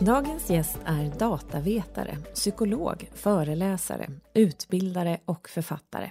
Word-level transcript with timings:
Dagens 0.00 0.50
gäst 0.50 0.78
är 0.84 1.18
datavetare, 1.18 2.16
psykolog, 2.34 3.10
föreläsare, 3.14 4.10
utbildare 4.34 5.20
och 5.24 5.48
författare. 5.48 6.10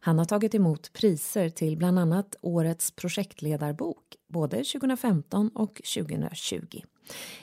Han 0.00 0.18
har 0.18 0.24
tagit 0.24 0.54
emot 0.54 0.92
priser 0.92 1.48
till 1.48 1.76
bland 1.76 1.98
annat 1.98 2.36
Årets 2.40 2.90
projektledarbok 2.90 4.16
både 4.28 4.56
2015 4.56 5.48
och 5.54 5.82
2020. 5.94 6.82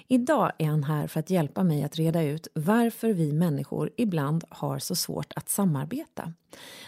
Idag 0.08 0.52
är 0.58 0.66
han 0.66 0.84
här 0.84 1.08
för 1.08 1.20
att 1.20 1.30
hjälpa 1.30 1.64
mig 1.64 1.84
att 1.84 1.96
reda 1.96 2.24
ut 2.24 2.48
varför 2.54 3.14
vi 3.14 3.34
människor 3.34 3.92
ibland 3.98 4.44
har 4.50 4.80
så 4.80 4.96
svårt 4.96 5.34
att 5.36 5.50
samarbeta. 5.50 6.34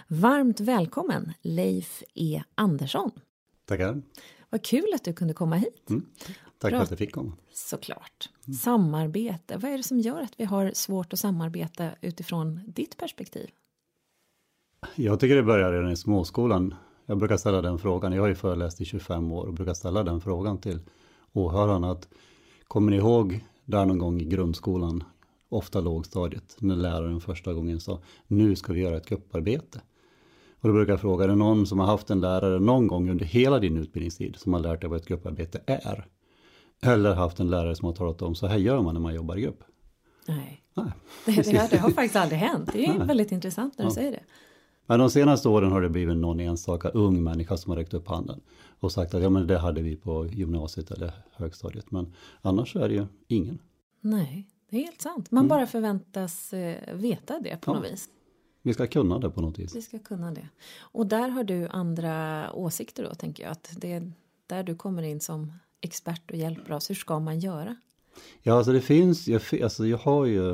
Varmt 0.07 0.59
välkommen 0.59 1.33
Leif 1.41 2.03
E 2.15 2.43
Andersson. 2.55 3.11
Tackar. 3.65 4.01
Vad 4.49 4.63
kul 4.63 4.93
att 4.95 5.03
du 5.03 5.13
kunde 5.13 5.33
komma 5.33 5.55
hit. 5.55 5.89
Mm. 5.89 6.05
Tack 6.57 6.71
för 6.71 6.77
att 6.81 6.89
jag 6.89 6.99
fick 6.99 7.11
komma. 7.11 7.37
Såklart. 7.53 8.29
Samarbete, 8.53 9.57
vad 9.57 9.71
är 9.71 9.77
det 9.77 9.83
som 9.83 9.99
gör 9.99 10.21
att 10.21 10.33
vi 10.37 10.45
har 10.45 10.71
svårt 10.73 11.13
att 11.13 11.19
samarbeta 11.19 11.89
utifrån 12.01 12.61
ditt 12.67 12.97
perspektiv? 12.97 13.49
Jag 14.95 15.19
tycker 15.19 15.35
det 15.35 15.43
börjar 15.43 15.71
redan 15.71 15.91
i 15.91 15.95
småskolan. 15.95 16.75
Jag 17.05 17.17
brukar 17.17 17.37
ställa 17.37 17.61
den 17.61 17.79
frågan, 17.79 18.13
jag 18.13 18.21
har 18.21 18.27
ju 18.27 18.35
föreläst 18.35 18.81
i 18.81 18.85
25 18.85 19.31
år 19.31 19.45
och 19.45 19.53
brukar 19.53 19.73
ställa 19.73 20.03
den 20.03 20.21
frågan 20.21 20.57
till 20.57 20.79
åhörarna. 21.33 21.91
Att, 21.91 22.07
kommer 22.67 22.91
ni 22.91 22.97
ihåg 22.97 23.45
där 23.65 23.85
någon 23.85 23.97
gång 23.97 24.21
i 24.21 24.25
grundskolan, 24.25 25.03
ofta 25.49 25.81
lågstadiet, 25.81 26.55
när 26.59 26.75
läraren 26.75 27.21
första 27.21 27.53
gången 27.53 27.79
sa 27.79 28.01
nu 28.27 28.55
ska 28.55 28.73
vi 28.73 28.81
göra 28.81 28.97
ett 28.97 29.09
grupparbete. 29.09 29.81
Och 30.59 30.67
då 30.67 30.73
brukar 30.73 30.93
jag 30.93 31.01
fråga, 31.01 31.23
är 31.23 31.27
det 31.27 31.35
någon 31.35 31.67
som 31.67 31.79
har 31.79 31.87
haft 31.87 32.09
en 32.09 32.21
lärare 32.21 32.59
någon 32.59 32.87
gång 32.87 33.09
under 33.09 33.25
hela 33.25 33.59
din 33.59 33.77
utbildningstid 33.77 34.35
som 34.35 34.53
har 34.53 34.59
lärt 34.59 34.81
dig 34.81 34.89
vad 34.89 34.99
ett 34.99 35.07
grupparbete 35.07 35.61
är? 35.65 36.07
Eller 36.81 37.15
haft 37.15 37.39
en 37.39 37.49
lärare 37.49 37.75
som 37.75 37.85
har 37.85 37.93
talat 37.93 38.21
om, 38.21 38.35
så 38.35 38.47
här 38.47 38.57
gör 38.57 38.81
man 38.81 38.93
när 38.93 39.01
man 39.01 39.15
jobbar 39.15 39.37
i 39.37 39.41
grupp? 39.41 39.63
Nej, 40.27 40.63
Nej. 40.73 40.91
Det, 41.25 41.31
det, 41.51 41.67
det, 41.71 41.77
har 41.77 41.89
faktiskt 41.89 42.15
aldrig 42.15 42.39
hänt. 42.39 42.69
Det 42.73 42.85
är 42.85 42.97
Nej. 42.97 43.07
väldigt 43.07 43.31
intressant 43.31 43.77
när 43.77 43.85
du 43.85 43.89
ja. 43.89 43.95
säger 43.95 44.11
det. 44.11 44.23
Men 44.85 44.99
de 44.99 45.09
senaste 45.09 45.49
åren 45.49 45.71
har 45.71 45.81
det 45.81 45.89
blivit 45.89 46.17
någon 46.17 46.39
enstaka 46.39 46.89
ung 46.89 47.23
människa 47.23 47.57
som 47.57 47.69
har 47.69 47.77
räckt 47.77 47.93
upp 47.93 48.07
handen 48.07 48.41
och 48.79 48.91
sagt 48.91 49.13
att 49.13 49.21
ja 49.21 49.29
men 49.29 49.47
det 49.47 49.57
hade 49.57 49.81
vi 49.81 49.95
på 49.95 50.27
gymnasiet 50.27 50.91
eller 50.91 51.11
högstadiet. 51.31 51.91
Men 51.91 52.13
annars 52.41 52.75
är 52.75 52.89
det 52.89 52.95
ju 52.95 53.05
ingen. 53.27 53.59
Nej, 54.01 54.47
det 54.69 54.77
är 54.77 54.83
helt 54.83 55.01
sant. 55.01 55.31
Man 55.31 55.41
mm. 55.41 55.49
bara 55.49 55.67
förväntas 55.67 56.53
eh, 56.53 56.95
veta 56.95 57.39
det 57.39 57.61
på 57.61 57.71
ja. 57.71 57.75
något 57.75 57.91
vis. 57.91 58.09
Vi 58.61 58.73
ska 58.73 58.87
kunna 58.87 59.19
det 59.19 59.29
på 59.29 59.41
något 59.41 59.59
vis. 59.59 59.75
Vi 59.75 59.81
ska 59.81 59.99
kunna 59.99 60.31
det. 60.31 60.49
Och 60.79 61.07
där 61.07 61.29
har 61.29 61.43
du 61.43 61.67
andra 61.67 62.47
åsikter 62.53 63.03
då 63.03 63.15
tänker 63.15 63.43
jag 63.43 63.51
att 63.51 63.69
det 63.77 63.93
är 63.93 64.11
där 64.47 64.63
du 64.63 64.75
kommer 64.75 65.03
in 65.03 65.19
som 65.19 65.53
expert 65.81 66.31
och 66.31 66.37
hjälper 66.37 66.71
oss. 66.73 66.89
Hur 66.89 66.95
ska 66.95 67.19
man 67.19 67.39
göra? 67.39 67.75
Ja, 68.43 68.53
alltså 68.53 68.71
det 68.71 68.81
finns, 68.81 69.27
jag, 69.27 69.41
alltså 69.63 69.87
jag 69.87 69.97
har 69.97 70.25
ju, 70.25 70.49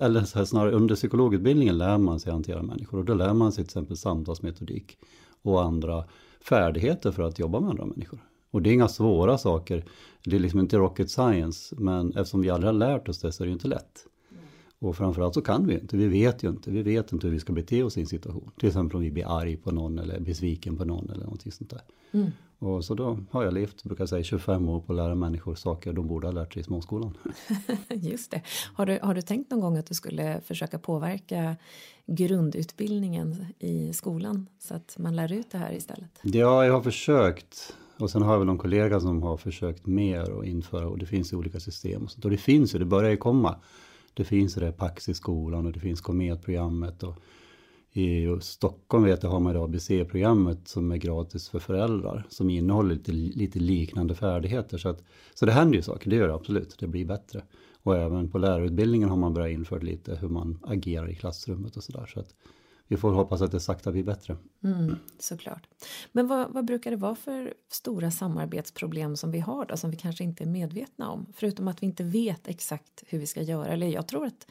eller 0.00 0.24
så 0.24 0.38
här, 0.38 0.44
snarare 0.44 0.72
under 0.72 0.94
psykologutbildningen 0.94 1.78
lär 1.78 1.98
man 1.98 2.20
sig 2.20 2.32
hantera 2.32 2.62
människor 2.62 2.98
och 2.98 3.04
då 3.04 3.14
lär 3.14 3.34
man 3.34 3.52
sig 3.52 3.64
till 3.64 3.70
exempel 3.70 3.96
samtalsmetodik 3.96 4.98
och 5.42 5.62
andra 5.62 6.04
färdigheter 6.40 7.12
för 7.12 7.22
att 7.22 7.38
jobba 7.38 7.60
med 7.60 7.70
andra 7.70 7.86
människor. 7.86 8.18
Och 8.50 8.62
det 8.62 8.70
är 8.70 8.74
inga 8.74 8.88
svåra 8.88 9.38
saker, 9.38 9.84
det 10.24 10.36
är 10.36 10.40
liksom 10.40 10.60
inte 10.60 10.76
rocket 10.76 11.10
science, 11.10 11.74
men 11.78 12.08
eftersom 12.08 12.40
vi 12.40 12.50
aldrig 12.50 12.68
har 12.68 12.78
lärt 12.78 13.08
oss 13.08 13.20
det 13.20 13.32
så 13.32 13.42
är 13.42 13.46
det 13.46 13.48
ju 13.48 13.54
inte 13.54 13.68
lätt. 13.68 14.06
Och 14.78 14.96
framförallt 14.96 15.34
så 15.34 15.40
kan 15.42 15.66
vi 15.66 15.74
inte, 15.74 15.96
vi 15.96 16.08
vet 16.08 16.42
ju 16.42 16.48
inte, 16.48 16.70
vi 16.70 16.82
vet 16.82 17.12
inte 17.12 17.26
hur 17.26 17.34
vi 17.34 17.40
ska 17.40 17.52
bete 17.52 17.82
oss 17.82 17.96
i 17.96 18.00
en 18.00 18.06
situation. 18.06 18.50
Till 18.58 18.68
exempel 18.68 18.96
om 18.96 19.02
vi 19.02 19.10
blir 19.10 19.38
arg 19.38 19.56
på 19.56 19.70
någon 19.70 19.98
eller 19.98 20.20
besviken 20.20 20.76
på 20.76 20.84
någon 20.84 21.10
eller 21.10 21.24
någonting 21.24 21.52
sånt 21.52 21.70
där. 21.70 21.82
Mm. 22.12 22.30
Och 22.58 22.84
så 22.84 22.94
då 22.94 23.18
har 23.30 23.44
jag 23.44 23.54
levt, 23.54 23.84
brukar 23.84 24.02
jag 24.02 24.08
säga, 24.08 24.22
25 24.22 24.68
år 24.68 24.80
på 24.80 24.92
att 24.92 24.96
lära 24.96 25.14
människor 25.14 25.54
saker 25.54 25.92
de 25.92 26.06
borde 26.06 26.26
ha 26.26 26.32
lärt 26.32 26.52
sig 26.52 26.60
i 26.60 26.64
småskolan. 26.64 27.16
Just 27.88 28.30
det. 28.30 28.42
Har 28.74 28.86
du, 28.86 28.98
har 29.02 29.14
du 29.14 29.22
tänkt 29.22 29.50
någon 29.50 29.60
gång 29.60 29.76
att 29.76 29.86
du 29.86 29.94
skulle 29.94 30.40
försöka 30.40 30.78
påverka 30.78 31.56
grundutbildningen 32.06 33.46
i 33.58 33.92
skolan 33.92 34.46
så 34.58 34.74
att 34.74 34.96
man 34.98 35.16
lär 35.16 35.32
ut 35.32 35.50
det 35.50 35.58
här 35.58 35.72
istället? 35.72 36.18
Ja, 36.22 36.64
jag 36.66 36.72
har 36.72 36.82
försökt. 36.82 37.76
Och 37.98 38.10
sen 38.10 38.22
har 38.22 38.32
jag 38.32 38.38
väl 38.38 38.46
någon 38.46 38.58
kollega 38.58 39.00
som 39.00 39.22
har 39.22 39.36
försökt 39.36 39.86
mer 39.86 40.40
att 40.40 40.46
införa 40.46 40.88
och 40.88 40.98
det 40.98 41.06
finns 41.06 41.32
i 41.32 41.36
olika 41.36 41.60
system. 41.60 42.04
Och, 42.04 42.10
sånt. 42.10 42.24
och 42.24 42.30
det 42.30 42.36
finns 42.36 42.74
ju, 42.74 42.78
det 42.78 42.84
börjar 42.84 43.10
ju 43.10 43.16
komma. 43.16 43.56
Det 44.14 44.24
finns 44.24 44.54
det 44.54 44.72
Pax 44.72 45.08
i 45.08 45.14
skolan 45.14 45.66
och 45.66 45.72
det 45.72 45.80
finns 45.80 46.00
Kometprogrammet 46.00 47.02
och 47.02 47.14
i 47.98 48.38
Stockholm 48.40 49.04
vet 49.04 49.22
jag 49.22 49.30
har 49.30 49.40
man 49.40 49.54
det 49.54 49.60
ABC-programmet 49.60 50.68
som 50.68 50.92
är 50.92 50.96
gratis 50.96 51.48
för 51.48 51.58
föräldrar 51.58 52.26
som 52.28 52.50
innehåller 52.50 52.94
lite, 52.94 53.12
lite 53.12 53.58
liknande 53.58 54.14
färdigheter. 54.14 54.78
Så, 54.78 54.88
att, 54.88 55.02
så 55.34 55.46
det 55.46 55.52
händer 55.52 55.76
ju 55.76 55.82
saker, 55.82 56.10
det 56.10 56.16
gör 56.16 56.28
det 56.28 56.34
absolut, 56.34 56.78
det 56.78 56.86
blir 56.86 57.04
bättre. 57.04 57.42
Och 57.82 57.96
även 57.96 58.30
på 58.30 58.38
lärarutbildningen 58.38 59.08
har 59.08 59.16
man 59.16 59.34
börjat 59.34 59.50
införa 59.50 59.80
lite 59.80 60.14
hur 60.14 60.28
man 60.28 60.58
agerar 60.62 61.10
i 61.10 61.14
klassrummet 61.14 61.76
och 61.76 61.82
sådär. 61.84 62.06
Så 62.06 62.20
att 62.20 62.34
vi 62.88 62.96
får 62.96 63.12
hoppas 63.12 63.42
att 63.42 63.52
det 63.52 63.60
sakta 63.60 63.92
blir 63.92 64.04
bättre. 64.04 64.36
Mm, 64.64 64.96
såklart. 65.18 65.68
Men 66.12 66.26
vad, 66.26 66.52
vad, 66.52 66.64
brukar 66.64 66.90
det 66.90 66.96
vara 66.96 67.14
för 67.14 67.54
stora 67.68 68.10
samarbetsproblem 68.10 69.16
som 69.16 69.30
vi 69.30 69.40
har 69.40 69.66
då, 69.66 69.76
som 69.76 69.90
vi 69.90 69.96
kanske 69.96 70.24
inte 70.24 70.44
är 70.44 70.48
medvetna 70.48 71.10
om? 71.10 71.26
Förutom 71.34 71.68
att 71.68 71.82
vi 71.82 71.86
inte 71.86 72.04
vet 72.04 72.48
exakt 72.48 73.04
hur 73.06 73.18
vi 73.18 73.26
ska 73.26 73.42
göra. 73.42 73.66
Eller 73.66 73.86
jag 73.86 74.08
tror 74.08 74.26
att 74.26 74.46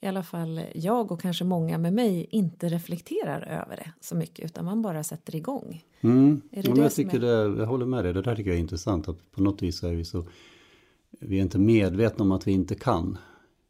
i 0.00 0.06
alla 0.06 0.22
fall 0.22 0.60
jag 0.74 1.12
och 1.12 1.20
kanske 1.20 1.44
många 1.44 1.78
med 1.78 1.92
mig 1.92 2.26
inte 2.30 2.68
reflekterar 2.68 3.40
över 3.42 3.76
det 3.76 3.92
så 4.00 4.16
mycket 4.16 4.44
utan 4.44 4.64
man 4.64 4.82
bara 4.82 5.04
sätter 5.04 5.36
igång. 5.36 5.84
Mm. 6.00 6.40
Är 6.50 6.62
det 6.62 6.72
det 6.72 6.80
jag, 6.80 6.94
tycker 6.94 7.24
är... 7.24 7.48
det, 7.48 7.60
jag 7.60 7.66
håller 7.66 7.86
med 7.86 8.04
dig, 8.04 8.12
det 8.12 8.22
där 8.22 8.36
tycker 8.36 8.50
jag 8.50 8.56
är 8.56 8.60
intressant 8.60 9.08
att 9.08 9.32
på 9.32 9.42
något 9.42 9.62
vis 9.62 9.82
är 9.82 9.94
vi 9.94 10.04
så 10.04 10.24
vi 11.20 11.38
är 11.38 11.42
inte 11.42 11.58
medvetna 11.58 12.24
om 12.24 12.32
att 12.32 12.46
vi 12.46 12.52
inte 12.52 12.74
kan. 12.74 13.18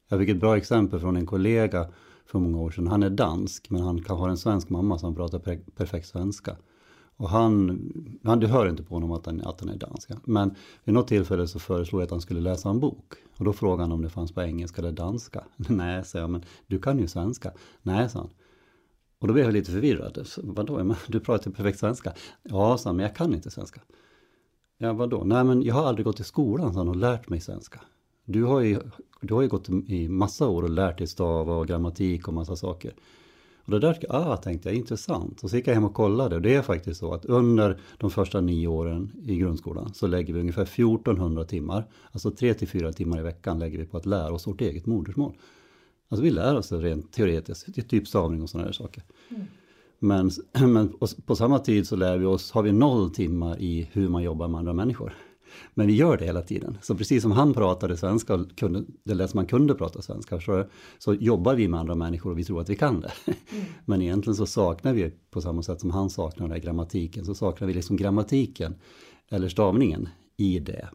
Jag 0.09 0.21
fick 0.21 0.29
ett 0.29 0.41
bra 0.41 0.57
exempel 0.57 1.01
från 1.01 1.17
en 1.17 1.27
kollega 1.27 1.89
för 2.27 2.39
många 2.39 2.59
år 2.59 2.71
sedan. 2.71 2.87
Han 2.87 3.03
är 3.03 3.11
dansk 3.11 3.71
men 3.71 3.83
han 3.83 4.03
kan 4.03 4.17
ha 4.17 4.31
en 4.31 4.37
svensk 4.37 4.71
mamma 4.71 4.99
som 4.99 5.15
pratar 5.15 5.39
perfekt 5.77 6.07
svenska. 6.07 6.57
Och 7.21 7.29
han, 7.29 7.81
han, 8.25 8.41
du 8.41 8.47
hör 8.47 8.69
inte 8.69 8.83
på 8.83 8.95
honom 8.95 9.13
att 9.13 9.27
han, 9.27 9.41
att 9.41 9.61
han 9.61 9.69
är 9.69 9.77
dansk. 9.77 10.11
Men 10.25 10.55
vid 10.85 10.95
något 10.95 11.09
tillfälle 11.09 11.47
så 11.47 11.59
föreslog 11.59 12.01
jag 12.01 12.05
att 12.05 12.11
han 12.11 12.21
skulle 12.21 12.41
läsa 12.41 12.71
en 12.71 12.81
bok. 12.81 13.15
Och 13.37 13.45
då 13.45 13.53
frågade 13.53 13.83
han 13.83 13.93
om 13.93 14.03
det 14.03 14.09
fanns 14.09 14.33
på 14.33 14.43
engelska 14.43 14.81
eller 14.81 14.93
danska. 14.93 15.45
Nej, 15.57 16.05
sa 16.05 16.19
jag, 16.19 16.31
men 16.31 16.45
du 16.67 16.79
kan 16.79 16.99
ju 16.99 17.09
svenska. 17.09 17.53
Nej, 17.83 18.11
sa 18.11 18.19
han. 18.19 18.31
Och 19.19 19.27
då 19.27 19.33
blev 19.33 19.45
jag 19.45 19.53
lite 19.53 19.71
förvirrad. 19.71 20.29
Vadå, 20.43 20.95
du 21.07 21.21
pratar 21.21 21.51
ju 21.51 21.57
perfekt 21.57 21.79
svenska. 21.79 22.13
Ja, 22.43 22.79
sa 22.79 22.89
han, 22.89 22.97
men 22.97 23.07
jag 23.07 23.17
kan 23.17 23.35
inte 23.35 23.51
svenska. 23.51 23.81
Ja, 24.79 24.93
vadå? 24.93 25.25
Nej, 25.25 25.45
men 25.45 25.63
jag 25.63 25.75
har 25.75 25.87
aldrig 25.87 26.05
gått 26.05 26.21
i 26.21 26.25
skolan, 26.25 26.73
sa 26.73 26.81
han, 26.81 26.89
och 26.89 26.97
lärt 26.97 27.29
mig 27.29 27.41
svenska. 27.41 27.81
Du 28.25 28.45
har 28.45 28.61
ju, 28.61 28.81
du 29.21 29.35
har 29.35 29.43
ju 29.43 29.49
gått 29.49 29.69
i 29.69 30.09
massa 30.09 30.49
år 30.49 30.63
och 30.63 30.71
lärt 30.71 30.99
dig 30.99 31.07
stava 31.07 31.57
och 31.57 31.67
grammatik 31.67 32.29
och 32.29 32.35
massa 32.35 32.57
saker. 32.57 32.95
Och 33.71 33.81
det 33.81 33.87
där 33.87 34.07
ah, 34.09 34.37
tänkte 34.37 34.69
jag, 34.69 34.77
intressant. 34.77 35.43
Och 35.43 35.51
så 35.51 35.57
gick 35.57 35.67
jag 35.67 35.75
hem 35.75 35.85
och 35.85 35.95
kollade 35.95 36.37
och 36.37 36.43
det 36.43 36.55
är 36.55 36.63
faktiskt 36.63 37.01
så 37.01 37.15
att 37.15 37.25
under 37.25 37.81
de 37.99 38.11
första 38.11 38.41
nio 38.41 38.67
åren 38.67 39.13
i 39.27 39.37
grundskolan 39.37 39.95
så 39.95 40.07
lägger 40.07 40.35
vi 40.35 40.41
ungefär 40.41 40.63
1400 40.63 41.45
timmar, 41.45 41.85
alltså 42.13 42.31
3 42.31 42.55
till 42.55 42.69
4 42.69 42.93
timmar 42.93 43.19
i 43.19 43.23
veckan 43.23 43.59
lägger 43.59 43.79
vi 43.79 43.85
på 43.85 43.97
att 43.97 44.07
lära 44.07 44.33
oss 44.33 44.47
vårt 44.47 44.61
eget 44.61 44.87
modersmål. 44.87 45.35
Alltså 46.09 46.25
vi 46.25 46.31
lär 46.31 46.57
oss 46.57 46.69
det 46.69 46.77
rent 46.77 47.13
teoretiskt, 47.13 47.89
typ 47.89 48.09
stavning 48.09 48.43
och 48.43 48.51
sådana 48.51 48.67
där 48.67 48.73
saker. 48.73 49.03
Mm. 49.29 49.43
Men, 49.99 50.31
men 50.73 50.93
på 51.27 51.37
samma 51.37 51.59
tid 51.59 51.87
så 51.89 51.97
lär 51.97 52.19
vi 52.19 52.27
oss, 52.27 52.51
har 52.51 52.63
vi 52.63 52.73
noll 52.73 53.11
timmar 53.11 53.61
i 53.61 53.89
hur 53.93 54.09
man 54.09 54.23
jobbar 54.23 54.49
med 54.49 54.59
andra 54.59 54.73
människor. 54.73 55.15
Men 55.75 55.87
vi 55.87 55.93
gör 55.93 56.17
det 56.17 56.25
hela 56.25 56.43
tiden. 56.43 56.79
Så 56.83 56.95
precis 56.95 57.23
som 57.23 57.33
han 57.33 57.55
pratade 57.55 57.97
svenska, 57.97 58.35
och 58.35 58.57
kunde, 58.57 58.85
det 59.05 59.15
lät 59.15 59.31
som 59.31 59.39
han 59.39 59.47
kunde 59.47 59.75
prata 59.75 60.03
svenska, 60.03 60.41
så, 60.41 60.65
så 60.99 61.15
jobbar 61.15 61.55
vi 61.55 61.69
med 61.69 61.81
andra 61.81 61.95
människor 61.95 62.31
och 62.31 62.39
vi 62.39 62.45
tror 62.45 62.61
att 62.61 62.69
vi 62.69 62.77
kan 62.77 63.01
det. 63.01 63.13
Mm. 63.27 63.65
Men 63.85 64.03
egentligen 64.03 64.37
så 64.37 64.47
saknar 64.47 64.93
vi, 64.93 65.13
på 65.31 65.41
samma 65.41 65.63
sätt 65.63 65.81
som 65.81 65.91
han 65.91 66.11
saknar 66.11 66.49
den 66.49 66.61
grammatiken, 66.61 67.25
så 67.25 67.35
saknar 67.35 67.69
vi 67.69 67.75
liksom 67.75 67.97
grammatiken, 67.97 68.75
eller 69.29 69.49
stavningen, 69.49 70.09
i 70.37 70.59
det. 70.59 70.89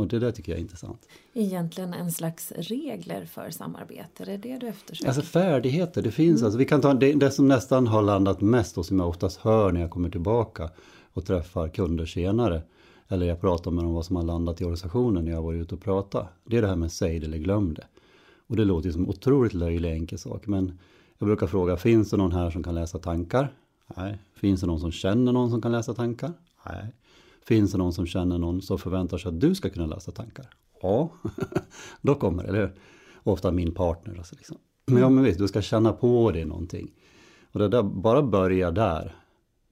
Och 0.00 0.08
det 0.08 0.18
där 0.18 0.32
tycker 0.32 0.52
jag 0.52 0.56
är 0.58 0.62
intressant. 0.62 1.08
Egentligen 1.34 1.94
en 1.94 2.12
slags 2.12 2.52
regler 2.52 3.24
för 3.24 3.50
samarbete, 3.50 4.22
är 4.22 4.26
det 4.26 4.36
det 4.36 4.58
du 4.58 4.68
eftersöker? 4.68 5.08
Alltså 5.08 5.22
färdigheter, 5.22 6.02
det 6.02 6.10
finns 6.10 6.40
mm. 6.40 6.46
alltså, 6.46 6.58
vi 6.58 6.64
kan 6.64 6.80
ta 6.80 6.94
det, 6.94 7.12
det 7.12 7.30
som 7.30 7.48
nästan 7.48 7.86
har 7.86 8.02
landat 8.02 8.40
mest 8.40 8.78
och 8.78 8.86
som 8.86 8.98
jag 8.98 9.08
oftast 9.08 9.40
hör 9.40 9.72
när 9.72 9.80
jag 9.80 9.90
kommer 9.90 10.10
tillbaka 10.10 10.70
och 11.12 11.26
träffar 11.26 11.68
kunder 11.68 12.06
senare 12.06 12.62
eller 13.12 13.26
jag 13.26 13.40
pratar 13.40 13.70
med 13.70 13.84
dem 13.84 13.94
vad 13.94 14.06
som 14.06 14.16
har 14.16 14.22
landat 14.22 14.60
i 14.60 14.64
organisationen 14.64 15.24
när 15.24 15.32
jag 15.32 15.42
var 15.42 15.54
ute 15.54 15.74
och 15.74 15.80
pratade. 15.80 16.28
Det 16.44 16.56
är 16.56 16.62
det 16.62 16.68
här 16.68 16.76
med 16.76 16.92
säg 16.92 17.18
det 17.18 17.26
eller 17.26 17.38
glöm 17.38 17.74
det. 17.74 17.86
Och 18.46 18.56
det 18.56 18.64
låter 18.64 18.86
ju 18.86 18.92
som 18.92 19.02
en 19.02 19.08
otroligt 19.08 19.54
löjlig 19.54 19.92
enkel 19.92 20.18
sak. 20.18 20.46
Men 20.46 20.78
jag 21.18 21.26
brukar 21.26 21.46
fråga, 21.46 21.76
finns 21.76 22.10
det 22.10 22.16
någon 22.16 22.32
här 22.32 22.50
som 22.50 22.62
kan 22.62 22.74
läsa 22.74 22.98
tankar? 22.98 23.52
Nej. 23.96 24.18
Finns 24.34 24.60
det 24.60 24.66
någon 24.66 24.80
som 24.80 24.92
känner 24.92 25.32
någon 25.32 25.50
som 25.50 25.62
kan 25.62 25.72
läsa 25.72 25.94
tankar? 25.94 26.32
Nej. 26.66 26.94
Finns 27.44 27.72
det 27.72 27.78
någon 27.78 27.92
som 27.92 28.06
känner 28.06 28.38
någon 28.38 28.62
som 28.62 28.78
förväntar 28.78 29.18
sig 29.18 29.28
att 29.28 29.40
du 29.40 29.54
ska 29.54 29.70
kunna 29.70 29.86
läsa 29.86 30.12
tankar? 30.12 30.46
Ja, 30.82 31.10
då 32.00 32.14
kommer 32.14 32.42
det, 32.42 32.48
eller 32.48 32.60
hur? 32.60 32.74
Ofta 33.22 33.50
min 33.50 33.74
partner. 33.74 34.18
Alltså 34.18 34.34
liksom. 34.36 34.56
Men 34.86 35.02
ja, 35.02 35.08
men 35.08 35.24
visst, 35.24 35.38
du 35.38 35.48
ska 35.48 35.62
känna 35.62 35.92
på 35.92 36.30
dig 36.30 36.44
någonting. 36.44 36.90
Och 37.52 37.58
det 37.58 37.68
där, 37.68 37.82
bara 37.82 38.22
börja 38.22 38.70
där. 38.70 39.16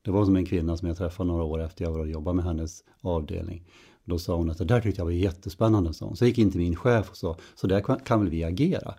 Det 0.09 0.13
var 0.13 0.25
som 0.25 0.37
en 0.37 0.45
kvinna 0.45 0.77
som 0.77 0.89
jag 0.89 0.97
träffade 0.97 1.29
några 1.29 1.45
år 1.45 1.63
efter 1.63 1.85
jag 1.85 1.93
var 1.93 1.99
och 2.01 2.09
jobbade 2.09 2.37
med 2.37 2.45
hennes 2.45 2.85
avdelning. 3.01 3.65
Då 4.05 4.19
sa 4.19 4.37
hon 4.37 4.51
att 4.51 4.59
det 4.59 4.65
där 4.65 4.81
tyckte 4.81 5.01
jag 5.01 5.05
var 5.05 5.13
jättespännande. 5.13 5.95
Så, 5.95 6.15
så 6.15 6.27
gick 6.27 6.39
in 6.39 6.51
till 6.51 6.61
min 6.61 6.77
chef 6.77 7.11
och 7.11 7.17
sa, 7.17 7.37
så 7.55 7.67
där 7.67 7.81
kan, 7.81 7.99
kan 7.99 8.21
väl 8.21 8.29
vi 8.29 8.45
agera? 8.45 8.95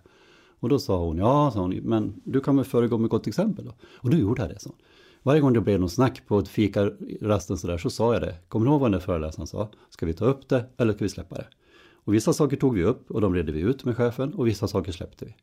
Och 0.60 0.68
då 0.68 0.78
sa 0.78 1.04
hon, 1.04 1.18
ja, 1.18 1.50
sa 1.54 1.60
hon, 1.60 1.74
men 1.74 2.20
du 2.24 2.40
kan 2.40 2.56
väl 2.56 2.64
föregå 2.64 2.98
med 2.98 3.10
gott 3.10 3.26
exempel 3.26 3.64
då? 3.64 3.74
Och 3.94 4.10
då 4.10 4.16
gjorde 4.16 4.42
jag 4.42 4.50
det, 4.50 4.58
sa 4.58 4.70
hon. 4.70 4.78
Varje 5.22 5.40
gång 5.40 5.52
det 5.52 5.60
blev 5.60 5.80
något 5.80 5.92
snack 5.92 6.22
på 6.26 6.38
ett 6.38 6.48
fikarasten 6.48 7.58
så 7.58 7.66
där 7.66 7.78
så 7.78 7.90
sa 7.90 8.12
jag 8.12 8.22
det. 8.22 8.34
Kommer 8.48 8.66
du 8.66 8.72
ihåg 8.72 8.80
vad 8.80 8.90
den 8.90 8.98
där 8.98 9.06
föreläsaren 9.06 9.46
sa? 9.46 9.68
Ska 9.90 10.06
vi 10.06 10.12
ta 10.12 10.24
upp 10.24 10.48
det 10.48 10.64
eller 10.76 10.92
ska 10.92 11.04
vi 11.04 11.08
släppa 11.08 11.36
det? 11.36 11.46
Och 11.92 12.14
vissa 12.14 12.32
saker 12.32 12.56
tog 12.56 12.74
vi 12.74 12.84
upp 12.84 13.10
och 13.10 13.20
de 13.20 13.34
redde 13.34 13.52
vi 13.52 13.60
ut 13.60 13.84
med 13.84 13.96
chefen 13.96 14.34
och 14.34 14.46
vissa 14.46 14.68
saker 14.68 14.92
släppte 14.92 15.24
vi. 15.24 15.34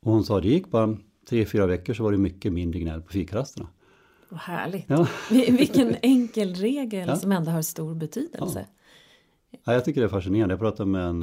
Och 0.00 0.12
hon 0.12 0.24
sa 0.24 0.40
det 0.40 0.48
gick 0.48 0.70
bara 0.70 0.96
tre, 1.28 1.44
fyra 1.44 1.66
veckor 1.66 1.94
så 1.94 2.02
var 2.02 2.12
det 2.12 2.18
mycket 2.18 2.52
mindre 2.52 2.80
gnäll 2.80 3.02
på 3.02 3.12
fikarasterna. 3.12 3.68
Vad 4.28 4.40
härligt. 4.40 4.84
Ja. 4.88 5.08
Vilken 5.30 5.96
enkel 6.02 6.54
regel 6.54 7.08
ja. 7.08 7.16
som 7.16 7.32
ändå 7.32 7.50
har 7.50 7.62
stor 7.62 7.94
betydelse. 7.94 8.66
Ja. 8.68 8.74
Ja, 9.64 9.72
jag 9.72 9.84
tycker 9.84 10.00
det 10.00 10.06
är 10.06 10.08
fascinerande. 10.08 10.52
Jag 10.52 10.60
pratade 10.60 10.90
med 10.90 11.06
en, 11.06 11.22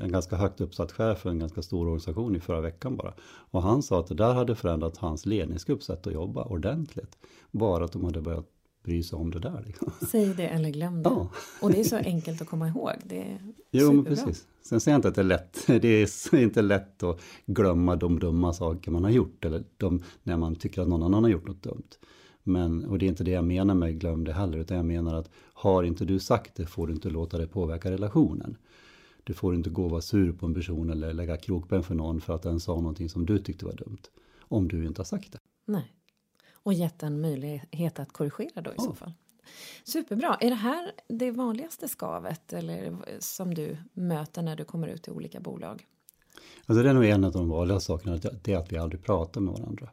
en 0.00 0.12
ganska 0.12 0.36
högt 0.36 0.60
uppsatt 0.60 0.92
chef 0.92 1.18
för 1.18 1.30
en 1.30 1.38
ganska 1.38 1.62
stor 1.62 1.86
organisation 1.86 2.36
i 2.36 2.40
förra 2.40 2.60
veckan 2.60 2.96
bara. 2.96 3.14
Och 3.50 3.62
han 3.62 3.82
sa 3.82 4.00
att 4.00 4.06
det 4.06 4.14
där 4.14 4.34
hade 4.34 4.54
förändrat 4.54 4.96
hans 4.96 5.26
ledningsgrupps 5.26 5.86
sätt 5.86 6.06
att 6.06 6.12
jobba 6.12 6.44
ordentligt. 6.44 7.18
Bara 7.50 7.84
att 7.84 7.92
de 7.92 8.04
hade 8.04 8.20
börjat 8.20 8.46
bry 8.84 9.02
sig 9.02 9.16
om 9.16 9.30
det 9.30 9.38
där. 9.38 9.62
Liksom. 9.66 9.92
Säg 10.10 10.34
det 10.34 10.48
eller 10.48 10.70
glöm 10.70 11.02
det. 11.02 11.08
Ja. 11.08 11.28
Och 11.62 11.70
det 11.70 11.80
är 11.80 11.84
så 11.84 11.96
enkelt 11.96 12.42
att 12.42 12.48
komma 12.48 12.68
ihåg. 12.68 12.92
Det 13.04 13.22
är 13.22 13.38
jo, 13.70 13.92
men 13.92 14.04
precis. 14.04 14.46
Sen 14.62 14.80
säger 14.80 14.94
jag 14.94 14.98
inte 14.98 15.08
att 15.08 15.14
det 15.14 15.20
är 15.20 15.24
lätt. 15.24 15.66
Det 15.82 15.88
är 15.88 16.34
inte 16.34 16.62
lätt 16.62 17.02
att 17.02 17.20
glömma 17.46 17.96
de 17.96 18.18
dumma 18.18 18.52
saker 18.52 18.90
man 18.90 19.04
har 19.04 19.10
gjort. 19.10 19.44
Eller 19.44 19.64
de, 19.76 20.02
när 20.22 20.36
man 20.36 20.54
tycker 20.54 20.82
att 20.82 20.88
någon 20.88 21.02
annan 21.02 21.24
har 21.24 21.30
gjort 21.30 21.46
något 21.46 21.62
dumt. 21.62 21.88
Men, 22.46 22.84
och 22.84 22.98
det 22.98 23.06
är 23.06 23.08
inte 23.08 23.24
det 23.24 23.30
jag 23.30 23.44
menar 23.44 23.74
med 23.74 24.00
glöm 24.00 24.24
det 24.24 24.32
heller, 24.32 24.58
utan 24.58 24.76
jag 24.76 24.86
menar 24.86 25.14
att 25.14 25.30
har 25.52 25.82
inte 25.82 26.04
du 26.04 26.18
sagt 26.18 26.54
det 26.54 26.66
får 26.66 26.86
du 26.86 26.92
inte 26.92 27.10
låta 27.10 27.38
det 27.38 27.46
påverka 27.46 27.90
relationen. 27.90 28.56
Du 29.24 29.34
får 29.34 29.54
inte 29.54 29.70
gå 29.70 29.84
och 29.84 29.90
vara 29.90 30.00
sur 30.00 30.32
på 30.32 30.46
en 30.46 30.54
person 30.54 30.90
eller 30.90 31.12
lägga 31.12 31.36
krokben 31.36 31.82
för 31.82 31.94
någon 31.94 32.20
för 32.20 32.34
att 32.34 32.42
den 32.42 32.60
sa 32.60 32.74
någonting 32.74 33.08
som 33.08 33.26
du 33.26 33.38
tyckte 33.38 33.64
var 33.64 33.72
dumt. 33.72 34.02
Om 34.40 34.68
du 34.68 34.86
inte 34.86 35.00
har 35.00 35.04
sagt 35.04 35.32
det. 35.32 35.38
Nej. 35.64 35.92
Och 36.52 36.72
gett 36.72 37.02
en 37.02 37.20
möjlighet 37.20 37.98
att 37.98 38.12
korrigera 38.12 38.60
då 38.62 38.70
i 38.70 38.74
ja. 38.76 38.84
så 38.84 38.94
fall. 38.94 39.12
Superbra. 39.84 40.36
Är 40.40 40.50
det 40.50 40.56
här 40.56 40.92
det 41.08 41.30
vanligaste 41.30 41.88
skavet 41.88 42.52
eller 42.52 42.96
som 43.18 43.54
du 43.54 43.76
möter 43.92 44.42
när 44.42 44.56
du 44.56 44.64
kommer 44.64 44.88
ut 44.88 45.02
till 45.02 45.12
olika 45.12 45.40
bolag? 45.40 45.86
Alltså 46.66 46.82
det 46.82 46.90
är 46.90 46.94
nog 46.94 47.04
en 47.04 47.24
av 47.24 47.32
de 47.32 47.48
vanliga 47.48 47.80
sakerna, 47.80 48.16
det 48.16 48.52
är 48.52 48.56
att 48.58 48.72
vi 48.72 48.78
aldrig 48.78 49.04
pratar 49.04 49.40
med 49.40 49.54
varandra. 49.54 49.88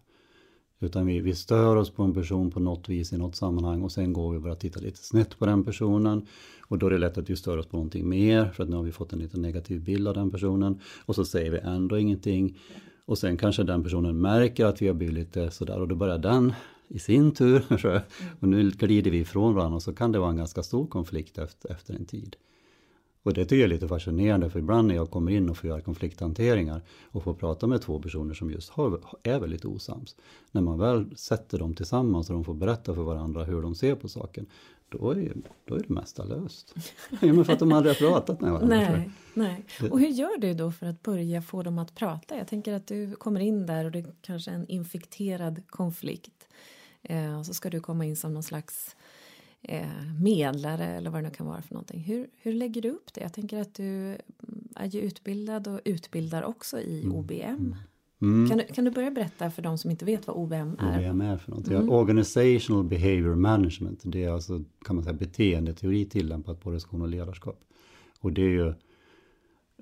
Utan 0.84 1.06
vi, 1.06 1.20
vi 1.20 1.36
stör 1.36 1.76
oss 1.76 1.90
på 1.90 2.04
en 2.04 2.14
person 2.14 2.52
på 2.52 2.60
något 2.60 2.90
vis 2.90 3.14
i 3.14 3.18
något 3.18 3.36
sammanhang 3.36 3.82
och 3.82 3.92
sen 3.92 4.14
går 4.14 4.34
vi 4.34 4.40
bara 4.40 4.56
titta 4.56 4.80
lite 4.80 4.98
snett 4.98 5.40
på 5.40 5.46
den 5.46 5.64
personen. 5.64 6.28
Och 6.62 6.78
då 6.78 6.86
är 6.86 6.92
det 6.92 6.98
lätt 6.98 7.18
att 7.18 7.30
vi 7.30 7.36
stör 7.36 7.58
oss 7.58 7.66
på 7.66 7.78
någonting 7.78 8.10
mer 8.10 8.46
för 8.46 8.64
att 8.64 8.70
nu 8.70 8.76
har 8.76 8.84
vi 8.84 8.92
fått 8.92 9.14
en 9.14 9.20
lite 9.20 9.40
negativ 9.40 9.84
bild 9.84 10.08
av 10.08 10.14
den 10.14 10.32
personen. 10.32 10.80
Och 11.06 11.16
så 11.16 11.26
säger 11.26 11.52
vi 11.52 11.58
ändå 11.58 12.00
ingenting. 12.00 12.58
Och 13.06 13.18
sen 13.18 13.38
kanske 13.38 13.64
den 13.64 13.84
personen 13.84 14.22
märker 14.22 14.66
att 14.66 14.82
vi 14.82 14.88
har 14.88 14.94
blivit 14.94 15.16
lite 15.16 15.52
sådär 15.52 15.82
och 15.82 15.88
då 15.88 15.96
börjar 15.96 16.18
den 16.18 16.54
i 16.88 17.00
sin 17.00 17.32
tur. 17.32 17.64
och 18.40 18.48
nu 18.48 18.72
glider 18.72 19.12
vi 19.12 19.20
ifrån 19.20 19.54
varandra 19.54 19.76
och 19.76 19.84
så 19.84 19.94
kan 19.94 20.12
det 20.12 20.20
vara 20.20 20.30
en 20.30 20.38
ganska 20.38 20.64
stor 20.64 20.88
konflikt 20.88 21.38
efter, 21.38 21.72
efter 21.72 21.94
en 21.94 22.06
tid. 22.06 22.36
Och 23.24 23.34
det 23.34 23.46
tycker 23.46 23.56
jag 23.56 23.64
är 23.64 23.68
lite 23.68 23.88
fascinerande 23.88 24.50
för 24.50 24.60
ibland 24.60 24.88
när 24.88 24.96
jag 24.96 25.12
kommer 25.12 25.32
in 25.32 25.50
och 25.50 25.58
får 25.58 25.70
göra 25.70 25.82
konflikthanteringar 25.82 26.82
och 27.12 27.24
får 27.24 27.34
prata 27.34 27.68
med 27.68 27.82
två 27.82 28.00
personer 28.00 28.34
som 28.34 28.52
just 28.52 28.70
har, 28.70 29.00
är 29.24 29.40
väldigt 29.40 29.66
osams. 29.66 30.16
När 30.52 30.62
man 30.62 30.80
väl 30.80 31.18
sätter 31.18 31.60
dem 31.60 31.76
tillsammans 31.76 32.30
och 32.30 32.34
de 32.34 32.44
får 32.44 32.54
berätta 32.54 32.96
för 32.96 33.02
varandra 33.02 33.44
hur 33.44 33.62
de 33.62 33.76
ser 33.76 33.96
på 33.96 34.08
saken, 34.08 34.46
då 34.90 35.12
är, 35.12 35.34
då 35.66 35.76
är 35.76 35.80
det 35.80 35.90
mesta 35.90 36.24
löst. 36.24 36.76
ja, 37.10 37.34
men 37.34 37.46
för 37.46 37.54
att 37.54 37.60
de 37.60 37.72
aldrig 37.72 37.96
har 37.96 38.10
pratat 38.10 38.42
med 38.42 38.52
varandra. 38.52 38.78
Nej, 38.78 39.12
nej. 39.34 39.66
Och 39.92 40.00
hur 40.00 40.08
gör 40.08 40.40
du 40.40 40.54
då 40.54 40.72
för 40.72 40.86
att 40.86 41.04
börja 41.04 41.42
få 41.42 41.64
dem 41.64 41.80
att 41.80 41.96
prata? 41.96 42.38
Jag 42.38 42.48
tänker 42.48 42.74
att 42.74 42.88
du 42.88 43.16
kommer 43.16 43.40
in 43.40 43.66
där 43.66 43.86
och 43.86 43.92
det 43.92 44.00
är 44.00 44.14
kanske 44.22 44.52
en 44.52 44.68
infekterad 44.68 45.68
konflikt. 45.68 46.48
Eh, 47.02 47.40
och 47.40 47.46
så 47.46 47.54
ska 47.54 47.70
du 47.70 47.80
komma 47.80 48.06
in 48.06 48.16
som 48.16 48.34
någon 48.34 48.44
slags 48.44 48.96
eh, 49.64 50.14
medlare 50.22 50.86
eller 50.86 51.10
vad 51.10 51.24
det 51.24 51.30
nu 51.30 51.36
kan 51.36 51.48
vara 51.48 51.62
för 51.62 51.74
någonting. 51.74 52.00
Hur, 52.00 52.28
hur 52.36 52.54
lägger 52.54 52.82
du 52.82 52.90
upp 52.90 53.14
det? 53.14 53.22
Jag 53.22 53.34
tänker 53.34 53.62
att 53.62 53.74
du 53.74 54.18
är 54.76 54.86
ju 54.86 55.00
utbildad 55.02 55.68
och 55.68 55.80
utbildar 55.86 56.44
också 56.44 56.80
i 56.80 57.02
mm. 57.04 57.16
OBM. 57.16 57.76
Mm. 58.22 58.50
Kan, 58.50 58.58
du, 58.58 58.64
kan 58.64 58.86
du 58.86 58.92
börja 58.92 59.12
berätta 59.12 59.52
för 59.52 59.62
de 59.62 59.78
som 59.78 59.92
inte 59.92 60.06
vet 60.06 60.28
vad 60.28 60.36
OBM 60.36 60.76
är? 60.80 61.10
OBM 61.10 61.22
är 61.22 61.38
för 61.38 61.52
något? 61.52 61.68
Mm. 61.68 61.90
Organizational 61.90 62.84
Behavior 62.84 63.36
Management. 63.36 64.02
Det 64.04 64.24
är 64.24 64.30
alltså 64.30 64.64
kan 64.86 64.96
man 64.96 65.04
säga 65.04 65.14
beteendeteori 65.14 66.06
tillämpat 66.06 66.62
på 66.62 66.70
relation 66.70 67.02
och 67.02 67.08
ledarskap. 67.08 67.60
Och 68.20 68.34
det 68.34 68.42
är 68.42 68.50
ju 68.50 68.74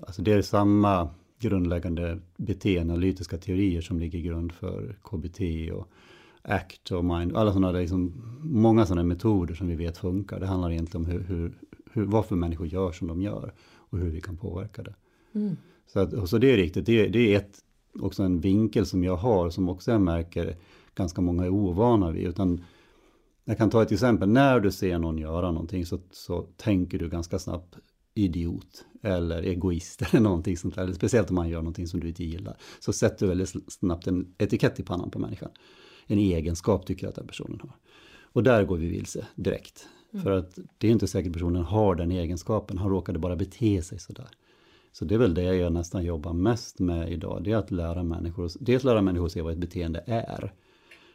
alltså 0.01 0.21
det 0.21 0.33
är 0.33 0.41
samma 0.41 1.09
grundläggande 1.39 2.19
beteendeanalytiska 2.37 3.37
teorier 3.37 3.81
som 3.81 3.99
ligger 3.99 4.19
grund 4.19 4.51
för 4.51 4.95
KBT 5.01 5.71
och 5.73 5.87
ACT 6.43 6.91
och 6.91 7.05
Mind, 7.05 7.35
alla 7.35 7.53
sådana 7.53 7.71
liksom, 7.71 8.13
många 8.43 8.85
sådana 8.85 9.03
metoder 9.03 9.55
som 9.55 9.67
vi 9.67 9.75
vet 9.75 9.97
funkar. 9.97 10.39
Det 10.39 10.47
handlar 10.47 10.71
egentligen 10.71 11.05
om 11.05 11.11
hur, 11.11 11.19
hur, 11.19 11.53
hur, 11.91 12.05
varför 12.05 12.35
människor 12.35 12.67
gör 12.67 12.91
som 12.91 13.07
de 13.07 13.21
gör 13.21 13.53
och 13.73 13.97
hur 13.97 14.09
vi 14.09 14.21
kan 14.21 14.37
påverka 14.37 14.83
det. 14.83 14.95
Mm. 15.33 15.57
Så, 15.87 15.99
att, 15.99 16.29
så 16.29 16.37
det 16.37 16.53
är 16.53 16.57
riktigt, 16.57 16.85
det, 16.85 17.07
det 17.07 17.33
är 17.33 17.37
ett, 17.37 17.59
också 17.99 18.23
en 18.23 18.39
vinkel 18.39 18.85
som 18.85 19.03
jag 19.03 19.15
har 19.15 19.49
som 19.49 19.69
också 19.69 19.91
jag 19.91 20.01
märker 20.01 20.55
ganska 20.95 21.21
många 21.21 21.43
är 21.45 21.49
ovana 21.49 22.11
vid. 22.11 22.27
Utan 22.27 22.63
jag 23.45 23.57
kan 23.57 23.69
ta 23.69 23.81
ett 23.81 23.91
exempel, 23.91 24.29
när 24.29 24.59
du 24.59 24.71
ser 24.71 24.99
någon 24.99 25.17
göra 25.17 25.51
någonting 25.51 25.85
så, 25.85 25.99
så 26.11 26.41
tänker 26.41 26.99
du 26.99 27.09
ganska 27.09 27.39
snabbt 27.39 27.75
idiot 28.13 28.85
eller 29.01 29.43
egoist 29.43 30.01
eller 30.11 30.21
någonting 30.21 30.57
sånt 30.57 30.75
där. 30.75 30.93
Speciellt 30.93 31.29
om 31.29 31.35
man 31.35 31.49
gör 31.49 31.59
någonting 31.59 31.87
som 31.87 31.99
du 31.99 32.07
inte 32.07 32.23
gillar. 32.23 32.57
Så 32.79 32.93
sätter 32.93 33.25
du 33.25 33.29
väldigt 33.29 33.73
snabbt 33.73 34.07
en 34.07 34.33
etikett 34.37 34.79
i 34.79 34.83
pannan 34.83 35.11
på 35.11 35.19
människan 35.19 35.49
en 36.11 36.19
egenskap 36.19 36.85
tycker 36.85 37.03
jag 37.03 37.09
att 37.09 37.15
den 37.15 37.27
personen 37.27 37.59
har. 37.61 37.71
Och 38.23 38.43
där 38.43 38.63
går 38.63 38.77
vi 38.77 38.87
vilse 38.87 39.27
direkt. 39.35 39.87
Mm. 40.13 40.23
För 40.23 40.31
att 40.31 40.59
det 40.77 40.87
är 40.87 40.91
inte 40.91 41.07
säkert 41.07 41.33
personen 41.33 41.63
har 41.63 41.95
den 41.95 42.11
egenskapen, 42.11 42.77
han 42.77 42.89
råkade 42.89 43.19
bara 43.19 43.35
bete 43.35 43.81
sig 43.81 43.99
sådär. 43.99 44.27
Så 44.91 45.05
det 45.05 45.15
är 45.15 45.19
väl 45.19 45.33
det 45.33 45.43
jag 45.43 45.73
nästan 45.73 46.03
jobbar 46.03 46.33
mest 46.33 46.79
med 46.79 47.11
idag, 47.11 47.43
det 47.43 47.51
är 47.51 47.57
att 47.57 47.71
lära 47.71 48.03
människor, 48.03 48.51
dels 48.59 48.83
lära 48.83 49.01
människor 49.01 49.25
att 49.25 49.31
se 49.31 49.41
vad 49.41 49.53
ett 49.53 49.59
beteende 49.59 50.03
är. 50.05 50.53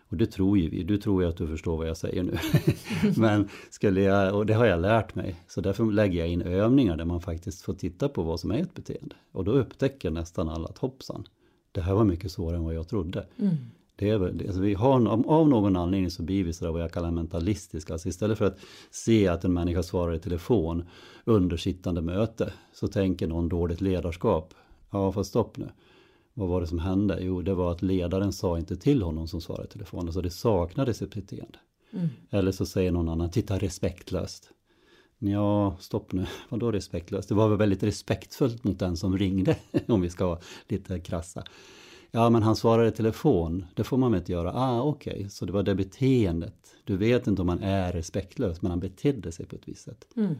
Och 0.09 0.17
det 0.17 0.27
tror 0.27 0.59
ju 0.59 0.71
vi, 0.71 0.83
du 0.83 0.99
tror 0.99 1.23
ju 1.23 1.29
att 1.29 1.37
du 1.37 1.47
förstår 1.47 1.77
vad 1.77 1.89
jag 1.89 1.97
säger 1.97 2.23
nu. 2.23 2.39
Men 3.17 3.49
skulle 3.71 4.01
jag, 4.01 4.35
och 4.35 4.47
det 4.47 4.55
har 4.55 4.67
jag 4.67 4.81
lärt 4.81 5.15
mig, 5.15 5.35
så 5.49 5.61
därför 5.61 5.85
lägger 5.85 6.19
jag 6.19 6.29
in 6.29 6.43
övningar 6.43 6.97
där 6.97 7.05
man 7.05 7.21
faktiskt 7.21 7.63
får 7.63 7.75
titta 7.75 8.09
på 8.09 8.23
vad 8.23 8.41
som 8.41 8.51
är 8.51 8.59
ett 8.59 8.75
beteende. 8.75 9.17
Och 9.33 9.45
då 9.45 9.53
upptäcker 9.53 10.11
nästan 10.11 10.49
alla 10.49 10.69
att 10.69 10.79
hoppsan, 10.79 11.29
det 11.73 11.81
här 11.81 11.95
var 11.95 12.05
mycket 12.05 12.33
svårare 12.33 12.57
än 12.57 12.65
vad 12.65 12.75
jag 12.75 12.89
trodde. 12.89 13.27
Mm. 13.39 13.57
Det 13.99 14.11
är, 14.11 14.21
alltså 14.25 14.61
vi 14.61 14.75
har, 14.75 15.09
av 15.27 15.49
någon 15.49 15.77
anledning 15.77 16.11
så 16.11 16.23
blir 16.23 16.45
vi 16.45 16.53
sådär 16.53 16.73
vad 16.73 16.83
jag 16.83 16.93
kallar 16.93 17.11
mentalistiska. 17.11 17.93
Alltså 17.93 18.09
istället 18.09 18.39
för 18.39 18.45
att 18.45 18.59
se 18.91 19.29
att 19.29 19.45
en 19.45 19.53
människa 19.53 19.83
svarar 19.83 20.15
i 20.15 20.19
telefon 20.19 20.85
under 21.25 21.57
sittande 21.57 22.03
möte 22.03 22.53
så 22.73 22.89
tänker 22.89 23.27
någon 23.27 23.49
dåligt 23.49 23.81
ledarskap. 23.81 24.55
Ja, 24.91 25.13
fast 25.13 25.31
stopp 25.31 25.57
nu. 25.57 25.69
Vad 26.35 26.49
var 26.49 26.61
det 26.61 26.67
som 26.67 26.79
hände? 26.79 27.19
Jo, 27.21 27.43
det 27.43 27.55
var 27.55 27.73
att 27.73 27.83
ledaren 27.83 28.33
sa 28.33 28.59
inte 28.59 28.77
till 28.77 29.03
honom 29.03 29.29
som 29.29 29.41
svarade 29.41 29.65
i 29.65 29.71
telefon. 29.71 30.07
Alltså 30.07 30.21
det 30.21 30.31
saknades 30.31 31.03
ett 31.03 31.15
beteende. 31.15 31.59
Mm. 31.93 32.09
Eller 32.31 32.53
så 32.53 32.67
säger 32.67 32.93
någon 32.93 33.09
annan, 33.09 33.31
titta 33.31 33.59
respektlöst. 33.59 34.51
Ja, 35.19 35.77
stopp 35.81 36.13
nu, 36.13 36.27
vadå 36.49 36.73
respektlöst? 36.73 37.29
Det 37.29 37.35
var 37.35 37.49
väl 37.49 37.59
väldigt 37.59 37.83
respektfullt 37.83 38.65
mot 38.65 38.79
den 38.79 38.97
som 38.97 39.19
ringde, 39.19 39.57
om 39.87 40.01
vi 40.01 40.11
ska 40.11 40.27
vara 40.27 40.39
lite 40.69 41.01
krassa. 41.01 41.45
Ja, 42.11 42.31
men 42.31 42.43
han 42.43 42.57
svarade 42.57 42.89
i 42.89 42.93
telefon. 42.93 43.67
Det 43.75 43.85
får 43.85 43.97
man 43.97 44.13
väl 44.13 44.21
inte 44.21 44.33
göra? 44.33 44.53
Ah, 44.53 44.83
okej, 44.83 45.13
okay. 45.13 45.29
så 45.29 45.45
det 45.45 45.53
var 45.53 45.63
det 45.63 45.75
beteendet. 45.75 46.55
Du 46.85 46.97
vet 46.97 47.27
inte 47.27 47.43
om 47.43 47.49
han 47.49 47.63
är 47.63 47.93
respektlös, 47.93 48.63
men 48.63 48.71
han 48.71 48.81
betedde 48.81 49.33
sig 49.33 49.47
på 49.47 49.57
ett 49.57 49.69
visst 49.69 49.85
sätt. 49.85 50.07
Mm. 50.17 50.35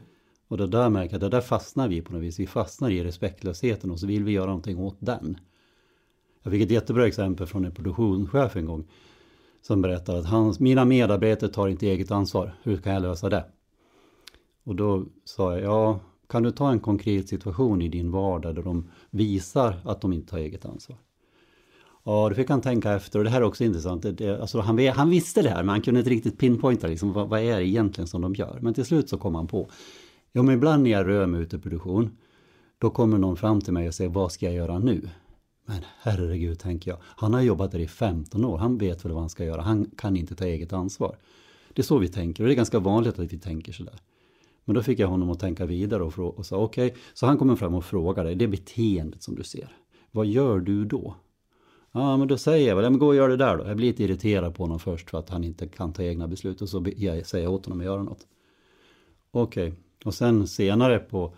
Och 0.49 0.57
det 0.57 0.67
där 0.67 0.91
märker 0.91 1.15
jag, 1.15 1.21
det 1.21 1.29
där 1.29 1.41
fastnar 1.41 1.89
vi 1.89 2.01
på 2.01 2.13
något 2.13 2.23
vis. 2.23 2.41
Vi 2.41 2.47
fastnar 2.47 2.91
i 2.91 3.05
respektlösheten 3.05 3.91
och 3.91 4.01
så 4.01 4.07
vill 4.07 4.25
vi 4.25 4.33
göra 4.33 4.47
någonting 4.47 4.79
åt 4.79 4.97
den. 4.99 5.39
Jag 6.43 6.53
fick 6.53 6.63
ett 6.63 6.71
jättebra 6.71 7.07
exempel 7.07 7.47
från 7.47 7.65
en 7.65 7.75
produktionschef 7.75 8.57
en 8.57 8.67
gång. 8.67 8.85
Som 9.63 9.83
berättade 9.83 10.19
att 10.19 10.27
hans, 10.27 10.61
mina 10.61 10.85
medarbetare 10.85 11.51
tar 11.51 11.69
inte 11.69 11.87
eget 11.87 12.11
ansvar. 12.11 12.55
Hur 12.63 12.77
kan 12.77 12.93
jag 12.93 13.03
lösa 13.03 13.29
det? 13.29 13.45
Och 14.65 14.77
då 14.77 15.05
sa 15.25 15.53
jag, 15.53 15.63
ja, 15.63 16.01
kan 16.29 16.43
du 16.43 16.51
ta 16.51 16.71
en 16.71 16.81
konkret 16.81 17.29
situation 17.29 17.83
i 17.83 17.89
din 17.89 18.11
vardag 18.11 18.55
där 18.55 18.63
de 18.63 18.91
visar 19.11 19.81
att 19.85 20.01
de 20.01 20.13
inte 20.13 20.31
tar 20.31 20.39
eget 20.39 20.65
ansvar? 20.65 20.99
Ja, 22.09 22.29
då 22.29 22.35
fick 22.35 22.51
han 22.51 22.61
tänka 22.61 22.93
efter 22.93 23.19
och 23.19 23.25
det 23.25 23.31
här 23.31 23.41
är 23.41 23.45
också 23.45 23.65
intressant. 23.65 24.07
Det, 24.19 24.41
alltså, 24.41 24.61
han, 24.61 24.89
han 24.89 25.11
visste 25.11 25.43
det 25.43 25.51
här 25.51 25.57
men 25.57 25.69
han 25.69 25.83
kunde 25.83 26.01
inte 26.01 26.11
riktigt 26.11 26.39
pinpointa 26.39 26.87
liksom, 26.87 27.13
vad, 27.13 27.29
vad 27.29 27.41
är 27.41 27.57
det 27.57 27.67
egentligen 27.67 28.09
som 28.09 28.23
de 28.23 28.35
gör. 28.35 28.59
Men 28.63 28.75
till 28.75 28.85
slut 28.85 29.09
så 29.09 29.19
kom 29.19 29.35
han 29.35 29.47
på. 29.47 29.71
Ja, 30.33 30.43
men 30.43 30.55
ibland 30.55 30.83
när 30.83 30.91
jag 30.91 31.07
rör 31.07 31.27
mig 31.27 31.41
ute 31.41 31.57
i 31.57 31.59
produktion 31.59 32.17
då 32.79 32.91
kommer 32.91 33.19
någon 33.19 33.37
fram 33.37 33.61
till 33.61 33.73
mig 33.73 33.89
och 33.89 33.95
säger 33.95 34.11
vad 34.11 34.33
ska 34.33 34.47
jag 34.47 34.55
göra 34.55 34.79
nu? 34.79 35.09
Men 35.67 35.83
herregud, 36.03 36.59
tänker 36.59 36.91
jag. 36.91 36.99
Han 37.03 37.35
har 37.35 37.41
jobbat 37.41 37.73
där 37.73 37.79
i 37.79 37.89
15 37.89 38.45
år. 38.45 38.59
Han 38.59 38.79
vet 38.79 39.05
väl 39.05 39.13
vad 39.13 39.21
han 39.21 39.31
ska 39.31 39.45
göra. 39.45 39.63
Han 39.63 39.91
kan 39.97 40.17
inte 40.17 40.35
ta 40.35 40.45
eget 40.45 40.73
ansvar. 40.73 41.17
Det 41.73 41.83
är 41.83 41.85
så 41.85 41.99
vi 41.99 42.09
tänker 42.09 42.43
och 42.43 42.49
det 42.49 42.55
är 42.55 42.57
ganska 42.57 42.79
vanligt 42.79 43.19
att 43.19 43.33
vi 43.33 43.39
tänker 43.39 43.73
sådär. 43.73 44.01
Men 44.65 44.75
då 44.75 44.83
fick 44.83 44.99
jag 44.99 45.09
honom 45.09 45.31
att 45.31 45.41
tänka 45.41 45.67
vidare 45.67 46.03
och, 46.03 46.39
och 46.39 46.47
sa 46.47 46.57
okej, 46.57 46.87
okay. 46.87 47.01
så 47.15 47.27
han 47.27 47.39
kommer 47.39 47.57
fram 47.57 47.75
och 47.75 47.85
frågar 47.85 48.25
dig, 48.25 48.35
det 48.35 48.49
beteendet 48.49 49.23
som 49.23 49.35
du 49.35 49.43
ser. 49.43 49.77
Vad 50.11 50.27
gör 50.27 50.61
du 50.61 50.85
då? 50.85 51.15
Ja, 51.97 52.17
men 52.17 52.29
då 52.29 52.39
säger 52.39 52.69
jag 52.69 52.77
väl, 52.77 52.91
men 52.91 52.99
gå 52.99 53.07
och 53.07 53.15
gör 53.15 53.29
det 53.29 53.37
där 53.37 53.57
då. 53.57 53.67
Jag 53.67 53.77
blir 53.77 53.87
lite 53.87 54.05
irriterad 54.05 54.55
på 54.55 54.63
honom 54.63 54.79
först 54.79 55.11
för 55.11 55.19
att 55.19 55.31
han 55.31 55.45
inte 55.45 55.67
kan 55.67 55.93
ta 55.93 56.03
egna 56.03 56.29
beslut 56.29 56.63
och 56.63 56.69
så 56.69 56.85
säger 56.85 57.45
jag 57.45 57.53
åt 57.53 57.67
honom 57.67 57.81
att 57.81 57.87
göra 57.87 58.03
något. 58.03 58.27
Okej, 59.31 59.69
okay. 59.69 59.79
och 60.05 60.15
sen 60.15 60.47
senare 60.47 60.99
på 60.99 61.35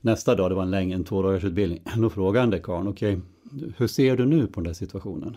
nästa 0.00 0.34
dag, 0.34 0.50
det 0.50 0.54
var 0.54 0.62
en 0.62 0.70
längre, 0.70 0.94
en 0.94 1.04
tvådagarsutbildning, 1.04 1.82
då 1.96 2.10
frågade 2.10 2.40
han 2.40 2.50
det 2.50 2.58
karln, 2.58 2.88
okej, 2.88 3.20
okay, 3.52 3.72
hur 3.76 3.86
ser 3.86 4.16
du 4.16 4.26
nu 4.26 4.46
på 4.46 4.60
den 4.60 4.64
där 4.64 4.74
situationen? 4.74 5.36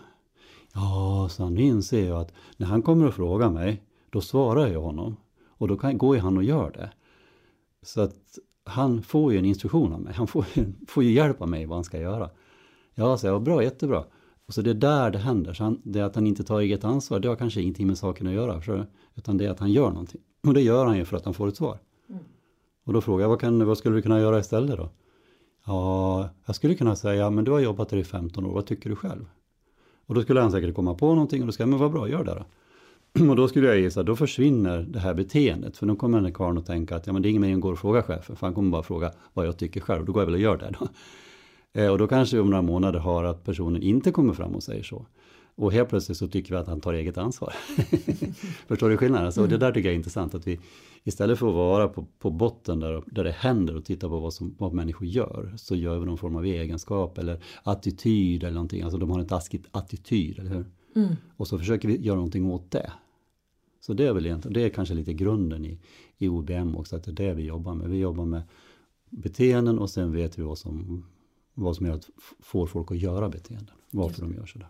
Ja, 0.74 1.28
så 1.30 1.48
nu 1.48 1.62
inser 1.62 2.08
jag 2.08 2.20
att 2.20 2.32
när 2.56 2.66
han 2.66 2.82
kommer 2.82 3.06
och 3.06 3.14
frågar 3.14 3.50
mig, 3.50 3.82
då 4.10 4.20
svarar 4.20 4.66
jag 4.66 4.80
honom. 4.80 5.16
Och 5.48 5.68
då 5.68 5.76
kan, 5.76 5.98
går 5.98 6.16
ju 6.16 6.22
han 6.22 6.36
och 6.36 6.44
gör 6.44 6.70
det. 6.70 6.90
Så 7.82 8.00
att 8.00 8.38
han 8.64 9.02
får 9.02 9.32
ju 9.32 9.38
en 9.38 9.44
instruktion 9.44 9.92
av 9.92 10.00
mig, 10.00 10.14
han 10.14 10.26
får, 10.26 10.44
får 10.88 11.04
ju 11.04 11.12
hjälp 11.12 11.42
av 11.42 11.48
mig 11.48 11.66
vad 11.66 11.76
han 11.76 11.84
ska 11.84 11.98
göra. 11.98 12.30
Ja, 12.94 13.16
så 13.18 13.26
jag, 13.26 13.42
bra, 13.42 13.62
jättebra. 13.62 14.04
Och 14.48 14.54
så 14.54 14.62
det 14.62 14.70
är 14.70 14.74
där 14.74 15.10
det 15.10 15.18
händer. 15.18 15.54
Så 15.54 15.64
han, 15.64 15.80
det 15.84 16.00
att 16.00 16.14
han 16.14 16.26
inte 16.26 16.44
tar 16.44 16.60
eget 16.60 16.84
ansvar, 16.84 17.20
det 17.20 17.28
har 17.28 17.36
kanske 17.36 17.60
ingenting 17.60 17.86
med 17.86 17.98
saken 17.98 18.26
att 18.26 18.32
göra. 18.32 18.60
För, 18.60 18.86
utan 19.14 19.36
det 19.36 19.46
är 19.46 19.50
att 19.50 19.60
han 19.60 19.72
gör 19.72 19.90
någonting. 19.90 20.20
Och 20.46 20.54
det 20.54 20.60
gör 20.60 20.86
han 20.86 20.96
ju 20.96 21.04
för 21.04 21.16
att 21.16 21.24
han 21.24 21.34
får 21.34 21.48
ett 21.48 21.56
svar. 21.56 21.78
Mm. 22.08 22.22
Och 22.84 22.92
då 22.92 23.00
frågar 23.00 23.24
jag, 23.24 23.28
vad, 23.28 23.40
kan, 23.40 23.66
vad 23.66 23.78
skulle 23.78 23.96
du 23.96 24.02
kunna 24.02 24.20
göra 24.20 24.38
istället 24.38 24.76
då? 24.76 24.90
Ja, 25.66 26.28
jag 26.46 26.54
skulle 26.56 26.74
kunna 26.74 26.96
säga, 26.96 27.30
men 27.30 27.44
du 27.44 27.50
har 27.50 27.60
jobbat 27.60 27.88
där 27.88 27.96
i 27.96 28.04
15 28.04 28.46
år, 28.46 28.54
vad 28.54 28.66
tycker 28.66 28.90
du 28.90 28.96
själv? 28.96 29.24
Och 30.06 30.14
då 30.14 30.22
skulle 30.22 30.40
han 30.40 30.50
säkert 30.50 30.74
komma 30.74 30.94
på 30.94 31.06
någonting 31.06 31.40
och 31.40 31.46
då 31.46 31.52
ska 31.52 31.62
jag, 31.62 31.68
men 31.68 31.78
vad 31.78 31.92
bra, 31.92 32.08
gör 32.08 32.24
det 32.24 32.34
då. 32.34 32.44
Och 33.30 33.36
då 33.36 33.48
skulle 33.48 33.66
jag 33.66 33.78
gissa, 33.78 34.02
då 34.02 34.16
försvinner 34.16 34.78
det 34.78 34.98
här 34.98 35.14
beteendet. 35.14 35.76
För 35.76 35.86
då 35.86 35.96
kommer 35.96 36.18
den 36.18 36.24
här 36.24 36.32
karln 36.32 36.58
att 36.58 36.66
tänka 36.66 36.96
att 36.96 37.06
ja, 37.06 37.12
men 37.12 37.22
det 37.22 37.28
är 37.28 37.30
ingen 37.30 37.42
mening 37.42 37.56
att 37.56 37.62
gå 37.62 37.70
och 37.70 37.78
fråga 37.78 38.02
chefen. 38.02 38.36
För 38.36 38.46
han 38.46 38.54
kommer 38.54 38.70
bara 38.70 38.82
fråga 38.82 39.12
vad 39.32 39.46
jag 39.46 39.56
tycker 39.56 39.80
själv. 39.80 40.04
Då 40.04 40.12
går 40.12 40.20
jag 40.20 40.26
väl 40.26 40.34
och 40.34 40.40
gör 40.40 40.56
det 40.56 40.74
då. 40.80 40.88
Eh, 41.78 41.88
och 41.88 41.98
då 41.98 42.06
kanske 42.06 42.36
vi 42.36 42.42
om 42.42 42.50
några 42.50 42.62
månader 42.62 42.98
har 42.98 43.24
att 43.24 43.44
personen 43.44 43.82
inte 43.82 44.10
kommer 44.10 44.32
fram 44.32 44.54
och 44.54 44.62
säger 44.62 44.82
så. 44.82 45.06
Och 45.54 45.72
helt 45.72 45.88
plötsligt 45.88 46.18
så 46.18 46.28
tycker 46.28 46.50
vi 46.50 46.56
att 46.56 46.66
han 46.66 46.80
tar 46.80 46.94
eget 46.94 47.18
ansvar. 47.18 47.52
Förstår 48.68 48.90
du 48.90 48.96
skillnaden? 48.96 49.26
Alltså, 49.26 49.40
mm. 49.40 49.50
Det 49.50 49.56
där 49.56 49.72
tycker 49.72 49.88
jag 49.88 49.92
är 49.92 49.96
intressant. 49.96 50.34
Att 50.34 50.46
vi 50.46 50.60
istället 51.04 51.38
för 51.38 51.48
att 51.48 51.54
vara 51.54 51.88
på, 51.88 52.06
på 52.18 52.30
botten 52.30 52.80
där, 52.80 53.02
där 53.06 53.24
det 53.24 53.30
händer 53.30 53.76
och 53.76 53.84
titta 53.84 54.08
på 54.08 54.18
vad, 54.18 54.34
som, 54.34 54.54
vad 54.58 54.72
människor 54.72 55.08
gör. 55.08 55.54
Så 55.56 55.76
gör 55.76 55.98
vi 55.98 56.06
någon 56.06 56.18
form 56.18 56.36
av 56.36 56.46
egenskap 56.46 57.18
eller 57.18 57.42
attityd 57.62 58.42
eller 58.42 58.54
någonting. 58.54 58.82
Alltså 58.82 58.98
de 58.98 59.10
har 59.10 59.18
en 59.18 59.26
taskig 59.26 59.64
attityd, 59.70 60.38
eller 60.38 60.50
hur? 60.50 60.66
Mm. 60.96 61.14
Och 61.36 61.48
så 61.48 61.58
försöker 61.58 61.88
vi 61.88 62.00
göra 62.00 62.16
någonting 62.16 62.50
åt 62.50 62.70
det. 62.70 62.92
Så 63.80 63.92
det 63.94 64.06
är 64.06 64.12
väl 64.12 64.26
egentligen, 64.26 64.52
det 64.52 64.62
är 64.62 64.68
kanske 64.68 64.94
lite 64.94 65.12
grunden 65.12 65.64
i, 65.64 65.78
i 66.18 66.28
OBM 66.28 66.76
också, 66.76 66.96
att 66.96 67.04
det 67.04 67.10
är 67.10 67.14
det 67.28 67.34
vi 67.34 67.42
jobbar 67.42 67.74
med. 67.74 67.90
Vi 67.90 67.98
jobbar 67.98 68.24
med 68.24 68.42
beteenden 69.10 69.78
och 69.78 69.90
sen 69.90 70.12
vet 70.12 70.38
vi 70.38 70.42
vad 70.42 70.58
som, 70.58 71.04
vad 71.58 71.76
som 71.76 71.86
gör 71.86 71.94
att 71.94 72.08
får 72.40 72.66
folk 72.66 72.90
att 72.90 72.98
göra 72.98 73.28
beteenden. 73.28 73.74
Varför 73.90 74.22
de 74.22 74.34
gör 74.34 74.46
sådär. 74.46 74.68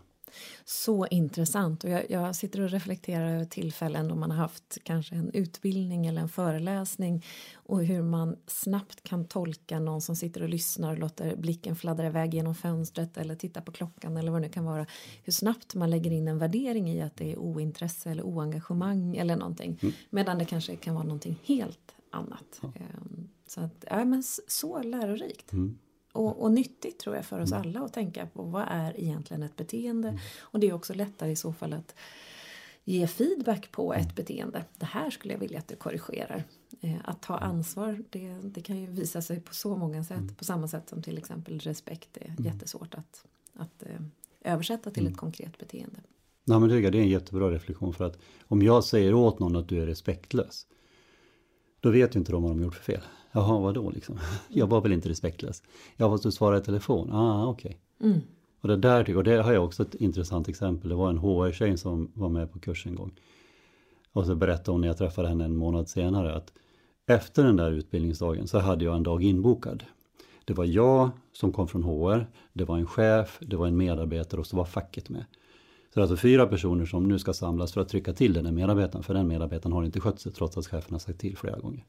Så 0.65 1.07
intressant. 1.07 1.83
Och 1.83 1.89
jag, 1.89 2.11
jag, 2.11 2.35
sitter 2.35 2.61
och 2.61 2.69
reflekterar 2.69 3.35
över 3.35 3.45
tillfällen 3.45 4.07
då 4.07 4.15
man 4.15 4.31
har 4.31 4.37
haft 4.37 4.77
kanske 4.83 5.15
en 5.15 5.29
utbildning 5.33 6.05
eller 6.05 6.21
en 6.21 6.29
föreläsning 6.29 7.25
och 7.53 7.85
hur 7.85 8.01
man 8.01 8.35
snabbt 8.47 9.03
kan 9.03 9.25
tolka 9.25 9.79
någon 9.79 10.01
som 10.01 10.15
sitter 10.15 10.43
och 10.43 10.49
lyssnar 10.49 10.91
och 10.91 10.99
låter 10.99 11.35
blicken 11.35 11.75
fladdra 11.75 12.07
iväg 12.07 12.33
genom 12.33 12.55
fönstret 12.55 13.17
eller 13.17 13.35
titta 13.35 13.61
på 13.61 13.71
klockan 13.71 14.17
eller 14.17 14.31
vad 14.31 14.41
det 14.41 14.47
nu 14.47 14.53
kan 14.53 14.65
vara. 14.65 14.85
Hur 15.23 15.33
snabbt 15.33 15.75
man 15.75 15.89
lägger 15.89 16.11
in 16.11 16.27
en 16.27 16.37
värdering 16.37 16.89
i 16.89 17.01
att 17.01 17.15
det 17.15 17.31
är 17.31 17.39
ointresse 17.39 18.11
eller 18.11 18.23
oengagemang 18.23 19.15
eller 19.15 19.35
någonting. 19.35 19.79
Mm. 19.81 19.93
Medan 20.09 20.37
det 20.37 20.45
kanske 20.45 20.75
kan 20.75 20.95
vara 20.95 21.05
någonting 21.05 21.39
helt 21.43 21.95
annat. 22.11 22.59
Ja. 22.61 22.67
Ehm, 22.75 23.29
så 23.47 23.61
att, 23.61 23.85
ja 23.89 24.05
men 24.05 24.23
så 24.47 24.83
lärorikt. 24.83 25.53
Mm. 25.53 25.77
Och, 26.11 26.41
och, 26.41 26.51
nyttigt 26.51 26.99
tror 26.99 27.15
jag 27.15 27.25
för 27.25 27.39
oss 27.39 27.51
mm. 27.51 27.61
alla 27.61 27.85
att 27.85 27.93
tänka 27.93 28.27
på 28.27 28.43
vad 28.43 28.65
är 28.69 28.99
egentligen 28.99 29.43
ett 29.43 29.55
beteende. 29.55 30.07
Mm. 30.07 30.19
Och 30.39 30.59
det 30.59 30.69
är 30.69 30.73
också 30.73 30.93
lättare 30.93 31.31
i 31.31 31.35
så 31.35 31.53
fall 31.53 31.73
att 31.73 31.95
ge 32.83 33.07
feedback 33.07 33.71
på 33.71 33.93
ett 33.93 34.01
mm. 34.01 34.15
beteende. 34.15 34.65
Det 34.77 34.85
här 34.85 35.09
skulle 35.09 35.33
jag 35.33 35.39
vilja 35.39 35.59
att 35.59 35.67
du 35.67 35.75
korrigerar. 35.75 36.43
Eh, 36.81 36.95
att 37.03 37.21
ta 37.21 37.37
ansvar, 37.37 38.03
det, 38.09 38.33
det 38.43 38.61
kan 38.61 38.77
ju 38.77 38.87
visa 38.87 39.21
sig 39.21 39.39
på 39.39 39.53
så 39.53 39.77
många 39.77 40.03
sätt. 40.03 40.37
På 40.37 40.43
samma 40.43 40.67
sätt 40.67 40.89
som 40.89 41.01
till 41.01 41.17
exempel 41.17 41.59
respekt 41.59 42.17
är 42.17 42.35
jättesvårt 42.39 42.95
att, 42.95 43.25
att 43.53 43.83
eh, 43.83 44.01
översätta 44.41 44.91
till 44.91 45.07
ett 45.07 45.17
konkret 45.17 45.57
beteende. 45.57 45.99
Nej, 46.43 46.59
men 46.59 46.69
det 46.69 46.75
är 46.75 46.95
en 46.95 47.09
jättebra 47.09 47.51
reflektion 47.51 47.93
för 47.93 48.05
att 48.05 48.17
om 48.47 48.61
jag 48.61 48.83
säger 48.83 49.13
åt 49.13 49.39
någon 49.39 49.55
att 49.55 49.67
du 49.67 49.81
är 49.81 49.85
respektlös 49.85 50.65
då 51.79 51.91
vet 51.91 52.15
ju 52.15 52.19
inte 52.19 52.31
de 52.31 52.43
vad 52.43 52.51
de 52.51 52.61
gjort 52.61 52.75
för 52.75 52.83
fel. 52.83 53.01
Jaha, 53.31 53.59
vadå 53.59 53.89
liksom? 53.89 54.19
Jag 54.49 54.67
var 54.67 54.81
väl 54.81 54.93
inte 54.93 55.09
respektlös? 55.09 55.63
Ja, 55.97 56.09
fast 56.09 56.23
du 56.23 56.31
svarade 56.31 56.61
i 56.61 56.63
telefon. 56.63 57.11
Ah, 57.11 57.47
okej. 57.47 57.79
Okay. 57.97 58.09
Mm. 58.11 58.21
Och 58.61 58.67
det 58.67 58.77
där 58.77 59.17
och 59.17 59.23
det 59.23 59.41
har 59.41 59.53
jag 59.53 59.65
också 59.65 59.83
ett 59.83 59.95
intressant 59.95 60.49
exempel. 60.49 60.89
Det 60.89 60.95
var 60.95 61.09
en 61.09 61.17
HR-tjej 61.17 61.77
som 61.77 62.11
var 62.13 62.29
med 62.29 62.51
på 62.51 62.59
kurs 62.59 62.87
en 62.87 62.95
gång. 62.95 63.11
Och 64.13 64.25
så 64.25 64.35
berättade 64.35 64.71
hon 64.71 64.81
när 64.81 64.87
jag 64.87 64.97
träffade 64.97 65.27
henne 65.27 65.45
en 65.45 65.55
månad 65.55 65.89
senare 65.89 66.35
att 66.35 66.53
efter 67.05 67.43
den 67.43 67.55
där 67.55 67.71
utbildningsdagen 67.71 68.47
så 68.47 68.59
hade 68.59 68.85
jag 68.85 68.95
en 68.95 69.03
dag 69.03 69.23
inbokad. 69.23 69.83
Det 70.45 70.53
var 70.53 70.65
jag 70.65 71.09
som 71.33 71.51
kom 71.51 71.67
från 71.67 71.83
HR, 71.83 72.27
det 72.53 72.65
var 72.65 72.77
en 72.77 72.87
chef, 72.87 73.37
det 73.41 73.55
var 73.55 73.67
en 73.67 73.77
medarbetare 73.77 74.39
och 74.39 74.47
så 74.47 74.57
var 74.57 74.65
facket 74.65 75.09
med. 75.09 75.25
Så 75.89 75.99
det 75.99 75.99
är 75.99 76.01
alltså 76.01 76.17
fyra 76.17 76.45
personer 76.45 76.85
som 76.85 77.07
nu 77.07 77.19
ska 77.19 77.33
samlas 77.33 77.73
för 77.73 77.81
att 77.81 77.89
trycka 77.89 78.13
till 78.13 78.33
den 78.33 78.45
här 78.45 78.53
medarbetaren, 78.53 79.03
för 79.03 79.13
den 79.13 79.27
medarbetaren 79.27 79.73
har 79.73 79.83
inte 79.83 79.99
skött 79.99 80.19
sig 80.19 80.31
trots 80.31 80.57
att 80.57 80.67
chefen 80.67 80.91
har 80.91 80.99
sagt 80.99 81.19
till 81.19 81.37
flera 81.37 81.59
gånger. 81.59 81.85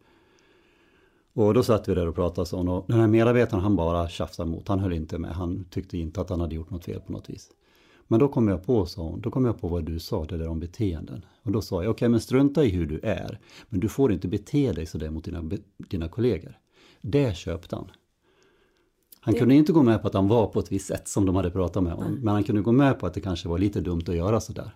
Och 1.32 1.54
då 1.54 1.62
satt 1.62 1.88
vi 1.88 1.94
där 1.94 2.06
och 2.06 2.14
pratade 2.14 2.46
så 2.46 2.58
och 2.58 2.84
den 2.88 3.00
här 3.00 3.06
medarbetaren 3.06 3.62
han 3.62 3.76
bara 3.76 4.08
tjafsade 4.08 4.48
emot, 4.48 4.68
han 4.68 4.78
höll 4.78 4.92
inte 4.92 5.18
med, 5.18 5.30
han 5.30 5.64
tyckte 5.64 5.98
inte 5.98 6.20
att 6.20 6.30
han 6.30 6.40
hade 6.40 6.54
gjort 6.54 6.70
något 6.70 6.84
fel 6.84 7.00
på 7.00 7.12
något 7.12 7.30
vis. 7.30 7.50
Men 8.08 8.20
då 8.20 8.28
kom 8.28 8.48
jag 8.48 8.64
på, 8.64 8.86
sa 8.86 9.02
hon, 9.02 9.20
då 9.20 9.30
kom 9.30 9.44
jag 9.44 9.60
på 9.60 9.68
vad 9.68 9.84
du 9.84 9.98
sa, 9.98 10.24
det 10.24 10.36
där 10.36 10.48
om 10.48 10.60
beteenden. 10.60 11.24
Och 11.42 11.52
då 11.52 11.62
sa 11.62 11.74
jag, 11.74 11.80
okej 11.80 11.90
okay, 11.90 12.08
men 12.08 12.20
strunta 12.20 12.64
i 12.64 12.68
hur 12.68 12.86
du 12.86 13.00
är, 13.02 13.38
men 13.68 13.80
du 13.80 13.88
får 13.88 14.12
inte 14.12 14.28
bete 14.28 14.72
dig 14.72 14.86
sådär 14.86 15.10
mot 15.10 15.24
dina, 15.24 15.50
dina 15.76 16.08
kollegor. 16.08 16.58
Det 17.00 17.36
köpte 17.36 17.76
han. 17.76 17.90
Han 19.20 19.34
det... 19.34 19.40
kunde 19.40 19.54
inte 19.54 19.72
gå 19.72 19.82
med 19.82 20.02
på 20.02 20.08
att 20.08 20.14
han 20.14 20.28
var 20.28 20.46
på 20.46 20.60
ett 20.60 20.72
visst 20.72 20.86
sätt 20.86 21.08
som 21.08 21.26
de 21.26 21.36
hade 21.36 21.50
pratat 21.50 21.82
med 21.82 21.92
honom. 21.92 22.14
Men 22.14 22.34
han 22.34 22.44
kunde 22.44 22.62
gå 22.62 22.72
med 22.72 22.98
på 22.98 23.06
att 23.06 23.14
det 23.14 23.20
kanske 23.20 23.48
var 23.48 23.58
lite 23.58 23.80
dumt 23.80 24.02
att 24.08 24.16
göra 24.16 24.40
sådär. 24.40 24.74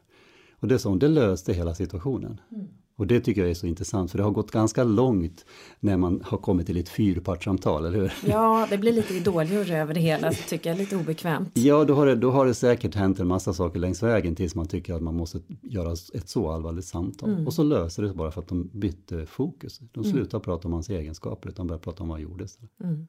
Och 0.60 0.68
det 0.68 0.78
som 0.78 0.98
det 0.98 1.08
löste 1.08 1.52
hela 1.52 1.74
situationen. 1.74 2.40
Mm. 2.50 2.68
Och 2.96 3.06
det 3.06 3.20
tycker 3.20 3.40
jag 3.40 3.50
är 3.50 3.54
så 3.54 3.66
intressant 3.66 4.10
för 4.10 4.18
det 4.18 4.24
har 4.24 4.30
gått 4.30 4.50
ganska 4.50 4.84
långt 4.84 5.44
när 5.80 5.96
man 5.96 6.20
har 6.24 6.38
kommit 6.38 6.66
till 6.66 6.76
ett 6.76 6.88
fyrpartssamtal, 6.88 7.86
eller 7.86 7.98
hur? 7.98 8.12
Ja, 8.26 8.66
det 8.70 8.78
blir 8.78 8.92
lite 8.92 9.14
idoljur 9.14 9.70
över 9.70 9.94
det 9.94 10.00
hela, 10.00 10.32
så 10.32 10.48
tycker 10.48 10.70
jag, 10.70 10.78
lite 10.78 10.96
obekvämt. 10.96 11.50
Ja, 11.54 11.84
då 11.84 11.94
har, 11.94 12.06
det, 12.06 12.14
då 12.14 12.30
har 12.30 12.46
det 12.46 12.54
säkert 12.54 12.94
hänt 12.94 13.20
en 13.20 13.26
massa 13.26 13.52
saker 13.52 13.78
längs 13.78 14.02
vägen 14.02 14.34
tills 14.34 14.54
man 14.54 14.66
tycker 14.66 14.94
att 14.94 15.02
man 15.02 15.14
måste 15.14 15.40
göra 15.62 15.92
ett 15.92 16.28
så 16.28 16.50
allvarligt 16.50 16.84
samtal. 16.84 17.30
Mm. 17.30 17.46
Och 17.46 17.54
så 17.54 17.62
löser 17.62 18.02
det 18.02 18.08
sig 18.08 18.16
bara 18.16 18.30
för 18.30 18.40
att 18.40 18.48
de 18.48 18.70
bytte 18.72 19.26
fokus. 19.26 19.78
De 19.78 20.00
mm. 20.00 20.12
slutar 20.12 20.38
mm. 20.38 20.44
prata 20.44 20.68
om 20.68 20.74
hans 20.74 20.90
egenskaper 20.90 21.48
utan 21.48 21.66
börjar 21.66 21.80
prata 21.80 22.02
om 22.02 22.08
vad 22.08 22.18
han 22.18 22.22
gjorde. 22.22 22.46
Mm. 22.82 23.06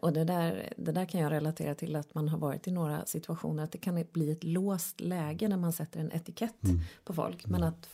Och 0.00 0.12
det 0.12 0.24
där, 0.24 0.72
det 0.76 0.92
där 0.92 1.04
kan 1.04 1.20
jag 1.20 1.32
relatera 1.32 1.74
till 1.74 1.96
att 1.96 2.14
man 2.14 2.28
har 2.28 2.38
varit 2.38 2.68
i 2.68 2.70
några 2.70 3.06
situationer 3.06 3.64
att 3.64 3.72
det 3.72 3.78
kan 3.78 4.04
bli 4.12 4.30
ett 4.30 4.44
låst 4.44 5.00
läge 5.00 5.48
när 5.48 5.56
man 5.56 5.72
sätter 5.72 6.00
en 6.00 6.12
etikett 6.12 6.64
mm. 6.64 6.80
på 7.04 7.12
folk. 7.14 7.46
Men 7.46 7.62
att 7.62 7.88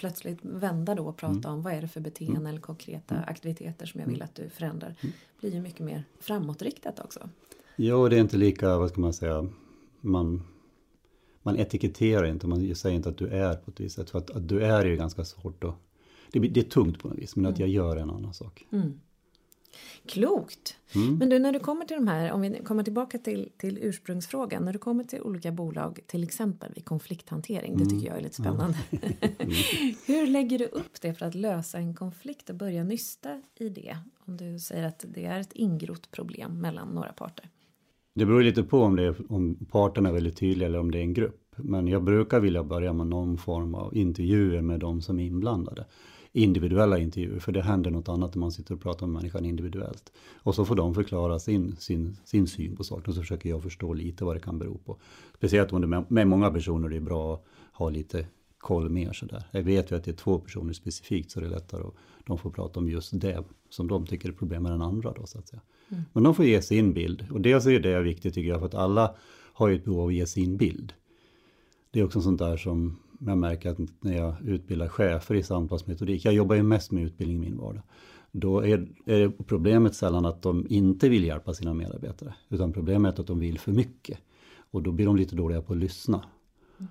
plötsligt 0.00 0.38
vända 0.42 0.94
då 0.94 1.06
och 1.06 1.16
prata 1.16 1.48
mm. 1.48 1.52
om 1.52 1.62
vad 1.62 1.72
är 1.72 1.80
det 1.80 1.88
för 1.88 2.00
beteenden 2.00 2.36
mm. 2.36 2.46
eller 2.46 2.60
konkreta 2.60 3.14
mm. 3.14 3.28
aktiviteter 3.28 3.86
som 3.86 4.00
jag 4.00 4.06
vill 4.06 4.16
mm. 4.16 4.24
att 4.24 4.34
du 4.34 4.48
förändrar. 4.48 4.94
Mm. 5.00 5.14
blir 5.40 5.54
ju 5.54 5.60
mycket 5.60 5.80
mer 5.80 6.04
framåtriktat 6.20 7.00
också. 7.00 7.28
Ja, 7.76 8.08
det 8.08 8.16
är 8.16 8.20
inte 8.20 8.36
lika, 8.36 8.78
vad 8.78 8.90
ska 8.90 9.00
man 9.00 9.12
säga, 9.12 9.46
man, 10.00 10.42
man 11.42 11.56
etiketterar 11.56 12.26
inte, 12.26 12.46
man 12.46 12.74
säger 12.74 12.96
inte 12.96 13.08
att 13.08 13.18
du 13.18 13.28
är 13.28 13.54
på 13.54 13.70
ett 13.70 13.80
visst 13.80 13.96
sätt. 13.96 14.10
För 14.10 14.18
att, 14.18 14.30
att 14.30 14.48
du 14.48 14.64
är 14.64 14.84
ju 14.84 14.96
ganska 14.96 15.24
svårt 15.24 15.64
att, 15.64 15.74
det, 16.32 16.38
det 16.38 16.60
är 16.60 16.64
tungt 16.64 16.98
på 16.98 17.08
något 17.08 17.18
vis, 17.18 17.36
men 17.36 17.46
att 17.46 17.58
jag 17.58 17.68
gör 17.68 17.96
en 17.96 18.10
annan 18.10 18.34
sak. 18.34 18.66
Klokt! 20.06 20.76
Mm. 20.94 21.18
Men 21.18 21.28
du, 21.28 21.38
när 21.38 21.52
du 21.52 21.58
kommer 21.58 21.84
till 21.84 21.96
de 21.96 22.08
här, 22.08 22.32
om 22.32 22.40
vi 22.40 22.60
kommer 22.64 22.82
tillbaka 22.82 23.18
till, 23.18 23.48
till 23.56 23.78
ursprungsfrågan, 23.82 24.64
när 24.64 24.72
du 24.72 24.78
kommer 24.78 25.04
till 25.04 25.20
olika 25.22 25.52
bolag, 25.52 26.00
till 26.06 26.24
exempel 26.24 26.72
vid 26.74 26.84
konflikthantering, 26.84 27.72
mm. 27.72 27.84
det 27.84 27.90
tycker 27.90 28.06
jag 28.06 28.16
är 28.16 28.22
lite 28.22 28.34
spännande. 28.34 28.78
Mm. 28.90 29.54
Hur 30.06 30.26
lägger 30.26 30.58
du 30.58 30.64
upp 30.64 31.00
det 31.00 31.14
för 31.14 31.26
att 31.26 31.34
lösa 31.34 31.78
en 31.78 31.94
konflikt 31.94 32.50
och 32.50 32.56
börja 32.56 32.84
nysta 32.84 33.42
i 33.58 33.68
det? 33.68 33.96
Om 34.24 34.36
du 34.36 34.58
säger 34.58 34.86
att 34.86 35.04
det 35.08 35.24
är 35.24 35.40
ett 35.40 35.52
ingrott 35.52 36.10
problem 36.10 36.60
mellan 36.60 36.88
några 36.88 37.12
parter. 37.12 37.48
Det 38.14 38.26
beror 38.26 38.42
lite 38.42 38.62
på 38.62 38.80
om, 38.80 38.96
det 38.96 39.02
är, 39.02 39.32
om 39.32 39.66
parterna 39.70 40.08
är 40.08 40.12
väldigt 40.12 40.36
tydliga 40.36 40.68
eller 40.68 40.78
om 40.78 40.90
det 40.90 40.98
är 40.98 41.02
en 41.02 41.14
grupp. 41.14 41.54
Men 41.56 41.88
jag 41.88 42.04
brukar 42.04 42.40
vilja 42.40 42.64
börja 42.64 42.92
med 42.92 43.06
någon 43.06 43.38
form 43.38 43.74
av 43.74 43.96
intervjuer 43.96 44.60
med 44.60 44.80
de 44.80 45.02
som 45.02 45.18
är 45.18 45.24
inblandade. 45.24 45.86
Individuella 46.32 46.98
intervjuer, 46.98 47.38
för 47.38 47.52
det 47.52 47.62
händer 47.62 47.90
något 47.90 48.08
annat 48.08 48.34
när 48.34 48.40
man 48.40 48.52
sitter 48.52 48.74
och 48.74 48.80
pratar 48.80 49.06
med 49.06 49.14
människan 49.14 49.44
individuellt. 49.44 50.12
Och 50.34 50.54
så 50.54 50.64
får 50.64 50.74
de 50.74 50.94
förklara 50.94 51.38
sin, 51.38 51.76
sin, 51.76 52.16
sin 52.24 52.46
syn 52.46 52.76
på 52.76 52.84
saken 52.84 53.04
och 53.08 53.14
så 53.14 53.20
försöker 53.20 53.48
jag 53.48 53.62
förstå 53.62 53.94
lite 53.94 54.24
vad 54.24 54.36
det 54.36 54.40
kan 54.40 54.58
bero 54.58 54.78
på. 54.78 54.96
Speciellt 55.34 55.72
om 55.72 55.80
det 55.80 55.86
med, 55.86 56.04
med 56.08 56.26
många 56.26 56.50
personer 56.50 56.88
det 56.88 56.96
är 56.96 57.00
bra 57.00 57.34
att 57.34 57.44
ha 57.72 57.90
lite 57.90 58.26
koll 58.58 58.88
mer 58.88 59.12
sådär. 59.12 59.44
Jag 59.50 59.62
vet 59.62 59.90
ju 59.90 59.96
att 59.96 60.04
det 60.04 60.10
är 60.10 60.16
två 60.16 60.38
personer 60.38 60.72
specifikt 60.72 61.30
så 61.30 61.40
det 61.40 61.46
är 61.46 61.50
lättare 61.50 61.82
att 61.82 61.94
de 62.26 62.38
får 62.38 62.50
prata 62.50 62.80
om 62.80 62.88
just 62.88 63.20
det 63.20 63.44
som 63.68 63.88
de 63.88 64.06
tycker 64.06 64.28
är 64.28 64.32
problem 64.32 64.62
med 64.62 64.72
den 64.72 64.82
andra 64.82 65.12
då 65.12 65.26
så 65.26 65.38
att 65.38 65.48
säga. 65.48 65.62
Mm. 65.88 66.02
Men 66.12 66.22
de 66.22 66.34
får 66.34 66.44
ge 66.44 66.62
sin 66.62 66.92
bild 66.92 67.26
och 67.30 67.40
dels 67.40 67.66
är 67.66 67.80
det 67.80 68.02
viktigt 68.02 68.34
tycker 68.34 68.48
jag 68.48 68.58
för 68.58 68.66
att 68.66 68.74
alla 68.74 69.14
har 69.52 69.68
ju 69.68 69.76
ett 69.76 69.84
behov 69.84 70.00
av 70.00 70.06
att 70.06 70.14
ge 70.14 70.26
sin 70.26 70.56
bild. 70.56 70.92
Det 71.90 72.00
är 72.00 72.04
också 72.04 72.20
sånt 72.20 72.38
där 72.38 72.56
som 72.56 72.96
jag 73.26 73.38
märker 73.38 73.70
att 73.70 73.78
när 74.00 74.16
jag 74.16 74.34
utbildar 74.44 74.88
chefer 74.88 75.34
i 75.34 75.42
samtalsmetodik, 75.42 76.24
jag 76.24 76.34
jobbar 76.34 76.56
ju 76.56 76.62
mest 76.62 76.90
med 76.90 77.04
utbildning 77.04 77.36
i 77.36 77.40
min 77.40 77.58
vardag. 77.58 77.82
Då 78.32 78.60
är, 78.60 78.88
är 79.06 79.28
problemet 79.28 79.94
sällan 79.94 80.26
att 80.26 80.42
de 80.42 80.66
inte 80.68 81.08
vill 81.08 81.24
hjälpa 81.24 81.54
sina 81.54 81.74
medarbetare, 81.74 82.34
utan 82.48 82.72
problemet 82.72 83.18
är 83.18 83.20
att 83.20 83.26
de 83.26 83.38
vill 83.38 83.58
för 83.58 83.72
mycket. 83.72 84.18
Och 84.70 84.82
då 84.82 84.92
blir 84.92 85.06
de 85.06 85.16
lite 85.16 85.36
dåliga 85.36 85.62
på 85.62 85.72
att 85.72 85.78
lyssna. 85.78 86.24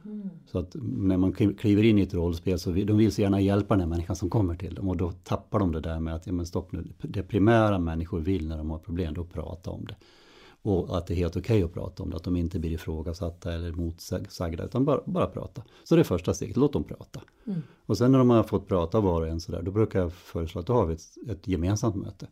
Mm. 0.06 0.30
Så 0.46 0.60
att 0.60 0.76
när 0.82 1.18
man 1.18 1.34
kliver 1.34 1.84
in 1.84 2.00
i 2.00 2.02
ett 2.02 2.14
rollspel 2.14 2.60
så 2.60 2.72
vill 2.72 2.88
de 2.88 2.98
vill 2.98 3.12
så 3.12 3.22
gärna 3.22 3.42
hjälpa 3.42 3.74
den 3.74 3.82
här 3.82 3.88
människan 3.88 4.16
som 4.16 4.30
kommer 4.30 4.56
till 4.56 4.76
dem 4.76 4.90
och 4.90 4.98
då 4.98 5.12
tappar 5.12 5.60
de 5.60 5.72
det 5.72 5.80
där 5.80 6.00
med 6.00 6.16
att, 6.16 6.28
ja 6.28 6.34
men 6.34 6.46
stopp 6.46 6.72
nu, 6.72 6.88
det 7.02 7.24
primära 7.24 7.80
människor 7.80 8.20
vill 8.20 8.48
när 8.48 8.58
de 8.58 8.70
har 8.70 8.80
problem, 8.80 9.14
då 9.14 9.26
prata 9.26 9.70
om 9.70 9.86
det. 9.86 9.96
Och 10.62 10.98
att 10.98 11.08
det 11.08 11.14
är 11.14 11.16
helt 11.16 11.38
okej 11.38 11.64
okay 11.64 11.64
att 11.64 11.74
prata 11.74 12.04
om 12.04 12.10
det, 12.10 12.16
att 12.16 12.24
de 12.24 12.36
inte 12.36 12.60
blir 12.60 12.72
ifrågasatta 12.72 13.54
eller 13.54 13.72
motsagda, 13.72 14.64
utan 14.64 14.86
bara, 14.86 15.02
bara 15.06 15.28
prata. 15.28 15.64
Så 15.84 15.96
det 15.96 16.02
är 16.02 16.04
första 16.04 16.34
steget, 16.34 16.58
låt 16.58 16.74
dem 16.74 16.84
prata. 16.84 17.22
Mm. 17.46 17.62
Och 17.86 17.98
sen 17.98 18.12
när 18.12 18.20
de 18.20 18.30
har 18.30 18.44
fått 18.44 18.68
prata 18.68 19.00
var 19.00 19.22
och 19.22 19.28
en 19.28 19.40
sådär, 19.40 19.62
då 19.62 19.72
brukar 19.72 20.00
jag 20.00 20.14
föreslå 20.14 20.62
att 20.62 20.68
då 20.68 20.74
har 20.74 20.86
vi 20.86 20.94
ett, 20.94 21.18
ett 21.30 21.48
gemensamt 21.48 21.96
möte. 21.96 22.28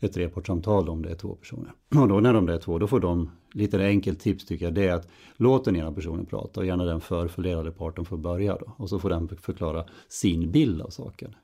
Ett 0.00 0.12
trepartssamtal 0.12 0.88
om 0.88 1.02
det 1.02 1.10
är 1.10 1.14
två 1.14 1.34
personer. 1.34 1.72
Och 2.00 2.08
då 2.08 2.20
när 2.20 2.32
de 2.32 2.48
är 2.48 2.58
två, 2.58 2.78
då 2.78 2.86
får 2.86 3.00
de, 3.00 3.30
lite 3.52 3.86
enkelt 3.86 4.20
tips 4.20 4.44
tycker 4.44 4.64
jag, 4.64 4.74
det 4.74 4.88
är 4.88 4.94
att 4.94 5.08
låt 5.36 5.64
den 5.64 5.76
ena 5.76 5.92
personen 5.92 6.26
prata 6.26 6.60
och 6.60 6.66
gärna 6.66 6.84
den 6.84 7.00
förfördelade 7.00 7.70
parten 7.70 8.04
får 8.04 8.16
börja 8.16 8.56
då. 8.56 8.72
Och 8.76 8.88
så 8.88 8.98
får 8.98 9.10
den 9.10 9.28
förklara 9.28 9.84
sin 10.08 10.50
bild 10.50 10.82
av 10.82 10.88
saken. 10.88 11.34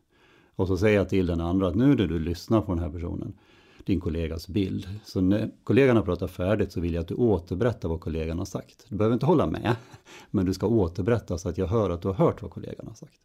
Och 0.56 0.66
så 0.66 0.76
säger 0.76 0.98
jag 0.98 1.08
till 1.08 1.26
den 1.26 1.40
andra 1.40 1.68
att 1.68 1.74
nu 1.74 1.86
när 1.86 2.06
du 2.06 2.18
lyssnar 2.18 2.60
på 2.60 2.74
den 2.74 2.84
här 2.84 2.90
personen, 2.90 3.32
din 3.90 4.00
kollegas 4.00 4.48
bild. 4.48 4.88
Så 5.04 5.20
när 5.20 5.50
kollegan 5.64 5.96
har 5.96 6.02
pratat 6.02 6.30
färdigt 6.30 6.72
så 6.72 6.80
vill 6.80 6.94
jag 6.94 7.00
att 7.00 7.08
du 7.08 7.14
återberättar 7.14 7.88
vad 7.88 8.00
kollegan 8.00 8.38
har 8.38 8.44
sagt. 8.44 8.86
Du 8.88 8.96
behöver 8.96 9.14
inte 9.14 9.26
hålla 9.26 9.46
med, 9.46 9.76
men 10.30 10.46
du 10.46 10.54
ska 10.54 10.66
återberätta 10.66 11.38
så 11.38 11.48
att 11.48 11.58
jag 11.58 11.66
hör 11.66 11.90
att 11.90 12.02
du 12.02 12.08
har 12.08 12.14
hört 12.14 12.42
vad 12.42 12.50
kollegan 12.50 12.86
har 12.86 12.94
sagt. 12.94 13.20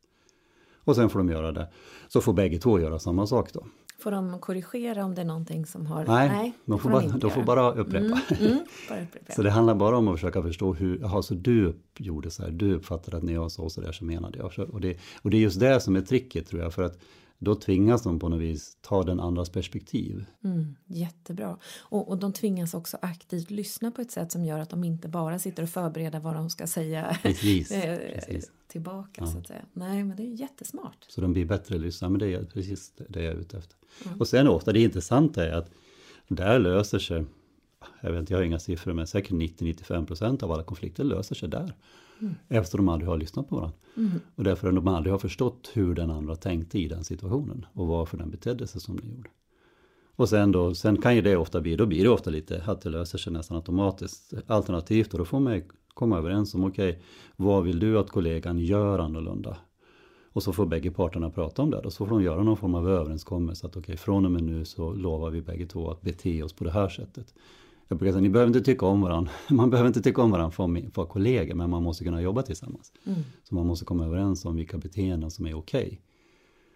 Och 0.77 0.95
sen 0.95 1.09
får 1.09 1.19
de 1.19 1.29
göra 1.29 1.51
det. 1.51 1.67
Så 2.07 2.21
får 2.21 2.33
bägge 2.33 2.57
två 2.57 2.79
göra 2.79 2.99
samma 2.99 3.27
sak 3.27 3.53
då. 3.53 3.65
Får 3.99 4.11
de 4.11 4.39
korrigera 4.39 5.05
om 5.05 5.15
det 5.15 5.21
är 5.21 5.25
någonting 5.25 5.65
som 5.65 5.85
har... 5.85 6.05
Nej, 6.05 6.29
Nej 6.29 6.53
de, 6.65 6.79
får, 6.79 6.89
bara, 6.89 7.07
de 7.07 7.31
får 7.31 7.43
bara 7.43 7.71
upprepa. 7.71 8.05
Mm, 8.05 8.51
mm, 8.51 8.59
bara 8.89 9.01
upprepa. 9.03 9.33
så 9.33 9.41
det 9.41 9.51
handlar 9.51 9.75
bara 9.75 9.97
om 9.97 10.07
att 10.07 10.15
försöka 10.15 10.41
förstå 10.41 10.73
hur, 10.73 10.99
jaha, 11.01 11.21
så 11.21 11.33
du 11.33 11.75
gjorde 11.97 12.31
så 12.31 12.43
här, 12.43 12.51
du 12.51 12.73
uppfattade 12.73 13.17
att 13.17 13.23
när 13.23 13.33
jag 13.33 13.51
sa 13.51 13.69
så 13.69 13.81
där 13.81 13.91
så 13.91 14.05
menade 14.05 14.37
jag. 14.37 14.69
Och 14.69 14.81
det, 14.81 14.97
och 15.21 15.29
det 15.29 15.37
är 15.37 15.41
just 15.41 15.59
det 15.59 15.79
som 15.79 15.95
är 15.95 16.01
tricket 16.01 16.47
tror 16.47 16.61
jag, 16.61 16.73
för 16.73 16.83
att 16.83 16.99
då 17.39 17.55
tvingas 17.55 18.03
de 18.03 18.19
på 18.19 18.29
något 18.29 18.41
vis 18.41 18.77
ta 18.81 19.03
den 19.03 19.19
andras 19.19 19.49
perspektiv. 19.49 20.25
Mm, 20.43 20.75
jättebra. 20.85 21.57
Och, 21.79 22.09
och 22.09 22.17
de 22.17 22.33
tvingas 22.33 22.73
också 22.73 22.97
aktivt 23.01 23.51
lyssna 23.51 23.91
på 23.91 24.01
ett 24.01 24.11
sätt 24.11 24.31
som 24.31 24.45
gör 24.45 24.59
att 24.59 24.69
de 24.69 24.83
inte 24.83 25.07
bara 25.07 25.39
sitter 25.39 25.63
och 25.63 25.69
förbereder 25.69 26.19
vad 26.19 26.35
de 26.35 26.49
ska 26.49 26.67
säga 26.67 27.17
precis, 27.21 27.69
precis. 28.15 28.51
tillbaka. 28.67 29.21
Ja. 29.21 29.27
Så 29.27 29.37
att 29.37 29.47
säga. 29.47 29.65
Nej, 29.73 30.03
men 30.03 30.17
det 30.17 30.23
är 30.23 30.41
jättesmart. 30.41 31.05
Så 31.07 31.21
de 31.21 31.33
blir 31.33 31.45
bättre 31.45 31.77
lyssnare, 31.77 32.11
men 32.11 32.19
det 32.19 32.33
är 32.33 32.43
precis 32.43 32.93
det 33.09 33.23
jag 33.23 33.33
är 33.33 33.37
ute 33.37 33.57
efter. 33.57 33.77
Mm. 34.05 34.19
Och 34.19 34.27
sen 34.27 34.47
ofta 34.47 34.71
det 34.73 34.79
intressanta 34.79 35.45
är 35.45 35.53
att 35.53 35.69
där 36.27 36.59
löser 36.59 36.99
sig, 36.99 37.25
jag 38.01 38.11
vet 38.11 38.19
inte, 38.19 38.33
jag 38.33 38.39
har 38.39 38.43
inga 38.43 38.59
siffror, 38.59 38.93
men 38.93 39.07
säkert 39.07 39.31
90-95% 39.31 40.43
av 40.43 40.51
alla 40.51 40.63
konflikter 40.63 41.03
löser 41.03 41.35
sig 41.35 41.49
där. 41.49 41.73
Mm. 42.21 42.35
Eftersom 42.47 42.85
de 42.85 42.89
aldrig 42.89 43.09
har 43.09 43.17
lyssnat 43.17 43.49
på 43.49 43.55
varandra. 43.55 43.77
Mm. 43.97 44.11
Och 44.35 44.43
därför 44.43 44.71
de 44.71 44.87
aldrig 44.87 45.13
har 45.13 45.19
förstått 45.19 45.71
hur 45.73 45.95
den 45.95 46.11
andra 46.11 46.35
tänkte 46.35 46.79
i 46.79 46.87
den 46.87 47.03
situationen. 47.03 47.65
Och 47.73 47.87
varför 47.87 48.17
den 48.17 48.31
betedde 48.31 48.67
sig 48.67 48.81
som 48.81 48.99
den 48.99 49.09
gjorde. 49.09 49.29
Och 50.15 50.29
sen 50.29 50.51
då, 50.51 50.75
sen 50.75 51.01
kan 51.01 51.15
ju 51.15 51.21
det 51.21 51.37
ofta 51.37 51.61
bli, 51.61 51.75
då 51.75 51.85
blir 51.85 52.03
det 52.03 52.09
ofta 52.09 52.29
lite 52.29 52.63
att 52.65 52.81
det 52.81 52.89
löser 52.89 53.17
sig 53.17 53.33
nästan 53.33 53.57
automatiskt. 53.57 54.33
Alternativt 54.47 55.13
och 55.13 55.19
då 55.19 55.25
får 55.25 55.39
man 55.39 55.61
komma 55.93 56.17
överens 56.17 56.55
om, 56.55 56.63
okej, 56.63 56.89
okay, 56.89 57.01
vad 57.35 57.63
vill 57.63 57.79
du 57.79 57.99
att 57.99 58.09
kollegan 58.09 58.59
gör 58.59 58.99
annorlunda? 58.99 59.57
Och 60.33 60.43
så 60.43 60.53
får 60.53 60.65
bägge 60.65 60.91
parterna 60.91 61.29
prata 61.29 61.61
om 61.61 61.71
det. 61.71 61.77
Och 61.77 61.93
så 61.93 62.05
får 62.05 62.15
de 62.15 62.23
göra 62.23 62.43
någon 62.43 62.57
form 62.57 62.75
av 62.75 62.89
överenskommelse 62.89 63.67
att 63.67 63.71
okej, 63.71 63.81
okay, 63.81 63.97
från 63.97 64.25
och 64.25 64.31
med 64.31 64.43
nu 64.43 64.65
så 64.65 64.93
lovar 64.93 65.29
vi 65.29 65.41
bägge 65.41 65.65
två 65.65 65.91
att 65.91 66.01
bete 66.01 66.43
oss 66.43 66.53
på 66.53 66.63
det 66.63 66.71
här 66.71 66.89
sättet. 66.89 67.33
Jag 67.87 67.97
brukar 67.97 68.11
säga, 68.11 68.21
ni 68.21 68.29
behöver 68.29 68.47
inte 68.47 68.61
tycka 68.61 68.85
om 68.85 69.01
varandra. 69.01 69.31
Man 69.49 69.69
behöver 69.69 69.87
inte 69.87 70.01
tycka 70.01 70.21
om 70.21 70.31
varandra 70.31 70.51
för 70.51 70.63
att 70.63 70.97
vara 70.97 71.07
kollegor, 71.07 71.55
men 71.55 71.69
man 71.69 71.83
måste 71.83 72.03
kunna 72.03 72.21
jobba 72.21 72.41
tillsammans. 72.41 72.91
Mm. 73.05 73.19
Så 73.43 73.55
man 73.55 73.67
måste 73.67 73.85
komma 73.85 74.05
överens 74.05 74.45
om 74.45 74.55
vilka 74.55 74.77
beteenden 74.77 75.31
som 75.31 75.45
är 75.45 75.53
okej. 75.53 75.85
Okay. 75.85 75.97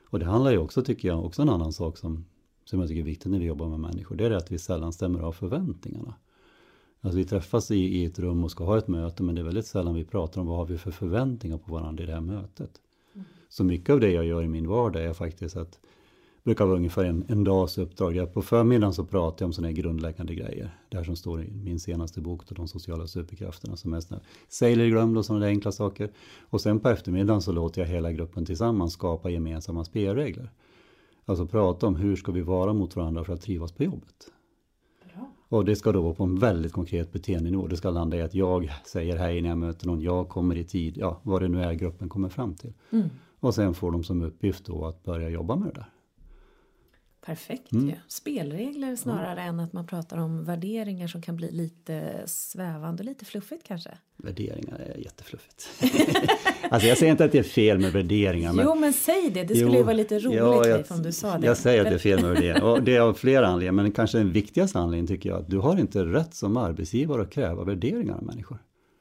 Och 0.10 0.20
det 0.20 0.26
handlar 0.26 0.52
ju 0.52 0.58
också, 0.58 0.82
tycker 0.82 1.08
jag, 1.08 1.26
också 1.26 1.42
en 1.42 1.50
annan 1.50 1.74
sak 1.74 1.98
som, 1.98 2.26
som 2.66 2.80
jag 2.80 2.88
tycker 2.88 3.02
är 3.02 3.06
viktigt 3.06 3.32
när 3.32 3.40
vi 3.40 3.46
jobbar 3.46 3.70
med 3.70 3.80
människor. 3.80 4.16
Det 4.16 4.26
är 4.26 4.32
att 4.32 4.52
vi 4.52 4.58
sällan 4.58 4.94
stämmer 4.94 5.20
av 5.20 5.32
förväntningarna. 5.32 6.14
Alltså 7.02 7.18
vi 7.18 7.26
träffas 7.26 7.72
i, 7.72 7.78
i 7.78 8.06
ett 8.06 8.20
rum 8.20 8.44
och 8.44 8.52
ska 8.52 8.64
ha 8.64 8.78
ett 8.78 8.88
möte, 8.88 9.24
men 9.24 9.36
det 9.36 9.42
är 9.42 9.46
väldigt 9.46 9.66
sällan 9.66 9.96
vi 9.96 10.04
pratar 10.04 10.42
om 10.42 10.48
vad 10.48 10.58
har 10.58 10.66
vi 10.66 10.78
för 10.78 10.92
förväntningar 10.92 11.58
på 11.58 11.74
varandra 11.74 12.04
i 12.04 12.08
det 12.08 12.14
här 12.14 12.22
mötet. 12.22 12.72
Mm. 13.14 13.26
Så 13.50 13.64
mycket 13.64 13.90
av 13.90 14.00
det 14.00 14.12
jag 14.12 14.26
gör 14.26 14.44
i 14.44 14.48
min 14.48 14.68
vardag 14.68 15.04
är 15.04 15.14
faktiskt 15.14 15.58
att 15.58 15.80
brukar 16.44 16.66
vara 16.66 16.76
ungefär 16.76 17.06
en, 17.06 17.26
en 17.28 17.44
dags 17.44 17.78
uppdrag. 17.78 18.34
På 18.34 18.42
förmiddagen 18.42 18.94
så 18.94 19.06
pratar 19.06 19.44
jag 19.44 19.48
om 19.48 19.54
sådana 19.54 19.68
här 19.68 19.76
grundläggande 19.76 20.36
grejer. 20.36 20.78
Det 20.90 20.98
här 20.98 21.04
som 21.04 21.16
står 21.16 21.44
i 21.44 21.52
min 21.52 21.80
senaste 21.80 22.22
bok, 22.22 22.42
De 22.50 22.68
sociala 22.68 23.08
superkrafterna, 23.08 23.78
som 23.78 23.94
är 23.94 24.00
sådana 24.00 24.24
säg 24.50 24.74
eller 24.74 24.88
glöm 24.88 25.18
och 25.18 25.26
sådana 25.26 25.46
där 25.46 25.52
enkla 25.52 25.72
saker. 25.72 26.12
Och 26.50 26.62
sen 26.62 26.80
på 26.80 26.90
eftermiddagen 26.90 27.42
så 27.42 27.52
låter 27.52 27.82
jag 27.82 27.88
hela 27.88 28.12
gruppen 28.12 28.46
tillsammans 28.46 28.94
skapa 28.94 29.30
gemensamma 29.30 29.84
spelregler. 29.84 30.52
Alltså 31.26 31.46
prata 31.46 31.88
om 31.88 31.96
hur 31.96 32.16
ska 32.16 32.32
vi 32.32 32.42
vara 32.42 32.74
mot 32.74 32.96
varandra 32.96 33.24
för 33.24 33.34
att 33.34 33.42
trivas 33.42 33.72
på 33.72 33.84
jobbet. 33.84 34.32
Bra. 35.14 35.32
Och 35.50 35.66
det 35.66 35.76
ska 35.76 35.92
då 35.92 36.02
vara 36.02 36.14
på 36.14 36.24
en 36.24 36.40
väldigt 36.40 36.74
konkret 36.74 37.12
beteendenivå. 37.12 37.68
Det 37.68 37.78
ska 37.78 37.90
landa 37.90 38.18
i 38.18 38.22
att 38.22 38.36
jag 38.36 38.72
säger 38.86 39.18
hej 39.18 39.42
när 39.42 39.50
jag 39.50 39.58
möter 39.58 39.88
någon, 39.88 40.02
jag 40.02 40.30
kommer 40.30 40.58
i 40.58 40.64
tid, 40.64 40.98
ja 40.98 41.20
vad 41.24 41.42
det 41.42 41.48
nu 41.48 41.64
är 41.64 41.74
gruppen 41.74 42.10
kommer 42.10 42.30
fram 42.30 42.56
till. 42.56 42.74
Mm. 42.92 43.10
Och 43.40 43.56
sen 43.56 43.74
får 43.74 43.92
de 43.92 44.04
som 44.04 44.22
uppgift 44.22 44.66
då 44.66 44.86
att 44.86 45.04
börja 45.04 45.30
jobba 45.30 45.56
med 45.56 45.68
det 45.68 45.74
där. 45.74 45.90
Perfekt 47.30 47.72
mm. 47.72 47.90
ja. 47.90 47.96
Spelregler 48.08 48.96
snarare 48.96 49.42
mm. 49.42 49.48
än 49.48 49.60
att 49.60 49.74
man 49.74 49.88
pratar 49.88 50.18
om 50.18 50.44
värderingar 50.44 51.08
som 51.08 51.22
kan 51.22 51.36
bli 51.36 51.52
lite 51.52 52.24
svävande, 52.26 53.04
lite 53.04 53.26
fluffigt 53.26 53.68
kanske. 53.68 53.90
Värderingar 54.18 54.80
är 54.80 54.98
jättefluffigt. 54.98 55.70
alltså 56.70 56.88
jag 56.88 56.98
säger 56.98 57.12
inte 57.12 57.26
att 57.26 57.32
det 57.32 57.40
är 57.40 57.44
fel 57.44 57.80
med 57.80 57.92
värderingar. 57.92 58.54
Men... 58.54 58.66
Jo 58.66 58.76
men 58.76 58.94
säg 58.94 59.32
det, 59.34 59.44
det 59.44 59.56
skulle 59.56 59.72
jo, 59.72 59.78
ju 59.78 59.84
vara 59.84 59.94
lite 59.94 60.20
roligt 60.20 60.38
ja, 60.38 60.68
jag, 60.68 60.86
om 60.90 61.04
du 61.04 61.12
sa 61.12 61.38
det. 61.38 61.48
Jag 61.48 61.58
säger 61.58 61.82
att 61.82 61.90
det 61.90 61.96
är 61.96 62.00
fel 62.00 62.22
med 62.22 62.32
värderingar 62.32 62.64
och 62.64 62.84
det 62.84 62.96
är 62.96 63.02
av 63.02 63.14
flera 63.14 63.48
anledningar. 63.54 63.84
Men 63.84 63.92
kanske 63.92 64.18
den 64.18 64.32
viktigaste 64.32 64.80
anledningen 64.80 65.08
tycker 65.08 65.30
jag 65.30 65.40
att 65.40 65.50
du 65.50 65.58
har 65.58 65.80
inte 65.80 66.06
rätt 66.06 66.34
som 66.36 66.58
arbetsgivare 66.58 67.22
att 67.22 67.32
kräva 67.32 67.64
värderingar 67.64 68.16
av 68.16 68.24
människor. 68.24 68.58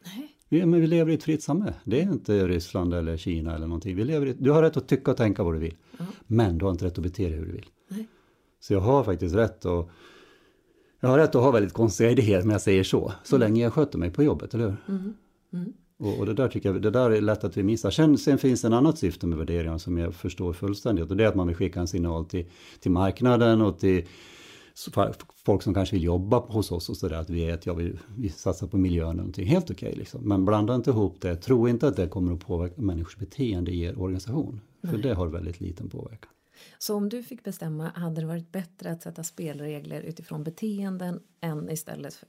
Nej. 0.07 0.29
Vi, 0.49 0.67
men 0.67 0.81
vi 0.81 0.87
lever 0.87 1.13
i 1.13 1.15
ett 1.15 1.23
fritt 1.23 1.43
samhälle. 1.43 1.77
Det 1.85 2.01
är 2.01 2.03
inte 2.03 2.49
Ryssland 2.49 2.95
eller 2.95 3.17
Kina 3.17 3.55
eller 3.55 3.67
någonting. 3.67 3.97
Vi 3.97 4.05
lever 4.05 4.27
i, 4.27 4.33
du 4.39 4.51
har 4.51 4.63
rätt 4.63 4.77
att 4.77 4.89
tycka 4.89 5.11
och 5.11 5.17
tänka 5.17 5.43
vad 5.43 5.55
du 5.55 5.59
vill. 5.59 5.75
Mm. 5.99 6.13
Men 6.27 6.59
du 6.59 6.65
har 6.65 6.73
inte 6.73 6.85
rätt 6.85 6.99
att 6.99 7.05
bete 7.05 7.23
dig 7.23 7.33
hur 7.33 7.47
du 7.47 7.53
vill. 7.53 7.67
Nej. 7.89 8.07
Så 8.69 8.75
jag 8.75 8.81
har 8.81 9.05
faktiskt 9.05 9.35
rätt 9.35 9.67
att 9.67 9.89
jag 11.01 11.09
har 11.09 11.19
rätt 11.19 11.35
att 11.35 11.43
ha 11.43 11.51
väldigt 11.51 11.73
konstiga 11.73 12.11
idéer 12.11 12.43
om 12.43 12.51
jag 12.51 12.61
säger 12.61 12.85
så. 12.85 13.13
Så 13.25 13.37
mm. 13.37 13.49
länge 13.49 13.63
jag 13.63 13.73
sköter 13.73 13.99
mig 13.99 14.11
på 14.11 14.23
jobbet, 14.23 14.55
eller 14.55 14.65
hur? 14.65 14.77
Mm. 14.89 15.15
Mm. 15.53 15.73
Och, 15.99 16.19
och, 16.19 16.27
det 16.27 16.35
där 16.35 16.49
tycker 16.49 16.73
jag, 16.73 16.83
det 16.83 16.91
där 16.91 17.11
är 17.11 17.21
lätt 17.21 17.45
att 17.45 17.57
vi 17.57 17.63
missar. 17.63 17.91
Sen, 17.91 18.19
sen 18.19 18.39
finns 18.39 18.63
det 18.63 18.69
en 18.69 18.73
annat 18.73 18.99
syfte 18.99 19.27
med 19.27 19.39
värderingar 19.39 19.79
som 19.79 19.99
jag 19.99 20.15
förstår 20.15 20.53
fullständigt. 20.53 21.11
Och 21.11 21.17
det 21.17 21.25
är 21.25 21.29
att 21.29 21.35
man 21.35 21.47
vill 21.47 21.57
skicka 21.57 21.81
en 21.81 21.89
signal 21.89 22.25
till, 22.25 22.47
till 22.81 22.91
marknaden 22.91 23.63
och 23.63 23.79
till 23.79 24.07
folk 25.45 25.63
som 25.63 25.75
kanske 25.75 25.97
vill 25.97 26.05
jobba 26.05 26.39
hos 26.39 26.73
oss 26.73 26.89
och 26.89 26.97
sådär. 26.97 27.17
Att 27.17 27.31
vi 27.31 27.45
är 27.45 27.55
att 27.55 27.67
jag 27.67 27.75
vill, 27.75 27.99
vi 28.17 28.29
satsar 28.29 28.67
på 28.67 28.77
miljön 28.77 29.09
eller 29.09 29.15
någonting. 29.15 29.47
Helt 29.47 29.71
okej 29.71 29.89
okay, 29.89 29.99
liksom. 29.99 30.29
Men 30.29 30.45
blanda 30.45 30.75
inte 30.75 30.91
ihop 30.91 31.21
det. 31.21 31.37
Tro 31.37 31.69
inte 31.69 31.89
att 31.89 31.97
det 31.97 32.09
kommer 32.09 32.33
att 32.33 32.41
påverka 32.41 32.81
människors 32.81 33.17
beteende 33.17 33.71
i 33.71 33.83
er 33.83 34.01
organisation. 34.01 34.61
För 34.81 34.93
Nej. 34.93 35.03
det 35.03 35.15
har 35.15 35.27
väldigt 35.27 35.61
liten 35.61 35.89
påverkan. 35.89 36.31
Så 36.79 36.95
om 36.95 37.09
du 37.09 37.23
fick 37.23 37.45
bestämma, 37.45 37.93
hade 37.95 38.21
det 38.21 38.27
varit 38.27 38.53
bättre 38.53 38.91
att 38.91 39.03
sätta 39.03 39.25
spelregler 39.25 40.03
utifrån 40.03 40.45
beteenden 40.45 41.21
än 41.41 41.71
istället 41.71 42.25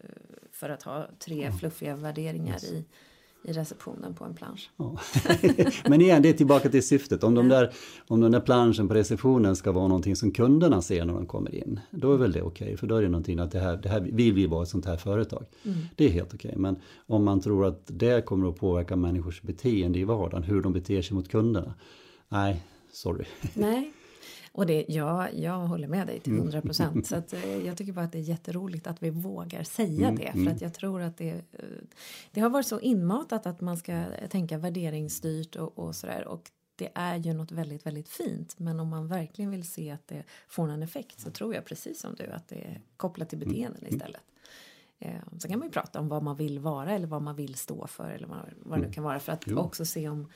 för 0.52 0.70
att 0.70 0.84
ha 0.84 1.08
tre 1.20 1.52
fluffiga 1.52 1.96
värderingar 1.96 2.54
yes. 2.54 2.64
i, 2.64 2.86
i 3.44 3.54
receptionen 3.54 4.14
på 4.14 4.26
en 4.26 4.34
plansch. 4.34 4.72
Ja. 4.78 5.00
Men 5.90 6.02
igen, 6.02 6.22
det 6.22 6.30
är 6.30 6.34
tillbaka 6.34 6.70
till 6.70 6.88
syftet. 6.88 7.24
Om, 7.24 7.36
de 7.36 7.48
där, 7.48 7.74
om 8.08 8.22
den 8.22 8.32
där 8.32 8.40
planschen 8.40 8.88
på 8.88 8.94
receptionen 8.94 9.56
ska 9.56 9.72
vara 9.72 9.88
någonting 9.88 10.16
som 10.16 10.32
kunderna 10.32 10.82
ser 10.82 11.06
när 11.06 11.14
de 11.14 11.26
kommer 11.26 11.56
in, 11.56 11.80
då 11.92 12.14
är 12.14 12.18
väl 12.18 12.32
det 12.32 12.42
okej. 12.42 12.66
Okay, 12.66 12.78
för 12.78 12.88
då 12.88 12.96
är 12.96 13.02
det 13.02 13.10
någonting 13.10 13.40
att 13.40 13.52
det 13.52 13.60
här, 13.60 13.78
det 13.78 13.90
här 13.90 14.02
vill 14.02 14.34
vi 14.34 14.48
vara 14.48 14.64
ett 14.64 14.70
sånt 14.70 14.86
här 14.86 14.98
företag. 14.98 15.46
Mm. 15.64 15.78
Det 15.96 16.06
är 16.06 16.10
helt 16.10 16.34
okej. 16.34 16.50
Okay. 16.50 16.62
Men 16.62 16.76
om 17.08 17.24
man 17.24 17.42
tror 17.42 17.66
att 17.66 17.84
det 17.86 18.26
kommer 18.26 18.50
att 18.50 18.56
påverka 18.56 18.96
människors 18.96 19.42
beteende 19.42 20.00
i 20.00 20.04
vardagen, 20.04 20.44
hur 20.44 20.62
de 20.62 20.74
beter 20.74 21.02
sig 21.02 21.16
mot 21.16 21.30
kunderna. 21.30 21.74
Nej, 22.30 22.64
sorry. 22.92 23.26
Nej, 23.54 23.94
och 24.52 24.66
det, 24.66 24.86
ja, 24.88 25.30
jag 25.30 25.60
håller 25.60 25.88
med 25.88 26.08
dig 26.08 26.20
till 26.20 26.38
100 26.38 26.62
procent. 26.62 26.94
Mm. 26.94 27.04
Så 27.04 27.16
att, 27.16 27.34
eh, 27.34 27.58
jag 27.66 27.78
tycker 27.78 27.94
bara 27.94 28.06
att 28.06 28.12
det 28.12 28.18
är 28.18 28.24
jätteroligt 28.24 28.88
att 28.88 29.04
vi 29.04 29.10
vågar 29.10 29.64
säga 29.64 30.08
mm, 30.08 30.16
det. 30.20 30.32
För 30.32 30.40
mm. 30.40 30.56
att 30.56 30.62
jag 30.62 30.74
tror 30.74 31.02
att 31.02 31.18
det, 31.18 31.30
eh, 31.32 31.66
det 32.32 32.42
har 32.42 32.50
varit 32.50 32.68
så 32.68 32.80
inmatat 32.80 33.46
att 33.46 33.62
man 33.62 33.78
ska 33.78 34.06
tänka 34.30 34.58
värderingsstyrt 34.58 35.56
och, 35.56 35.80
och 35.80 35.96
sådär. 35.96 36.28
Och 36.28 36.52
det 36.76 36.90
är 36.96 37.16
ju 37.16 37.34
något 37.34 37.52
väldigt, 37.52 37.86
väldigt 37.86 38.10
fint. 38.10 38.60
Men 38.60 38.80
om 38.80 38.88
man 38.88 39.08
verkligen 39.08 39.52
vill 39.52 39.68
se 39.68 39.92
att 39.92 40.08
det 40.08 40.24
får 40.48 40.70
en 40.70 40.84
effekt 40.84 41.20
så 41.20 41.32
tror 41.32 41.56
jag 41.56 41.66
precis 41.66 42.00
som 42.00 42.16
du 42.16 42.26
att 42.26 42.48
det 42.48 42.56
är 42.56 42.82
kopplat 42.98 43.30
till 43.30 43.40
beteenden 43.40 43.88
istället. 43.88 44.22
Eh, 45.00 45.22
så 45.40 45.48
kan 45.48 45.60
man 45.60 45.68
ju 45.68 45.72
prata 45.72 46.00
om 46.00 46.08
vad 46.08 46.24
man 46.24 46.36
vill 46.36 46.60
vara 46.60 46.92
eller 46.92 47.08
vad 47.08 47.22
man 47.22 47.36
vill 47.36 47.56
stå 47.56 47.88
för 47.88 48.10
eller 48.10 48.28
vad, 48.28 48.40
vad 48.64 48.80
det 48.80 48.86
nu 48.86 48.94
kan 48.94 49.04
vara 49.04 49.20
för 49.20 49.32
att 49.32 49.44
jo. 49.48 49.58
också 49.58 49.86
se 49.86 50.10
om 50.10 50.30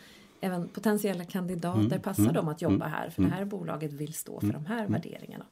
även 0.43 0.67
potentiella 0.67 1.25
kandidater 1.25 1.79
mm, 1.79 2.01
passar 2.01 2.23
mm, 2.23 2.33
dem 2.33 2.47
att 2.47 2.61
jobba 2.61 2.85
mm, 2.85 2.91
här 2.91 3.09
för 3.09 3.21
det 3.21 3.27
mm. 3.27 3.37
här 3.37 3.45
bolaget 3.45 3.93
vill 3.93 4.13
stå 4.13 4.39
för 4.39 4.53
de 4.53 4.65
här 4.65 4.87
värderingarna. 4.87 5.45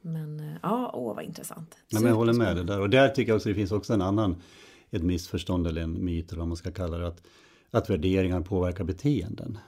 Men 0.00 0.40
eh, 0.40 0.56
ja, 0.62 0.90
åh 0.94 1.14
vad 1.14 1.24
intressant. 1.24 1.76
Ja, 1.88 2.00
men 2.00 2.08
jag 2.08 2.16
håller 2.16 2.32
med 2.32 2.56
dig 2.56 2.64
där 2.64 2.80
och 2.80 2.90
där 2.90 3.08
tycker 3.08 3.32
jag 3.32 3.36
också 3.36 3.48
det 3.48 3.54
finns 3.54 3.72
också 3.72 3.92
en 3.92 4.02
annan 4.02 4.36
ett 4.90 5.02
missförstånd 5.02 5.66
eller 5.66 5.82
en 5.82 6.04
myt 6.04 6.32
eller 6.32 6.38
vad 6.38 6.48
man 6.48 6.56
ska 6.56 6.70
kalla 6.70 6.98
det 6.98 7.06
att, 7.06 7.22
att 7.70 7.90
värderingar 7.90 8.40
påverkar 8.40 8.84
beteenden. 8.84 9.58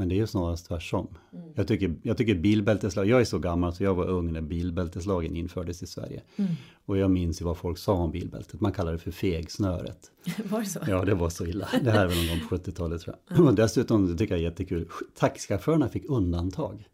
Men 0.00 0.08
det 0.08 0.14
är 0.14 0.16
ju 0.16 0.26
snarast 0.26 0.66
tvärtom. 0.66 1.06
Mm. 1.32 1.44
Jag, 1.54 1.68
tycker, 1.68 1.94
jag 2.02 2.16
tycker 2.16 2.34
bilbälteslag, 2.34 3.06
jag 3.06 3.20
är 3.20 3.24
så 3.24 3.38
gammal 3.38 3.74
så 3.74 3.84
jag 3.84 3.94
var 3.94 4.04
ung 4.04 4.32
när 4.32 4.40
bilbälteslagen 4.40 5.36
infördes 5.36 5.82
i 5.82 5.86
Sverige. 5.86 6.22
Mm. 6.36 6.52
Och 6.86 6.98
jag 6.98 7.10
minns 7.10 7.40
ju 7.40 7.44
vad 7.44 7.56
folk 7.56 7.78
sa 7.78 7.92
om 7.92 8.10
bilbältet, 8.10 8.60
man 8.60 8.72
kallade 8.72 8.96
det 8.96 9.02
för 9.02 9.10
fegsnöret. 9.10 10.10
var 10.44 10.60
det 10.60 10.66
så? 10.66 10.78
Ja, 10.86 11.04
det 11.04 11.14
var 11.14 11.30
så 11.30 11.46
illa. 11.46 11.68
Det 11.82 11.90
här 11.90 12.04
är 12.04 12.08
väl 12.08 12.16
någon 12.16 12.28
gång 12.28 12.48
på 12.48 12.56
70-talet 12.70 13.00
tror 13.00 13.16
jag. 13.28 13.36
Mm. 13.36 13.48
Och 13.48 13.54
dessutom, 13.54 14.06
det 14.06 14.16
tycker 14.16 14.34
jag 14.34 14.40
är 14.40 14.44
jättekul, 14.44 14.88
taxichaufförerna 15.18 15.88
fick 15.88 16.04
undantag. 16.08 16.88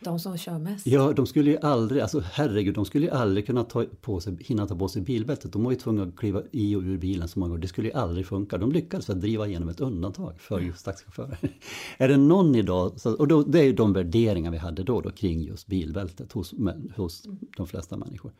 De 0.00 0.18
som 0.18 0.38
kör 0.38 0.58
mest? 0.58 0.86
Ja, 0.86 1.12
de 1.12 1.26
skulle 1.26 1.50
ju 1.50 1.58
aldrig, 1.58 2.02
alltså 2.02 2.20
herregud, 2.20 2.74
de 2.74 2.84
skulle 2.84 3.06
ju 3.06 3.12
aldrig 3.12 3.46
kunna 3.46 3.64
ta 3.64 3.84
på 4.00 4.20
sig, 4.20 4.36
hinna 4.40 4.66
ta 4.66 4.76
på 4.76 4.88
sig 4.88 5.02
bilbältet. 5.02 5.52
De 5.52 5.64
var 5.64 5.70
ju 5.70 5.76
tvungna 5.76 6.02
att 6.02 6.16
kliva 6.16 6.42
i 6.50 6.74
och 6.74 6.82
ur 6.82 6.98
bilen 6.98 7.28
så 7.28 7.38
många 7.38 7.48
gånger. 7.50 7.62
Det 7.62 7.68
skulle 7.68 7.88
ju 7.88 7.94
aldrig 7.94 8.26
funka. 8.26 8.58
De 8.58 8.72
lyckades 8.72 9.10
att 9.10 9.20
driva 9.20 9.46
igenom 9.46 9.68
ett 9.68 9.80
undantag 9.80 10.40
för 10.40 10.60
just 10.60 10.84
taxichaufförer. 10.84 11.38
är 11.98 12.08
det 12.08 12.16
någon 12.16 12.54
idag, 12.54 12.92
och 13.18 13.28
då, 13.28 13.42
det 13.42 13.60
är 13.60 13.64
ju 13.64 13.72
de 13.72 13.92
värderingar 13.92 14.50
vi 14.50 14.58
hade 14.58 14.82
då, 14.82 15.00
då 15.00 15.10
kring 15.10 15.42
just 15.42 15.66
bilbältet 15.66 16.32
hos, 16.32 16.54
hos 16.96 17.26
de 17.56 17.66
flesta 17.66 17.96
människor. 17.96 18.32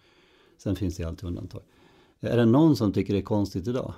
Sen 0.58 0.76
finns 0.76 0.96
det 0.96 1.02
ju 1.02 1.08
alltid 1.08 1.28
undantag. 1.28 1.62
Är 2.20 2.36
det 2.36 2.44
någon 2.44 2.76
som 2.76 2.92
tycker 2.92 3.12
det 3.12 3.20
är 3.20 3.22
konstigt 3.22 3.68
idag? 3.68 3.94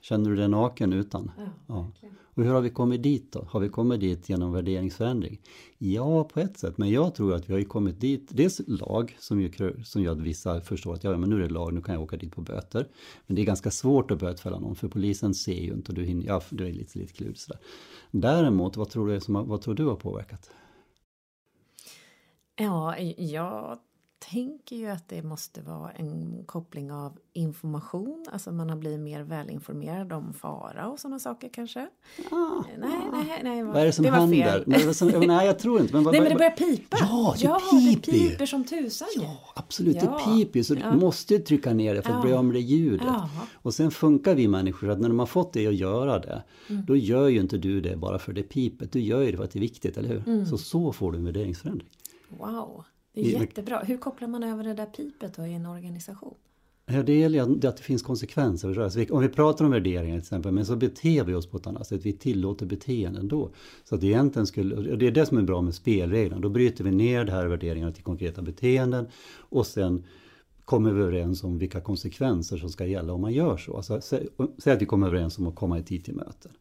Känner 0.00 0.30
du 0.30 0.36
dig 0.36 0.48
naken 0.48 0.92
utan? 0.92 1.30
Ja, 1.66 1.90
ja. 2.00 2.08
Och 2.36 2.44
hur 2.44 2.52
har 2.52 2.60
vi 2.60 2.70
kommit 2.70 3.02
dit 3.02 3.32
då? 3.32 3.44
Har 3.48 3.60
vi 3.60 3.68
kommit 3.68 4.00
dit 4.00 4.28
genom 4.28 4.52
värderingsförändring? 4.52 5.40
Ja, 5.78 6.24
på 6.24 6.40
ett 6.40 6.58
sätt, 6.58 6.78
men 6.78 6.90
jag 6.90 7.14
tror 7.14 7.34
att 7.34 7.50
vi 7.50 7.54
har 7.54 7.62
kommit 7.62 8.00
dit. 8.00 8.28
Dels 8.30 8.60
lag 8.66 9.16
som 9.18 9.40
gör, 9.40 9.82
som 9.84 10.02
gör 10.02 10.12
att 10.12 10.20
vissa 10.20 10.60
förstår 10.60 10.94
att 10.94 11.04
ja, 11.04 11.16
men 11.16 11.30
nu 11.30 11.36
är 11.36 11.40
det 11.40 11.54
lag, 11.54 11.74
nu 11.74 11.80
kan 11.80 11.94
jag 11.94 12.02
åka 12.02 12.16
dit 12.16 12.32
på 12.34 12.40
böter. 12.40 12.88
Men 13.26 13.36
det 13.36 13.42
är 13.42 13.46
ganska 13.46 13.70
svårt 13.70 14.10
att 14.10 14.18
bötfälla 14.18 14.58
någon 14.58 14.76
för 14.76 14.88
polisen 14.88 15.34
ser 15.34 15.60
ju 15.60 15.72
inte 15.72 15.92
och 15.92 15.94
du 15.94 16.04
hinner, 16.04 16.26
ja, 16.26 16.42
det 16.50 16.68
är 16.68 16.72
lite, 16.72 16.98
lite 16.98 17.12
klurigt 17.12 17.40
sådär. 17.40 17.60
Däremot, 18.10 18.76
vad 18.76 18.90
tror, 18.90 19.08
du 19.08 19.20
som, 19.20 19.48
vad 19.48 19.60
tror 19.60 19.74
du 19.74 19.84
har 19.84 19.96
påverkat? 19.96 20.50
Ja, 22.56 22.98
jag 23.18 23.78
tänker 24.18 24.76
ju 24.76 24.86
att 24.86 25.08
det 25.08 25.22
måste 25.22 25.62
vara 25.62 25.90
en 25.90 26.44
koppling 26.46 26.92
av 26.92 27.18
information, 27.32 28.26
alltså 28.32 28.52
man 28.52 28.70
har 28.70 28.76
blivit 28.76 29.00
mer 29.00 29.22
välinformerad 29.22 30.12
om 30.12 30.32
fara 30.32 30.88
och 30.88 31.00
sådana 31.00 31.18
saker 31.18 31.48
kanske. 31.52 31.88
Ah, 32.30 32.64
nej, 32.78 32.98
nej, 33.12 33.40
nej, 33.42 33.62
vad 33.62 33.76
är 33.76 33.86
det 33.86 33.92
som 33.92 34.04
det 34.04 34.10
händer? 34.10 34.64
Nej, 34.66 34.94
som, 34.94 35.08
nej, 35.08 35.46
jag 35.46 35.58
tror 35.58 35.80
inte. 35.80 35.94
Men, 35.94 36.02
nej, 36.04 36.20
men 36.20 36.30
det 36.30 36.36
börjar 36.36 36.50
pipa. 36.50 36.96
Ja, 37.00 37.34
det, 37.38 37.44
ja, 37.44 37.60
piper. 37.70 38.12
det 38.12 38.18
piper 38.18 38.46
som 38.46 38.64
tusan. 38.64 39.08
Ja, 39.16 39.38
absolut, 39.54 39.96
ja. 39.96 40.02
det 40.02 40.44
piper 40.44 40.62
så 40.62 40.74
ja. 40.74 40.90
du 40.90 40.98
måste 40.98 41.38
trycka 41.38 41.74
ner 41.74 41.94
det 41.94 42.02
för 42.02 42.10
att 42.10 42.16
ja. 42.16 42.22
bli 42.22 42.32
av 42.32 42.44
med 42.44 42.54
det 42.54 42.60
ljudet. 42.60 43.06
Ja. 43.06 43.30
Och 43.54 43.74
sen 43.74 43.90
funkar 43.90 44.34
vi 44.34 44.48
människor 44.48 44.90
att 44.90 45.00
när 45.00 45.08
de 45.08 45.18
har 45.18 45.26
fått 45.26 45.52
dig 45.52 45.66
att 45.66 45.74
göra 45.74 46.18
det, 46.18 46.42
mm. 46.70 46.84
då 46.86 46.96
gör 46.96 47.28
ju 47.28 47.40
inte 47.40 47.58
du 47.58 47.80
det 47.80 47.96
bara 47.96 48.18
för 48.18 48.32
det 48.32 48.42
pipet, 48.42 48.92
du 48.92 49.00
gör 49.00 49.22
ju 49.22 49.30
det 49.30 49.36
för 49.36 49.44
att 49.44 49.50
det 49.50 49.58
är 49.58 49.60
viktigt, 49.60 49.96
eller 49.96 50.08
hur? 50.08 50.28
Mm. 50.28 50.46
Så 50.46 50.58
så 50.58 50.92
får 50.92 51.12
du 51.12 51.18
en 51.18 51.24
värderingsförändring. 51.24 51.88
Wow. 52.28 52.84
Det 53.22 53.34
är 53.34 53.40
jättebra. 53.40 53.78
Hur 53.78 53.96
kopplar 53.96 54.28
man 54.28 54.42
över 54.42 54.64
det 54.64 54.74
där 54.74 54.86
pipet 54.86 55.36
då 55.36 55.46
i 55.46 55.54
en 55.54 55.66
organisation? 55.66 56.34
Ja, 56.86 57.02
det 57.02 57.18
gäller 57.18 57.66
att 57.68 57.76
det 57.76 57.82
finns 57.82 58.02
konsekvenser. 58.02 59.12
Om 59.12 59.22
vi 59.22 59.28
pratar 59.28 59.64
om 59.64 59.70
värderingar 59.70 60.16
till 60.16 60.22
exempel, 60.22 60.52
men 60.52 60.66
så 60.66 60.76
beter 60.76 61.24
vi 61.24 61.34
oss 61.34 61.46
på 61.46 61.56
ett 61.56 61.66
annat 61.66 61.86
sätt. 61.86 62.06
Vi 62.06 62.12
tillåter 62.12 62.66
beteenden 62.66 63.28
då. 63.28 63.50
Så 63.84 63.94
att 63.94 64.04
egentligen 64.04 64.46
skulle, 64.46 64.96
det 64.96 65.06
är 65.06 65.10
det 65.10 65.26
som 65.26 65.38
är 65.38 65.42
bra 65.42 65.62
med 65.62 65.74
spelreglerna. 65.74 66.40
Då 66.40 66.48
bryter 66.48 66.84
vi 66.84 66.90
ner 66.90 67.24
det 67.24 67.32
här 67.32 67.46
värderingarna 67.46 67.92
till 67.92 68.04
konkreta 68.04 68.42
beteenden 68.42 69.06
och 69.38 69.66
sen 69.66 70.04
kommer 70.64 70.92
vi 70.92 71.02
överens 71.02 71.44
om 71.44 71.58
vilka 71.58 71.80
konsekvenser 71.80 72.56
som 72.56 72.68
ska 72.68 72.86
gälla 72.86 73.12
om 73.12 73.20
man 73.20 73.32
gör 73.32 73.56
så. 73.56 73.76
Alltså, 73.76 74.00
säg 74.58 74.72
att 74.72 74.82
vi 74.82 74.86
kommer 74.86 75.06
överens 75.06 75.38
om 75.38 75.46
att 75.46 75.54
komma 75.54 75.78
i 75.78 75.82
tid 75.82 76.04
till 76.04 76.14
möten. 76.14 76.52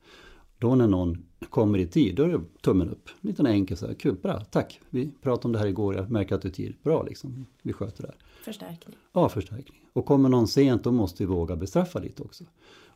Då 0.60 0.76
när 0.76 0.88
någon 0.88 1.26
kommer 1.50 1.80
i 1.80 1.88
tid, 1.88 2.16
då 2.16 2.24
är 2.24 2.28
det 2.28 2.42
tummen 2.62 2.90
upp. 2.90 3.10
Lite 3.22 3.44
enkel 3.44 3.78
så 3.78 3.88
här, 3.88 3.94
kul, 3.94 4.16
bra, 4.22 4.40
tack. 4.40 4.80
Vi 4.90 5.12
pratade 5.22 5.46
om 5.48 5.52
det 5.52 5.60
här 5.60 5.68
igår, 5.68 5.96
jag 5.96 6.12
märker 6.12 6.36
att 6.36 6.42
du 6.42 6.48
är 6.48 6.52
tid. 6.52 6.76
Bra 6.84 7.04
liksom, 7.04 7.46
vi 7.62 7.74
sköter 7.74 8.04
det 8.04 8.08
här. 8.08 8.18
Förstärkning. 8.44 8.96
Ja, 9.14 9.30
förstärkning. 9.30 9.82
Och 9.94 10.06
kommer 10.06 10.30
någon 10.30 10.48
sent, 10.48 10.84
då 10.84 10.92
måste 10.92 11.24
vi 11.24 11.28
våga 11.28 11.56
bestraffa 11.56 12.00
lite 12.00 12.24
också. 12.24 12.44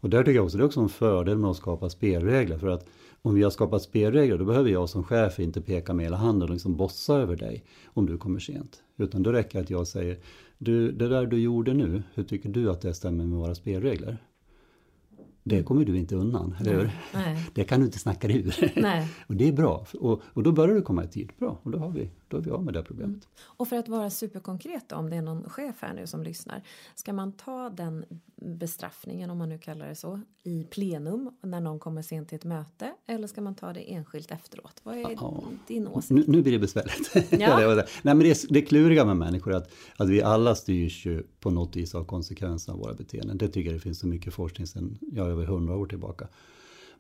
Och 0.01 0.09
där 0.09 0.23
tycker 0.23 0.35
jag 0.35 0.45
också, 0.45 0.57
det 0.57 0.63
är 0.63 0.65
också 0.65 0.79
en 0.79 0.89
fördel 0.89 1.37
med 1.37 1.49
att 1.49 1.57
skapa 1.57 1.89
spelregler. 1.89 2.57
För 2.57 2.67
att 2.67 2.89
om 3.21 3.35
vi 3.35 3.43
har 3.43 3.49
skapat 3.49 3.81
spelregler, 3.81 4.37
då 4.37 4.45
behöver 4.45 4.69
jag 4.69 4.89
som 4.89 5.03
chef 5.03 5.39
inte 5.39 5.61
peka 5.61 5.93
med 5.93 6.05
hela 6.05 6.17
handen 6.17 6.49
och 6.49 6.53
liksom 6.53 6.77
bossa 6.77 7.15
över 7.15 7.35
dig 7.35 7.63
om 7.85 8.05
du 8.05 8.17
kommer 8.17 8.39
sent. 8.39 8.83
Utan 8.97 9.23
då 9.23 9.31
räcker 9.31 9.59
det 9.59 9.63
att 9.63 9.69
jag 9.69 9.87
säger, 9.87 10.17
du, 10.57 10.91
det 10.91 11.07
där 11.07 11.25
du 11.25 11.37
gjorde 11.37 11.73
nu, 11.73 12.03
hur 12.13 12.23
tycker 12.23 12.49
du 12.49 12.69
att 12.69 12.81
det 12.81 12.93
stämmer 12.93 13.25
med 13.25 13.39
våra 13.39 13.55
spelregler? 13.55 14.17
Det 15.43 15.63
kommer 15.63 15.85
du 15.85 15.97
inte 15.97 16.15
undan, 16.15 16.55
eller 16.59 16.71
hur? 16.73 16.91
Det 17.53 17.63
kan 17.63 17.79
du 17.79 17.85
inte 17.85 17.99
snacka 17.99 18.27
dig 18.27 18.37
ur. 18.37 18.55
Och 19.27 19.35
det 19.35 19.47
är 19.47 19.51
bra. 19.53 19.85
Och, 19.99 20.21
och 20.33 20.43
då 20.43 20.51
börjar 20.51 20.75
du 20.75 20.81
komma 20.81 21.03
i 21.03 21.07
tid. 21.07 21.31
Bra, 21.39 21.59
och 21.63 21.71
då 21.71 21.77
har 21.79 21.89
vi, 21.89 22.09
då 22.29 22.37
är 22.37 22.41
vi 22.41 22.51
av 22.51 22.63
med 22.63 22.73
det 22.73 22.83
problemet. 22.83 23.15
Mm. 23.15 23.27
Och 23.39 23.67
för 23.67 23.75
att 23.75 23.87
vara 23.87 24.09
superkonkret 24.09 24.91
om 24.91 25.09
det 25.09 25.15
är 25.15 25.21
någon 25.21 25.49
chef 25.49 25.75
här 25.79 25.93
nu 25.93 26.07
som 26.07 26.23
lyssnar. 26.23 26.63
Ska 26.95 27.13
man 27.13 27.31
ta 27.31 27.69
den 27.69 28.05
bestraffningen, 28.35 29.29
om 29.29 29.37
man 29.37 29.49
nu 29.49 29.57
kallar 29.57 29.87
det 29.87 29.95
så, 29.95 30.21
i 30.43 30.63
plenum 30.63 31.31
när 31.41 31.61
någon 31.61 31.79
kommer 31.79 32.01
sent 32.01 32.29
till 32.29 32.35
ett 32.35 32.45
möte? 32.45 32.93
Eller 33.05 33.27
ska 33.27 33.41
man 33.41 33.55
ta 33.55 33.73
det 33.73 33.93
enskilt 33.93 34.31
efteråt? 34.31 34.81
Vad 34.83 34.97
är 34.97 35.11
ja. 35.11 35.43
din 35.67 35.87
åsikt? 35.87 36.11
Nu, 36.11 36.23
nu 36.27 36.41
blir 36.41 36.53
det 36.53 36.59
besvärligt. 36.59 37.31
Ja. 37.39 37.57
Nej, 37.57 37.85
men 38.03 38.19
det, 38.19 38.31
är, 38.31 38.53
det 38.53 38.61
kluriga 38.61 39.05
med 39.05 39.17
människor 39.17 39.53
är 39.53 39.57
att, 39.57 39.71
att 39.97 40.09
vi 40.09 40.21
alla 40.21 40.55
styrs 40.55 41.05
ju 41.05 41.23
på 41.39 41.51
något 41.51 41.75
vis 41.75 41.95
av 41.95 42.03
konsekvenserna 42.03 42.73
av 42.73 42.79
våra 42.79 42.93
beteenden. 42.93 43.37
Det 43.37 43.47
tycker 43.47 43.69
jag 43.69 43.75
det 43.75 43.83
finns 43.83 43.99
så 43.99 44.07
mycket 44.07 44.33
forskning 44.33 44.67
sedan 44.67 44.97
ja, 45.01 45.27
över 45.27 45.45
hundra 45.45 45.75
år 45.75 45.85
tillbaka. 45.85 46.27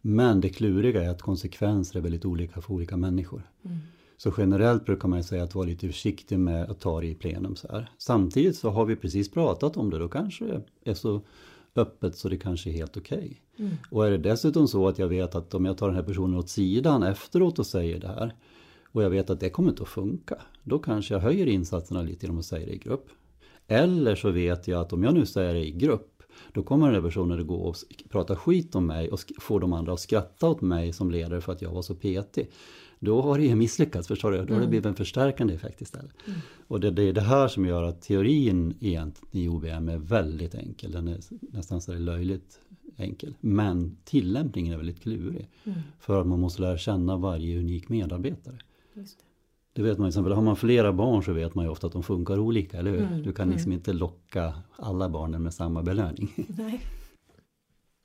Men 0.01 0.41
det 0.41 0.49
kluriga 0.49 1.03
är 1.03 1.09
att 1.09 1.21
konsekvenser 1.21 1.97
är 1.97 2.01
väldigt 2.01 2.25
olika 2.25 2.61
för 2.61 2.73
olika 2.73 2.97
människor. 2.97 3.41
Mm. 3.65 3.77
Så 4.19 4.33
generellt 4.37 4.85
brukar 4.85 5.07
man 5.07 5.23
säga 5.23 5.43
att 5.43 5.55
vara 5.55 5.65
lite 5.65 5.87
försiktig 5.87 6.39
med 6.39 6.69
att 6.69 6.79
ta 6.79 7.01
det 7.01 7.07
i 7.07 7.15
plenum 7.15 7.55
så 7.55 7.67
här. 7.71 7.91
Samtidigt 7.97 8.55
så 8.55 8.69
har 8.69 8.85
vi 8.85 8.95
precis 8.95 9.31
pratat 9.31 9.77
om 9.77 9.89
det, 9.89 9.99
då 9.99 10.07
kanske 10.07 10.45
det 10.45 10.63
är 10.83 10.93
så 10.93 11.21
öppet 11.75 12.15
så 12.15 12.29
det 12.29 12.37
kanske 12.37 12.69
är 12.69 12.73
helt 12.73 12.97
okej. 12.97 13.17
Okay. 13.17 13.65
Mm. 13.65 13.77
Och 13.91 14.07
är 14.07 14.11
det 14.11 14.17
dessutom 14.17 14.67
så 14.67 14.87
att 14.87 14.99
jag 14.99 15.07
vet 15.07 15.35
att 15.35 15.53
om 15.53 15.65
jag 15.65 15.77
tar 15.77 15.87
den 15.87 15.95
här 15.95 16.03
personen 16.03 16.39
åt 16.39 16.49
sidan 16.49 17.03
efteråt 17.03 17.59
och 17.59 17.65
säger 17.65 17.99
det 17.99 18.07
här 18.07 18.35
och 18.91 19.03
jag 19.03 19.09
vet 19.09 19.29
att 19.29 19.39
det 19.39 19.49
kommer 19.49 19.69
inte 19.69 19.83
att 19.83 19.89
funka, 19.89 20.41
då 20.63 20.79
kanske 20.79 21.13
jag 21.13 21.21
höjer 21.21 21.47
insatserna 21.47 22.01
lite 22.01 22.25
genom 22.25 22.39
att 22.39 22.45
säga 22.45 22.65
det 22.65 22.73
i 22.73 22.77
grupp. 22.77 23.09
Eller 23.67 24.15
så 24.15 24.31
vet 24.31 24.67
jag 24.67 24.81
att 24.81 24.93
om 24.93 25.03
jag 25.03 25.13
nu 25.13 25.25
säger 25.25 25.53
det 25.53 25.67
i 25.67 25.71
grupp, 25.71 26.18
då 26.53 26.63
kommer 26.63 26.85
den 26.85 26.95
här 26.95 27.01
personen 27.01 27.39
att 27.39 27.47
gå 27.47 27.55
och 27.55 27.75
prata 28.09 28.35
skit 28.35 28.75
om 28.75 28.85
mig 28.85 29.09
och 29.09 29.19
få 29.39 29.59
de 29.59 29.73
andra 29.73 29.93
att 29.93 29.99
skratta 29.99 30.49
åt 30.49 30.61
mig 30.61 30.93
som 30.93 31.11
ledare 31.11 31.41
för 31.41 31.51
att 31.51 31.61
jag 31.61 31.71
var 31.71 31.81
så 31.81 31.95
petig 31.95 32.49
då 32.99 33.21
har 33.21 33.37
det 33.37 33.45
ju 33.45 33.55
misslyckats, 33.55 34.07
förstår 34.07 34.31
du? 34.31 34.37
Då 34.37 34.41
har 34.41 34.47
det 34.47 34.55
mm. 34.55 34.69
blivit 34.69 34.85
en 34.85 34.95
förstärkande 34.95 35.53
effekt 35.53 35.81
istället. 35.81 36.11
Mm. 36.27 36.39
Och 36.67 36.79
det, 36.79 36.91
det, 36.91 37.03
är 37.03 37.13
det 37.13 37.21
här 37.21 37.47
som 37.47 37.65
gör 37.65 37.83
att 37.83 38.01
teorin 38.01 38.73
i 39.31 39.47
OBM 39.47 39.89
är 39.89 39.97
väldigt 39.97 40.55
enkel. 40.55 40.91
Den 40.91 41.07
är 41.07 41.19
nästan 41.39 41.81
så 41.81 41.93
löjligt 41.93 42.59
enkel. 42.97 43.35
Men 43.39 43.97
tillämpningen 44.03 44.73
är 44.73 44.77
väldigt 44.77 45.01
klurig. 45.01 45.49
Mm. 45.63 45.79
För 45.99 46.21
att 46.21 46.27
man 46.27 46.39
måste 46.39 46.61
lära 46.61 46.77
känna 46.77 47.17
varje 47.17 47.59
unik 47.59 47.89
medarbetare. 47.89 48.57
Det. 49.83 49.89
vet 49.89 49.97
man 49.97 50.07
exempel, 50.07 50.33
har 50.33 50.41
man 50.41 50.55
flera 50.55 50.93
barn 50.93 51.23
så 51.23 51.33
vet 51.33 51.55
man 51.55 51.65
ju 51.65 51.71
ofta 51.71 51.87
att 51.87 51.93
de 51.93 52.03
funkar 52.03 52.39
olika, 52.39 52.77
eller 52.77 52.91
hur? 52.91 53.01
Mm. 53.01 53.23
Du 53.23 53.33
kan 53.33 53.49
liksom 53.49 53.71
mm. 53.71 53.77
inte 53.77 53.93
locka 53.93 54.53
alla 54.75 55.09
barnen 55.09 55.43
med 55.43 55.53
samma 55.53 55.83
belöning. 55.83 56.33
Nej. 56.57 56.81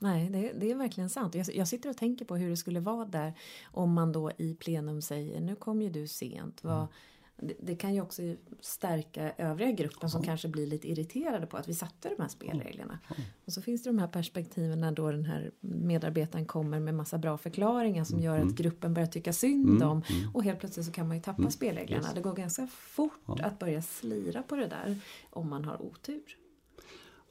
Nej, 0.00 0.30
det, 0.30 0.52
det, 0.60 0.70
är 0.70 0.74
verkligen 0.74 1.10
sant. 1.10 1.34
Jag, 1.34 1.46
jag, 1.54 1.68
sitter 1.68 1.90
och 1.90 1.96
tänker 1.96 2.24
på 2.24 2.36
hur 2.36 2.50
det 2.50 2.56
skulle 2.56 2.80
vara 2.80 3.04
där 3.04 3.32
om 3.64 3.92
man 3.92 4.12
då 4.12 4.30
i 4.38 4.54
plenum 4.54 5.02
säger 5.02 5.40
nu 5.40 5.56
kom 5.56 5.82
ju 5.82 5.90
du 5.90 6.08
sent. 6.08 6.64
Vad, 6.64 6.76
mm 6.76 6.88
det, 7.36 7.54
det, 7.60 7.76
kan 7.76 7.94
ju 7.94 8.00
också 8.00 8.22
stärka 8.60 9.32
övriga 9.38 9.72
gruppen 9.72 10.10
som 10.10 10.22
kanske 10.22 10.48
blir 10.48 10.66
lite 10.66 10.88
irriterade 10.88 11.46
på 11.46 11.56
att 11.56 11.68
vi 11.68 11.74
satte 11.74 12.08
de 12.08 12.22
här 12.22 12.28
spelreglerna. 12.28 12.98
Och 13.44 13.52
så 13.52 13.62
finns 13.62 13.82
det 13.82 13.90
de 13.90 13.98
här 13.98 14.08
perspektiven 14.08 14.80
när 14.80 14.92
då 14.92 15.10
den 15.10 15.24
här 15.24 15.50
medarbetaren 15.60 16.46
kommer 16.46 16.80
med 16.80 16.94
massa 16.94 17.18
bra 17.18 17.38
förklaringar 17.38 18.04
som 18.04 18.20
gör 18.20 18.36
att 18.36 18.42
mm. 18.42 18.54
gruppen 18.54 18.94
börjar 18.94 19.06
tycka 19.06 19.32
synd 19.32 19.68
mm. 19.68 19.88
om 19.88 20.02
mm. 20.10 20.34
och 20.34 20.44
helt 20.44 20.60
plötsligt 20.60 20.86
så 20.86 20.92
kan 20.92 21.08
man 21.08 21.16
ju 21.16 21.22
tappa 21.22 21.50
spelreglerna. 21.50 22.08
Det 22.14 22.20
går 22.20 22.34
ganska 22.34 22.66
fort 22.66 23.40
att 23.40 23.58
börja 23.58 23.82
slira 23.82 24.42
på 24.42 24.56
det 24.56 24.66
där 24.66 24.96
om 25.30 25.50
man 25.50 25.64
har 25.64 25.82
otur. 25.82 26.36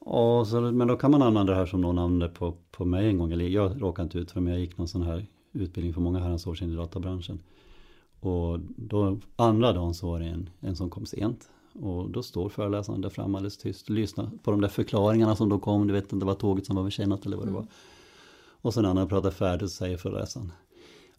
Ja, 0.06 0.44
så, 0.44 0.60
men 0.60 0.88
då 0.88 0.96
kan 0.96 1.10
man 1.10 1.22
använda 1.22 1.52
det 1.52 1.58
här 1.58 1.66
som 1.66 1.80
någon 1.80 1.98
använde 1.98 2.28
på, 2.28 2.56
på 2.70 2.84
mig 2.84 3.08
en 3.08 3.18
gång. 3.18 3.32
Eller 3.32 3.48
jag 3.48 3.82
råkade 3.82 4.04
inte 4.04 4.18
ut 4.18 4.30
för 4.30 4.40
men 4.40 4.52
jag 4.52 4.60
gick 4.60 4.78
någon 4.78 4.88
sån 4.88 5.02
här 5.02 5.26
utbildning 5.52 5.94
för 5.94 6.00
många 6.00 6.18
herrans 6.18 6.46
år 6.46 6.54
sedan 6.54 6.72
i 6.72 6.76
databranschen. 6.76 7.42
Och 8.24 8.60
då, 8.76 9.18
andra 9.36 9.72
dagen 9.72 9.94
så 9.94 10.06
var 10.06 10.20
det 10.20 10.26
en, 10.26 10.50
en 10.60 10.76
som 10.76 10.90
kom 10.90 11.06
sent. 11.06 11.48
Och 11.72 12.10
då 12.10 12.22
står 12.22 12.48
föreläsaren 12.48 13.00
där 13.00 13.08
framme 13.08 13.38
alldeles 13.38 13.56
tyst 13.56 13.88
och 13.88 13.94
lyssnar 13.94 14.30
på 14.42 14.50
de 14.50 14.60
där 14.60 14.68
förklaringarna 14.68 15.36
som 15.36 15.48
då 15.48 15.58
kom. 15.58 15.86
Du 15.86 15.92
vet 15.92 16.04
inte, 16.04 16.16
det 16.16 16.24
var 16.24 16.34
tåget 16.34 16.66
som 16.66 16.76
var 16.76 16.84
försenat 16.84 17.26
eller 17.26 17.36
vad 17.36 17.46
det 17.46 17.50
mm. 17.50 17.62
var. 17.62 17.70
Och 18.46 18.74
sen 18.74 18.82
när 18.82 18.94
han 18.94 19.08
pratar 19.08 19.30
färdigt 19.30 19.70
så 19.70 19.76
säger 19.76 19.96
föreläsaren. 19.96 20.52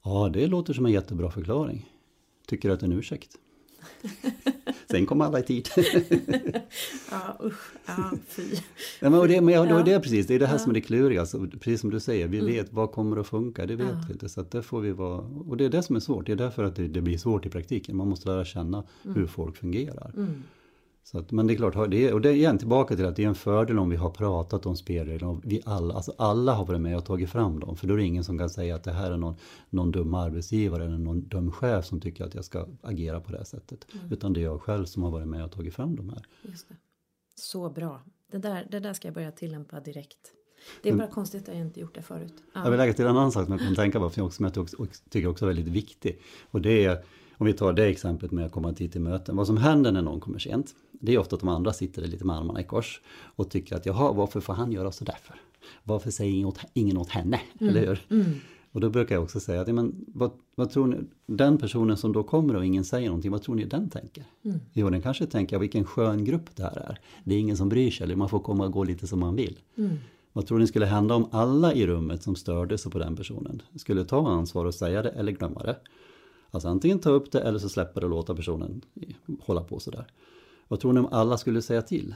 Ja, 0.04 0.30
det 0.34 0.48
låter 0.48 0.74
som 0.74 0.86
en 0.86 0.92
jättebra 0.92 1.32
förklaring. 1.32 1.90
Tycker 2.48 2.70
du 2.70 2.74
att 2.74 2.80
det 2.80 2.86
är 2.86 2.92
en 2.92 2.98
ursäkt? 2.98 3.38
Sen 4.92 5.06
kom 5.06 5.22
alla 5.22 5.40
i 5.40 5.44
tid. 5.44 5.70
ja 7.12 7.38
usch, 7.44 7.74
ja 7.86 8.12
fy. 8.28 8.44
Ja, 9.00 9.10
men 9.10 9.28
det, 9.28 9.42
men 9.42 9.54
ja, 9.54 9.66
det, 9.66 9.84
det 9.84 10.00
precis, 10.00 10.28
det 10.28 10.36
är 10.36 10.40
det 10.40 10.48
här 10.48 10.54
ja. 10.54 10.60
som 10.60 10.70
är 10.70 10.74
det 10.74 10.82
kluriga. 10.82 11.22
Alltså, 11.22 11.48
precis 11.60 11.82
som 11.82 11.90
du 11.90 12.00
säger, 12.00 12.28
vi 12.28 12.40
mm. 12.40 12.52
vet 12.54 12.74
vad 12.74 12.92
kommer 12.92 13.18
att 13.18 13.28
funka, 13.28 13.66
det 13.66 13.76
vet 13.76 13.88
ja. 13.88 14.04
vi 14.08 14.14
inte. 14.14 14.30
Så 14.30 14.42
att 14.42 14.66
får 14.66 14.82
vi 14.82 14.92
vara, 14.92 15.18
och 15.50 15.58
det 15.58 15.66
är 15.66 15.70
det 15.70 15.84
som 15.84 15.96
är 15.96 16.00
svårt, 16.00 16.26
det 16.26 16.32
är 16.32 16.36
därför 16.36 16.64
att 16.64 16.76
det, 16.76 16.88
det 16.88 17.02
blir 17.02 17.18
svårt 17.18 17.46
i 17.46 17.50
praktiken. 17.50 17.98
Man 17.98 18.08
måste 18.08 18.30
lära 18.30 18.46
känna 18.46 18.84
mm. 19.04 19.16
hur 19.16 19.28
folk 19.28 19.58
fungerar. 19.58 20.12
Mm. 20.18 20.44
Så 21.08 21.20
att, 21.20 21.32
men 21.32 21.48
det 21.48 21.54
är 21.54 21.56
klart, 21.56 21.92
det 21.92 22.14
och 22.14 22.22
det 22.22 22.30
är 22.30 22.34
igen 22.34 22.58
tillbaka 22.58 22.96
till 22.96 23.06
att 23.06 23.16
det 23.16 23.24
är 23.24 23.28
en 23.28 23.36
fördel 23.36 23.80
om 23.80 23.90
vi 23.90 23.96
har 23.96 24.10
pratat 24.10 24.66
om 24.66 24.76
spelreglerna 24.76 25.32
och 25.32 25.42
vi 25.44 25.62
alla, 25.66 25.94
alltså 25.94 26.14
alla 26.18 26.54
har 26.54 26.66
varit 26.66 26.82
med 26.82 26.98
och 26.98 27.06
tagit 27.06 27.30
fram 27.30 27.60
dem. 27.60 27.76
För 27.76 27.88
då 27.88 27.94
är 27.94 27.98
det 27.98 28.04
ingen 28.04 28.24
som 28.24 28.38
kan 28.38 28.50
säga 28.50 28.76
att 28.76 28.84
det 28.84 28.92
här 28.92 29.12
är 29.12 29.18
någon, 29.18 29.36
någon 29.70 29.92
dum 29.92 30.14
arbetsgivare 30.14 30.86
eller 30.86 30.98
någon 30.98 31.28
dum 31.28 31.52
chef 31.52 31.86
som 31.86 32.02
tycker 32.02 32.26
att 32.26 32.36
jag 32.36 32.46
ska 32.46 32.68
agera 32.82 33.20
på 33.20 33.32
det 33.32 33.38
här 33.38 33.46
sättet. 33.46 33.88
Mm. 33.94 34.14
Utan 34.14 34.34
det 34.34 34.40
är 34.40 34.44
jag 34.44 34.62
själv 34.62 34.86
som 34.86 35.04
har 35.04 35.12
varit 35.12 35.28
med 35.28 35.44
och 35.44 35.52
tagit 35.52 35.74
fram 35.74 35.96
de 35.96 36.10
här. 36.10 36.26
Just 36.42 36.70
det. 36.70 36.76
Så 37.36 37.70
bra. 37.70 38.02
Det 38.32 38.38
där, 38.38 38.68
det 38.72 38.80
där 38.80 38.94
ska 38.94 39.08
jag 39.08 39.16
börja 39.16 39.32
tillämpa 39.32 39.80
direkt. 39.80 40.32
Det 40.84 40.90
är 40.90 40.96
bara 40.96 41.08
konstigt 41.08 41.50
att 41.50 41.56
jag 41.56 41.66
inte 41.66 41.80
gjort 41.80 41.96
det 41.96 42.02
förut. 42.02 42.34
Ja. 42.54 42.64
Jag 42.64 42.70
vill 42.70 42.80
lägga 42.80 42.94
till 42.94 43.06
en 43.06 43.12
annan 43.12 43.32
sak 43.32 43.46
som 43.46 43.52
jag 43.52 43.62
kan 43.62 43.76
tänka 43.76 44.00
på, 44.00 44.10
som 44.10 44.46
jag 44.46 44.58
också, 44.58 44.86
tycker 45.10 45.28
också 45.28 45.46
är 45.46 45.48
väldigt 45.48 45.68
viktig. 45.68 46.22
Och 46.52 46.62
det 46.62 46.86
är 46.86 47.04
om 47.38 47.46
vi 47.46 47.54
tar 47.54 47.74
det 47.74 47.86
exemplet 47.86 48.32
med 48.32 48.46
att 48.46 48.52
komma 48.52 48.74
tid 48.74 48.92
till 48.92 49.02
möten. 49.02 49.36
Vad 49.36 49.48
som 49.48 49.58
händer 49.58 49.92
när 49.92 50.02
någon 50.02 50.20
kommer 50.20 50.40
sent, 50.40 50.76
det 51.00 51.14
är 51.14 51.18
ofta 51.18 51.36
att 51.36 51.40
de 51.40 51.50
andra 51.50 51.74
sitter 51.74 52.08
lite 52.08 52.26
med 52.26 52.36
armarna 52.36 52.62
i 52.62 52.64
kors 52.64 53.02
och 53.36 53.50
tycker 53.50 53.76
att 53.76 53.86
jaha, 53.86 54.14
varför 54.14 54.40
får 54.40 54.54
han 54.54 54.72
göra 54.72 54.92
så 54.92 55.06
därför? 55.06 55.36
Varför 55.84 56.12
säger 56.12 56.32
ingen 56.32 56.48
åt, 56.48 56.60
ingen 56.74 56.98
åt 56.98 57.10
henne? 57.10 57.42
Mm. 57.60 57.70
Eller 57.70 57.88
hur? 57.88 58.06
Mm. 58.10 58.26
Och 58.72 58.82
då 58.82 58.90
brukar 58.90 59.16
jag 59.16 59.24
också 59.24 59.40
säga 59.40 59.62
att, 59.62 59.68
men, 59.68 60.06
vad, 60.08 60.32
vad, 60.56 60.72
tror 60.72 60.88
ni, 60.88 60.98
den 61.26 61.58
personen 61.58 61.98
som 61.98 62.14
då 62.14 62.24
kommer 62.24 62.56
och 62.56 62.66
ingen 62.66 62.84
säger 62.84 63.08
någonting, 63.08 63.32
vad 63.32 63.42
tror 63.42 63.56
ni 63.56 63.66
den 63.66 63.90
tänker? 63.90 64.24
Mm. 64.44 64.60
Jo, 64.74 64.90
den 64.90 65.02
kanske 65.02 65.26
tänker, 65.26 65.60
vilken 65.60 65.86
skön 65.86 66.26
grupp 66.26 66.56
det 66.56 66.64
här 66.64 66.78
är. 66.78 67.00
Det 67.24 67.36
är 67.36 67.40
ingen 67.40 67.58
som 67.58 67.70
bryr 67.70 67.92
sig, 67.92 68.04
eller 68.04 68.16
man 68.16 68.30
får 68.30 68.40
komma 68.40 68.66
och 68.66 68.72
gå 68.72 68.84
lite 68.84 69.08
som 69.08 69.20
man 69.20 69.36
vill. 69.36 69.60
Mm. 69.78 69.98
Vad 70.34 70.46
tror 70.46 70.60
ni 70.60 70.68
skulle 70.68 70.86
hända 70.86 71.16
om 71.16 71.28
alla 71.32 71.74
i 71.74 71.88
rummet 71.88 72.24
som 72.24 72.36
störde 72.36 72.78
sig 72.78 72.92
på 72.92 73.00
den 73.00 73.16
personen 73.16 73.62
skulle 73.76 74.06
ta 74.06 74.28
ansvar 74.28 74.66
och 74.66 74.76
säga 74.76 75.02
det 75.02 75.10
eller 75.10 75.32
glömma 75.32 75.64
det? 75.64 75.78
Alltså 76.52 76.68
antingen 76.70 77.00
ta 77.00 77.10
upp 77.10 77.32
det 77.32 77.40
eller 77.40 77.60
så 77.60 77.70
släppa 77.70 78.00
det 78.00 78.06
och 78.06 78.10
låta 78.10 78.36
personen 78.36 78.82
hålla 79.40 79.62
på 79.62 79.80
sådär. 79.80 80.08
Vad 80.68 80.80
tror 80.80 80.94
ni 80.94 81.00
om 81.00 81.06
alla 81.12 81.38
skulle 81.38 81.62
säga 81.62 81.82
till? 81.82 82.16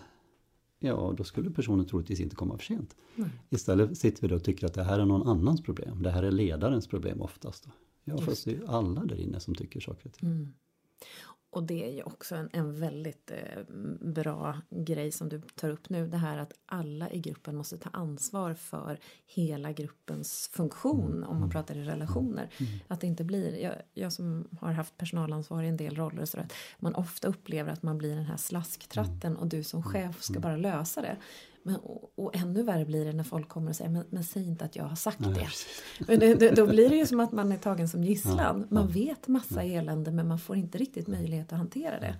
Ja, 0.79 1.13
då 1.17 1.23
skulle 1.23 1.49
personen 1.51 1.85
troligtvis 1.85 2.19
inte 2.19 2.35
komma 2.35 2.57
för 2.57 2.65
sent. 2.65 2.95
Nej. 3.15 3.29
Istället 3.49 3.97
sitter 3.97 4.21
vi 4.21 4.27
då 4.27 4.35
och 4.35 4.43
tycker 4.43 4.65
att 4.67 4.73
det 4.73 4.83
här 4.83 4.99
är 4.99 5.05
någon 5.05 5.27
annans 5.27 5.63
problem. 5.63 6.03
Det 6.03 6.11
här 6.11 6.23
är 6.23 6.31
ledarens 6.31 6.87
problem 6.87 7.21
oftast. 7.21 7.63
Då. 7.63 7.71
Ja, 8.03 8.13
Just. 8.13 8.25
fast 8.25 8.45
det 8.45 8.55
är 8.55 8.61
alla 8.67 9.05
där 9.05 9.15
inne 9.15 9.39
som 9.39 9.55
tycker 9.55 9.79
saker 9.79 10.09
och 10.09 10.13
ting. 10.13 10.29
Mm. 10.29 10.53
Och 11.51 11.63
det 11.63 11.85
är 11.89 11.91
ju 11.91 12.03
också 12.03 12.35
en, 12.35 12.49
en 12.53 12.79
väldigt 12.79 13.31
eh, 13.31 13.63
bra 14.01 14.61
grej 14.69 15.11
som 15.11 15.29
du 15.29 15.41
tar 15.41 15.69
upp 15.69 15.89
nu. 15.89 16.07
Det 16.07 16.17
här 16.17 16.37
att 16.37 16.53
alla 16.65 17.11
i 17.11 17.19
gruppen 17.19 17.55
måste 17.55 17.77
ta 17.77 17.89
ansvar 17.89 18.53
för 18.53 18.99
hela 19.25 19.71
gruppens 19.71 20.49
funktion 20.53 21.11
mm. 21.11 21.23
om 21.23 21.33
man 21.33 21.37
mm. 21.37 21.49
pratar 21.49 21.77
i 21.77 21.83
relationer. 21.83 22.49
Mm. 22.57 22.71
Att 22.87 23.01
det 23.01 23.07
inte 23.07 23.23
blir, 23.23 23.57
jag, 23.63 23.75
jag, 23.93 24.13
som 24.13 24.47
har 24.61 24.71
haft 24.71 24.97
personalansvar 24.97 25.63
i 25.63 25.67
en 25.67 25.77
del 25.77 25.95
roller 25.95 26.25
så 26.25 26.39
att 26.39 26.53
man 26.79 26.95
ofta 26.95 27.27
upplever 27.27 27.71
att 27.71 27.83
man 27.83 27.97
blir 27.97 28.15
den 28.15 28.25
här 28.25 28.37
slasktratten 28.37 29.37
och 29.37 29.47
du 29.47 29.63
som 29.63 29.83
chef 29.83 30.23
ska 30.23 30.39
bara 30.39 30.57
lösa 30.57 31.01
det. 31.01 31.17
Men, 31.63 31.75
och, 31.75 32.13
och, 32.15 32.35
ännu 32.35 32.63
värre 32.63 32.85
blir 32.85 33.05
det 33.05 33.13
när 33.13 33.23
folk 33.23 33.49
kommer 33.49 33.69
och 33.69 33.75
säger 33.75 33.91
men, 33.91 34.03
men 34.09 34.23
säg 34.23 34.47
inte 34.47 34.65
att 34.65 34.75
jag 34.75 34.83
har 34.83 34.95
sagt 34.95 35.19
Nej, 35.19 35.33
det. 35.33 36.07
Men 36.07 36.19
det. 36.19 36.55
Då 36.55 36.67
blir 36.67 36.89
det 36.89 36.95
ju 36.95 37.05
som 37.05 37.19
att 37.19 37.31
man 37.31 37.51
är 37.51 37.57
tagen 37.57 37.89
som 37.89 38.03
gisslan. 38.03 38.67
Man 38.69 38.87
vet 38.87 39.27
massa 39.27 39.63
elände 39.63 40.11
men 40.11 40.27
man 40.27 40.39
får 40.39 40.55
inte 40.55 40.77
riktigt 40.77 41.07
möjlighet 41.07 41.53
att 41.53 41.57
hantera 41.57 41.99
det. 41.99 42.15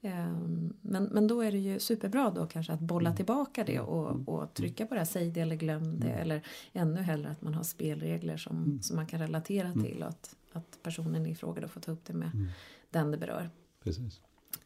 Ehm, 0.00 0.74
men, 0.80 1.04
men 1.04 1.26
då 1.26 1.40
är 1.40 1.52
det 1.52 1.58
ju 1.58 1.78
superbra 1.78 2.30
då 2.30 2.46
kanske 2.46 2.72
att 2.72 2.80
bolla 2.80 3.08
mm. 3.08 3.16
tillbaka 3.16 3.64
det 3.64 3.80
och, 3.80 4.10
mm. 4.10 4.24
och 4.24 4.54
trycka 4.54 4.86
på 4.86 4.94
det 4.94 5.00
här, 5.00 5.04
säg 5.04 5.30
det 5.30 5.40
eller 5.40 5.56
glöm 5.56 6.00
det. 6.00 6.08
Mm. 6.08 6.20
Eller 6.20 6.46
ännu 6.72 7.00
hellre 7.00 7.30
att 7.30 7.42
man 7.42 7.54
har 7.54 7.62
spelregler 7.62 8.36
som, 8.36 8.78
som 8.82 8.96
man 8.96 9.06
kan 9.06 9.20
relatera 9.20 9.72
till 9.72 10.02
och 10.02 10.08
att, 10.08 10.36
att 10.52 10.78
personen 10.82 11.26
i 11.26 11.34
fråga 11.34 11.60
då 11.60 11.68
får 11.68 11.80
ta 11.80 11.92
upp 11.92 12.04
det 12.04 12.12
med 12.12 12.30
den 12.90 13.10
det 13.10 13.16
berör. 13.16 13.50
Precis. 13.84 14.20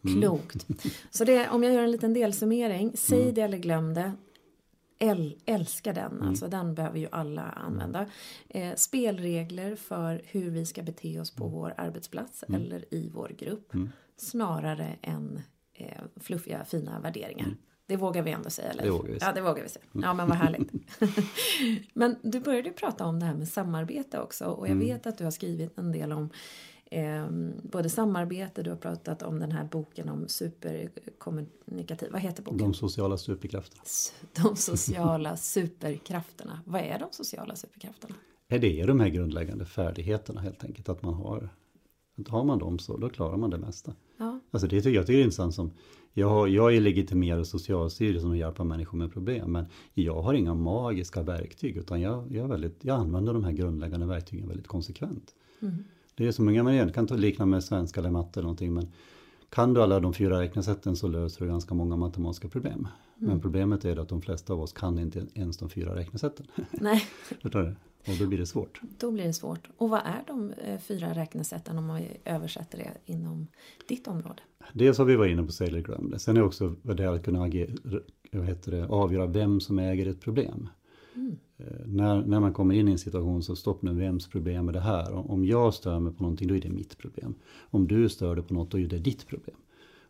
Mm. 0.05 0.21
Klokt. 0.21 0.67
Så 1.11 1.25
det, 1.25 1.49
om 1.49 1.63
jag 1.63 1.73
gör 1.73 1.83
en 1.83 1.91
liten 1.91 2.15
delsummering. 2.15 2.93
Säg 2.95 3.23
mm. 3.23 3.35
det 3.35 3.41
eller 3.41 3.59
glöm 3.59 3.95
det. 3.95 4.13
Äl, 4.99 5.37
älska 5.47 5.93
den, 5.93 6.13
mm. 6.13 6.29
alltså 6.29 6.49
den 6.49 6.75
behöver 6.75 6.99
ju 6.99 7.09
alla 7.13 7.43
använda. 7.43 8.07
Eh, 8.49 8.75
spelregler 8.77 9.77
för 9.77 10.23
hur 10.25 10.51
vi 10.51 10.67
ska 10.67 10.83
bete 10.83 11.21
oss 11.21 11.31
på 11.31 11.45
mm. 11.45 11.55
vår 11.55 11.75
arbetsplats 11.77 12.45
mm. 12.49 12.61
eller 12.61 12.95
i 12.95 13.11
vår 13.15 13.29
grupp. 13.39 13.75
Mm. 13.75 13.91
Snarare 14.17 14.97
än 15.03 15.41
eh, 15.75 16.03
fluffiga 16.21 16.65
fina 16.65 17.01
värderingar. 17.01 17.57
Det 17.87 17.97
vågar 17.97 18.23
vi 18.23 18.31
ändå 18.31 18.51
säga, 18.51 18.71
eller? 18.71 18.83
Det 18.83 18.91
vågar 18.91 19.13
vi 19.13 19.21
säga. 19.21 19.29
Ja, 19.29 19.35
det 19.35 19.41
vågar 19.41 19.63
vi 19.63 19.69
säga. 19.69 19.85
Ja, 19.93 20.15
men 20.15 20.29
vad 20.29 20.39
härligt. 20.39 20.73
men 21.95 22.17
du 22.23 22.41
började 22.41 22.71
prata 22.71 23.05
om 23.07 23.21
det 23.21 23.27
här 23.27 23.35
med 23.35 23.49
samarbete 23.49 24.21
också 24.21 24.45
och 24.45 24.69
jag 24.69 24.77
vet 24.77 25.07
att 25.07 25.19
du 25.19 25.25
har 25.25 25.31
skrivit 25.31 25.79
en 25.79 25.93
del 25.93 26.13
om 26.13 26.31
eh, 26.93 27.27
både 27.63 27.89
samarbete, 27.89 28.63
du 28.63 28.71
har 28.71 28.77
pratat 28.77 29.23
om 29.23 29.39
den 29.39 29.53
här 29.53 29.65
boken 29.65 30.09
om 30.09 30.29
superkommunikativ, 30.29 32.13
vad 32.13 32.21
heter 32.21 32.43
boken? 32.43 32.59
De 32.59 32.75
sociala 32.75 33.17
superkrafterna. 33.17 33.83
De 34.43 34.57
sociala 34.57 35.37
superkrafterna. 35.37 36.61
Vad 36.65 36.81
är 36.81 36.99
de 36.99 37.09
sociala 37.11 37.57
superkrafterna? 37.57 38.15
Det 38.49 38.81
är 38.81 38.87
de 38.87 39.01
här 39.01 39.09
grundläggande 39.09 39.65
färdigheterna 39.65 40.41
helt 40.41 40.65
enkelt, 40.65 40.89
att 40.89 41.03
man 41.03 41.15
har 41.15 41.49
har 42.29 42.45
man 42.45 42.59
dem 42.59 42.79
så 42.79 42.97
då 42.97 43.09
klarar 43.09 43.37
man 43.37 43.51
det 43.51 43.59
mesta. 43.59 43.95
Ja. 44.17 44.41
Alltså 44.51 44.69
det 44.69 44.81
tycker 44.81 44.97
jag 44.97 45.07
tycker 45.07 45.17
det 45.17 45.23
är 45.23 45.25
intressant 45.25 45.55
som 45.55 45.71
jag, 46.13 46.29
har, 46.29 46.47
jag 46.47 46.77
är 46.77 46.81
legitimerad 46.81 47.47
Socialstyrelsen 47.47 48.31
och 48.31 48.37
hjälper 48.37 48.65
människor 48.65 48.99
med 48.99 49.13
problem 49.13 49.53
men 49.53 49.65
jag 49.95 50.23
har 50.23 50.35
inga 50.35 50.55
magiska 50.55 51.23
verktyg 51.23 51.77
utan 51.77 52.01
jag, 52.01 52.33
jag, 52.33 52.49
väldigt, 52.49 52.85
jag 52.85 53.01
använder 53.01 53.33
de 53.33 53.45
här 53.45 53.53
grundläggande 53.53 54.07
verktygen 54.07 54.49
väldigt 54.49 54.67
konsekvent. 54.67 55.35
Mm. 55.63 55.85
Det 56.15 56.27
är 56.27 56.33
som 56.33 56.45
många 56.45 56.63
man 56.63 56.93
kan 56.93 57.07
ta 57.07 57.15
likna 57.15 57.47
med 57.47 57.65
svenska 57.65 58.01
eller 58.01 58.11
matte 58.11 58.41
eller 58.41 58.43
någonting 58.43 58.75
men 58.75 58.93
kan 59.51 59.75
du 59.75 59.83
alla 59.83 60.01
de 60.01 60.15
fyra 60.15 60.41
räknesätten 60.41 60.97
så 60.97 61.09
löser 61.09 61.45
du 61.45 61.51
ganska 61.51 61.75
många 61.75 61.97
matematiska 61.97 62.49
problem. 62.49 62.89
Mm. 63.17 63.31
Men 63.31 63.41
problemet 63.41 63.85
är 63.85 63.97
att 63.97 64.09
de 64.09 64.23
flesta 64.23 64.53
av 64.53 64.61
oss 64.61 64.73
kan 64.73 64.99
inte 64.99 65.27
ens 65.35 65.57
de 65.57 65.71
fyra 65.71 65.97
räknesätten. 65.97 66.47
Nej. 66.71 67.05
Och 68.07 68.15
då 68.19 68.27
blir 68.27 68.39
det 68.39 68.47
svårt. 68.47 68.81
Då 68.99 69.11
blir 69.11 69.25
det 69.25 69.33
svårt. 69.33 69.69
Och 69.77 69.91
vad 69.91 70.01
är 70.01 70.23
de 70.27 70.53
eh, 70.53 70.79
fyra 70.79 71.15
räknesätten 71.15 71.79
om 71.79 71.87
man 71.87 72.03
översätter 72.25 72.79
det 72.79 73.13
inom 73.13 73.47
ditt 73.89 74.09
område? 74.09 74.43
Dels 74.73 74.99
har 74.99 75.05
vi 75.05 75.17
varit 75.17 75.33
inne 75.33 75.43
på 75.43 75.53
Sailor 75.53 75.81
glömde. 75.81 76.19
Sen 76.19 76.37
är 76.37 76.43
också 76.43 76.75
det 76.83 77.07
att 77.07 77.25
kunna 77.25 77.45
agera, 77.45 77.73
heter 78.33 78.71
det, 78.71 78.87
avgöra 78.87 79.27
vem 79.27 79.61
som 79.61 79.79
äger 79.79 80.07
ett 80.07 80.21
problem. 80.21 80.69
Mm. 81.15 81.39
Eh, 81.67 81.87
när, 81.87 82.23
när 82.23 82.41
man 82.41 82.53
kommer 82.53 82.75
in 82.75 82.89
i 82.89 82.93
en 82.93 82.99
situation 82.99 83.43
så 83.43 83.57
stopp 83.57 83.83
nu, 83.83 83.95
vems 83.95 84.29
problem 84.29 84.69
är 84.69 84.73
det 84.73 84.81
här? 84.81 85.31
Om 85.31 85.45
jag 85.45 85.75
stör 85.75 85.99
mig 86.01 86.13
på 86.13 86.23
någonting 86.23 86.49
då 86.49 86.57
är 86.57 86.61
det 86.61 86.71
mitt 86.71 86.99
problem. 86.99 87.35
Om 87.71 87.89
du 87.89 88.09
stör 88.09 88.35
dig 88.35 88.45
på 88.45 88.55
något 88.55 88.71
då 88.71 88.79
är 88.79 88.87
det 88.87 88.99
ditt 88.99 89.27
problem. 89.27 89.57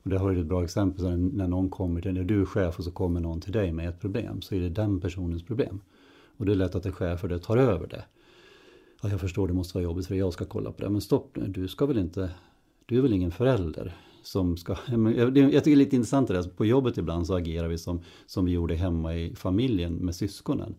Och 0.02 0.10
det 0.10 0.18
har 0.18 0.30
ju 0.30 0.40
ett 0.40 0.46
bra 0.46 0.64
exempel 0.64 1.18
när 1.18 1.48
någon 1.48 1.70
kommer 1.70 2.00
till 2.00 2.14
när 2.14 2.24
du 2.24 2.40
är 2.40 2.44
chef 2.44 2.78
och 2.78 2.84
så 2.84 2.90
kommer 2.90 3.20
någon 3.20 3.40
till 3.40 3.52
dig 3.52 3.72
med 3.72 3.88
ett 3.88 4.00
problem 4.00 4.42
så 4.42 4.54
är 4.54 4.60
det 4.60 4.68
den 4.68 5.00
personens 5.00 5.42
problem. 5.42 5.80
Och 6.36 6.46
det 6.46 6.52
är 6.52 6.56
lätt 6.56 6.74
att 6.74 6.86
en 6.86 6.92
chef 6.92 7.20
för 7.20 7.28
det 7.28 7.38
tar 7.38 7.56
över 7.56 7.86
det. 7.86 8.04
Ja, 9.02 9.08
jag 9.08 9.20
förstår 9.20 9.48
det 9.48 9.54
måste 9.54 9.74
vara 9.74 9.84
jobbigt 9.84 10.06
för 10.06 10.14
jag 10.14 10.32
ska 10.32 10.44
kolla 10.44 10.72
på 10.72 10.82
det. 10.82 10.90
Men 10.90 11.00
stopp 11.00 11.36
nu, 11.36 11.46
du 11.46 11.68
ska 11.68 11.86
väl 11.86 11.98
inte, 11.98 12.30
du 12.86 12.98
är 12.98 13.02
väl 13.02 13.12
ingen 13.12 13.30
förälder 13.30 13.96
som 14.22 14.56
ska, 14.56 14.72
jag 14.86 15.34
tycker 15.34 15.64
det 15.64 15.72
är 15.72 15.76
lite 15.76 15.96
intressant 15.96 16.28
det 16.28 16.34
där, 16.34 16.42
på 16.42 16.66
jobbet 16.66 16.98
ibland 16.98 17.26
så 17.26 17.34
agerar 17.34 17.68
vi 17.68 17.78
som, 17.78 18.00
som 18.26 18.44
vi 18.44 18.52
gjorde 18.52 18.74
hemma 18.74 19.16
i 19.16 19.34
familjen 19.34 19.94
med 19.94 20.14
syskonen. 20.14 20.74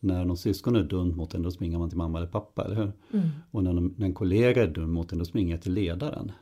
När 0.00 0.24
någon 0.24 0.36
syskon 0.36 0.76
är 0.76 0.82
dum 0.82 1.16
mot 1.16 1.34
en 1.34 1.42
då 1.42 1.50
springer 1.50 1.78
man 1.78 1.88
till 1.88 1.98
mamma 1.98 2.18
eller 2.18 2.28
pappa, 2.28 2.64
eller 2.64 2.76
hur? 2.76 2.92
Mm. 3.12 3.28
Och 3.50 3.64
när, 3.64 3.72
när 3.72 4.06
en 4.06 4.14
kollega 4.14 4.62
är 4.62 4.66
dum 4.66 4.92
mot 4.92 5.12
en 5.12 5.18
då 5.18 5.24
springer 5.24 5.54
jag 5.54 5.62
till 5.62 5.72
ledaren. 5.72 6.32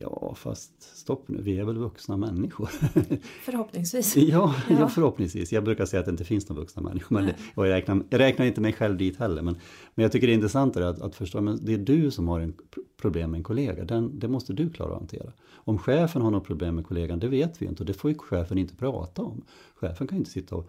Ja, 0.00 0.34
fast 0.34 0.96
stopp 0.96 1.28
nu, 1.28 1.42
vi 1.42 1.58
är 1.58 1.64
väl 1.64 1.78
vuxna 1.78 2.16
människor. 2.16 2.66
Förhoppningsvis. 3.44 4.16
ja, 4.16 4.54
ja. 4.68 4.88
förhoppningsvis. 4.88 5.52
Jag 5.52 5.64
brukar 5.64 5.86
säga 5.86 6.00
att 6.00 6.06
det 6.06 6.10
inte 6.10 6.24
finns 6.24 6.48
några 6.48 6.60
vuxna 6.60 6.82
människor. 6.82 7.16
Men 7.16 7.26
det, 7.26 7.34
och 7.54 7.66
jag 7.66 7.72
räknar, 7.72 8.02
jag 8.10 8.18
räknar 8.20 8.46
inte 8.46 8.60
mig 8.60 8.72
själv 8.72 8.96
dit 8.96 9.16
heller. 9.16 9.42
Men, 9.42 9.56
men 9.94 10.02
jag 10.02 10.12
tycker 10.12 10.26
det 10.26 10.32
är 10.32 10.34
intressant 10.34 10.76
att, 10.76 11.00
att 11.00 11.14
förstå, 11.14 11.40
men 11.40 11.64
det 11.64 11.74
är 11.74 11.78
du 11.78 12.10
som 12.10 12.28
har 12.28 12.40
en 12.40 12.54
problem 13.00 13.30
med 13.30 13.38
en 13.38 13.44
kollega. 13.44 13.84
Den, 13.84 14.18
det 14.18 14.28
måste 14.28 14.52
du 14.52 14.70
klara 14.70 14.92
att 14.92 14.98
hantera. 14.98 15.32
Om 15.54 15.78
chefen 15.78 16.22
har 16.22 16.30
något 16.30 16.46
problem 16.46 16.74
med 16.74 16.86
kollegan, 16.86 17.18
det 17.18 17.28
vet 17.28 17.62
vi 17.62 17.66
inte. 17.66 17.82
Och 17.82 17.86
det 17.86 17.94
får 17.94 18.10
ju 18.10 18.18
chefen 18.18 18.58
inte 18.58 18.76
prata 18.76 19.22
om. 19.22 19.42
Chefen 19.74 20.06
kan 20.06 20.18
inte 20.18 20.30
sitta 20.30 20.56
och 20.56 20.68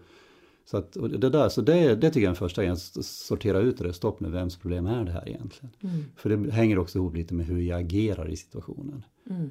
så, 0.64 0.76
att, 0.76 0.92
det, 0.92 1.30
där, 1.30 1.48
så 1.48 1.60
det, 1.60 1.94
det 1.94 2.10
tycker 2.10 2.20
jag 2.20 2.24
är 2.24 2.28
en 2.28 2.36
första 2.36 2.62
grej, 2.62 2.72
att 2.72 3.04
sortera 3.04 3.58
ut 3.58 3.78
det, 3.78 3.92
stopp 3.92 4.20
nu, 4.20 4.28
vems 4.28 4.56
problem 4.56 4.86
är 4.86 5.04
det 5.04 5.12
här 5.12 5.28
egentligen? 5.28 5.70
Mm. 5.80 6.04
För 6.16 6.30
det 6.30 6.50
hänger 6.50 6.78
också 6.78 6.98
ihop 6.98 7.14
lite 7.14 7.34
med 7.34 7.46
hur 7.46 7.60
jag 7.60 7.80
agerar 7.80 8.28
i 8.28 8.36
situationen. 8.36 9.04
Mm. 9.30 9.50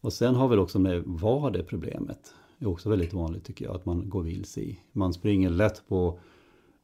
Och 0.00 0.12
sen 0.12 0.34
har 0.34 0.48
vi 0.48 0.56
också 0.56 0.78
med 0.78 1.02
vad 1.06 1.56
är 1.56 1.62
problemet? 1.62 2.34
Det 2.58 2.64
är 2.64 2.68
också 2.68 2.88
väldigt 2.88 3.12
vanligt 3.12 3.44
tycker 3.44 3.64
jag, 3.64 3.74
att 3.74 3.86
man 3.86 4.08
går 4.08 4.22
vilse 4.22 4.60
i. 4.60 4.78
Man 4.92 5.12
springer 5.12 5.50
lätt 5.50 5.82
på, 5.88 6.18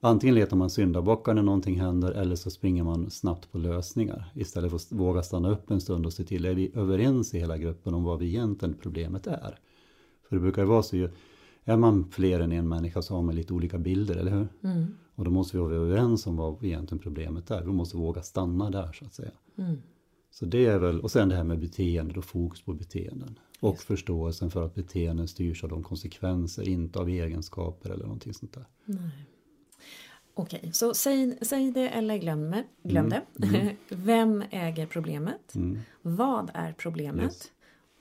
antingen 0.01 0.35
letar 0.35 0.57
man 0.57 0.71
syndabockar 0.71 1.35
när 1.35 1.43
någonting 1.43 1.81
händer 1.81 2.13
eller 2.13 2.37
så 2.37 2.51
springer 2.51 2.85
man 2.85 3.11
snabbt 3.11 3.53
på 3.53 3.59
lösningar. 3.59 4.33
Istället 4.35 4.71
för 4.71 4.77
att 4.77 4.93
våga 4.93 5.23
stanna 5.23 5.51
upp 5.51 5.71
en 5.71 5.81
stund 5.81 6.07
och 6.07 6.13
se 6.13 6.25
till, 6.25 6.45
är 6.45 6.55
vi 6.55 6.73
överens 6.75 7.35
i 7.35 7.39
hela 7.39 7.59
gruppen 7.59 7.95
om 7.95 8.05
vad 8.05 8.19
vi 8.19 8.27
egentligen 8.27 8.75
problemet 8.83 9.27
är? 9.27 9.59
För 10.29 10.37
det 10.37 10.41
brukar 10.41 10.63
ju 10.63 10.69
vara 10.69 10.83
så 10.83 11.09
är 11.65 11.77
man 11.77 12.11
fler 12.11 12.41
än 12.41 12.53
en 12.53 12.69
människa 12.69 13.03
så 13.03 13.15
har 13.15 13.23
man 13.23 13.35
lite 13.35 13.53
olika 13.53 13.79
bilder, 13.79 14.17
eller 14.17 14.31
hur? 14.31 14.49
Mm. 14.65 14.87
Och 15.15 15.25
då 15.25 15.31
måste 15.31 15.57
vi 15.57 15.63
vara 15.63 15.75
överens 15.75 16.27
om 16.27 16.37
vad 16.37 16.65
egentligen 16.65 17.03
problemet 17.03 17.51
är. 17.51 17.63
Vi 17.63 17.73
måste 17.73 17.97
våga 17.97 18.23
stanna 18.23 18.71
där 18.71 18.93
så 18.93 19.05
att 19.05 19.15
säga. 19.15 19.33
Mm. 19.59 19.77
Så 20.31 20.47
det 20.47 20.67
är 20.67 20.79
väl, 20.79 21.01
och 21.01 21.11
sen 21.11 21.29
det 21.29 21.37
här 21.37 21.45
med 21.45 21.59
beteende, 21.59 22.15
då 22.15 22.23
fokus 22.23 22.63
på 22.63 22.73
beteenden. 22.75 23.39
Och 23.61 23.75
Just. 23.75 23.85
förståelsen 23.85 24.51
för 24.51 24.65
att 24.65 24.75
beteenden 24.75 25.29
styrs 25.29 25.65
av 25.65 25.71
de 25.71 25.83
konsekvenser, 25.83 26.69
inte 26.69 26.99
av 26.99 27.09
egenskaper 27.09 27.91
eller 27.91 28.05
någonting 28.05 28.35
sånt 28.35 28.53
där. 28.53 28.65
Nej. 28.85 29.27
Okej, 30.35 30.71
så 30.73 30.95
säg, 30.95 31.39
säg 31.43 31.73
det 31.73 31.89
eller 31.89 32.17
glöm, 32.17 32.55
glöm 32.83 33.09
det. 33.09 33.23
Mm. 33.43 33.55
Mm. 33.55 33.77
Vem 33.89 34.45
äger 34.51 34.87
problemet? 34.87 35.55
Mm. 35.55 35.79
Vad 36.03 36.51
är 36.55 36.73
problemet? 36.73 37.25
Yes. 37.25 37.51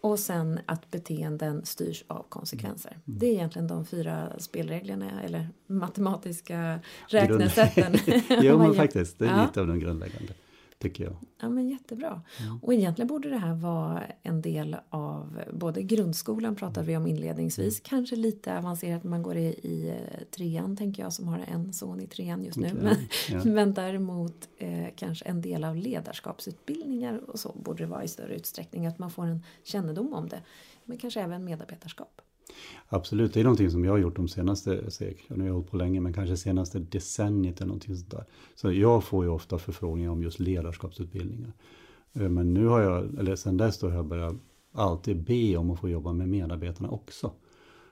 Och 0.02 0.20
sen 0.20 0.60
att 0.66 0.92
beteenden 0.92 1.66
styrs 1.66 2.04
av 2.08 2.26
konsekvenser. 2.30 2.92
Mm. 2.92 3.20
Det 3.20 3.26
är 3.26 3.32
egentligen 3.32 3.68
de 3.68 3.86
fyra 3.86 4.40
spelreglerna 4.40 5.22
eller 5.22 5.50
matematiska 5.68 6.80
räknesätten. 7.08 7.96
jo 8.30 8.58
men 8.58 8.74
faktiskt, 8.76 9.20
det 9.20 9.26
är 9.26 9.30
ja. 9.30 9.46
lite 9.46 9.62
av 9.62 9.68
de 9.68 9.80
grundläggande 9.80 10.34
tycker 10.82 11.04
jag. 11.04 11.16
Ja 11.42 11.50
men 11.50 11.70
jättebra. 11.70 12.22
Mm. 12.40 12.60
Och 12.62 12.74
egentligen 12.74 13.08
borde 13.08 13.30
det 13.30 13.38
här 13.38 13.54
vara 13.54 14.04
en 14.24 14.42
del 14.42 14.78
av 14.90 15.42
både 15.54 15.84
grundskolan 15.84 16.56
pratade 16.56 16.88
vi 16.88 16.98
om 16.98 17.08
inledningsvis, 17.08 17.80
mm. 17.80 17.84
kanske 17.84 18.16
lite 18.16 18.58
avancerat 18.58 19.04
man 19.04 19.24
går 19.24 19.38
i, 19.38 19.46
i 19.48 19.90
eh, 19.90 20.24
trean 20.32 20.78
tänker 20.78 21.04
jag 21.04 21.14
som 21.14 21.28
har 21.28 21.40
en 21.48 21.74
son 21.74 22.02
i 22.02 22.08
trean 22.08 22.44
just 22.44 22.58
nu. 22.58 22.68
Okay. 22.68 22.80
Men, 22.82 22.96
ja. 23.30 23.44
men 23.52 23.74
däremot 23.74 24.50
eh, 24.58 24.88
kanske 24.96 25.26
en 25.26 25.42
del 25.42 25.64
av 25.64 25.76
ledarskapsutbildningar 25.76 27.30
och 27.30 27.40
så 27.40 27.52
borde 27.56 27.84
det 27.84 27.90
vara 27.90 28.04
i 28.04 28.08
större 28.08 28.36
utsträckning 28.36 28.86
att 28.86 29.00
man 29.00 29.12
får 29.12 29.26
en 29.26 29.44
kännedom 29.64 30.14
om 30.14 30.30
det. 30.30 30.42
Men 30.86 30.98
kanske 30.98 31.22
även 31.22 31.46
medarbetarskap. 31.46 32.22
Absolut, 32.88 33.34
det 33.34 33.40
är 33.40 33.44
någonting 33.44 33.72
som 33.72 33.86
jag 33.86 33.92
har 33.92 33.98
gjort 33.98 34.16
de 34.16 34.28
senaste, 34.28 34.92
säkert, 34.92 35.30
nu 35.30 35.40
har 35.40 35.46
jag 35.46 35.54
hållit 35.54 35.72
på 35.72 35.78
länge, 35.78 36.02
men 36.02 36.14
kanske 36.14 36.38
senaste 36.38 36.80
decenniet 36.80 37.58
eller 37.58 37.68
någonting 37.68 37.96
sånt 37.96 38.12
där. 38.12 38.26
Så 38.56 38.72
jag 38.72 39.04
får 39.04 39.26
ju 39.26 39.30
ofta 39.30 39.58
förfrågningar 39.58 40.12
om 40.12 40.24
just 40.24 40.40
ledarskapsutbildningar. 40.40 41.54
Eh, 42.14 42.30
men 42.30 42.54
nu 42.54 42.66
har 42.66 42.82
jag, 42.82 43.20
eller 43.20 43.36
sen 43.36 43.58
dess 43.58 43.80
då 43.80 43.88
har 43.88 43.96
jag 43.96 44.06
börjat 44.06 44.36
alltid 44.74 45.24
be 45.24 45.58
om 45.58 45.72
att 45.72 45.80
få 45.80 45.90
jobba 45.90 46.14
med 46.14 46.30
medarbetarna 46.30 46.90
också. 46.90 47.32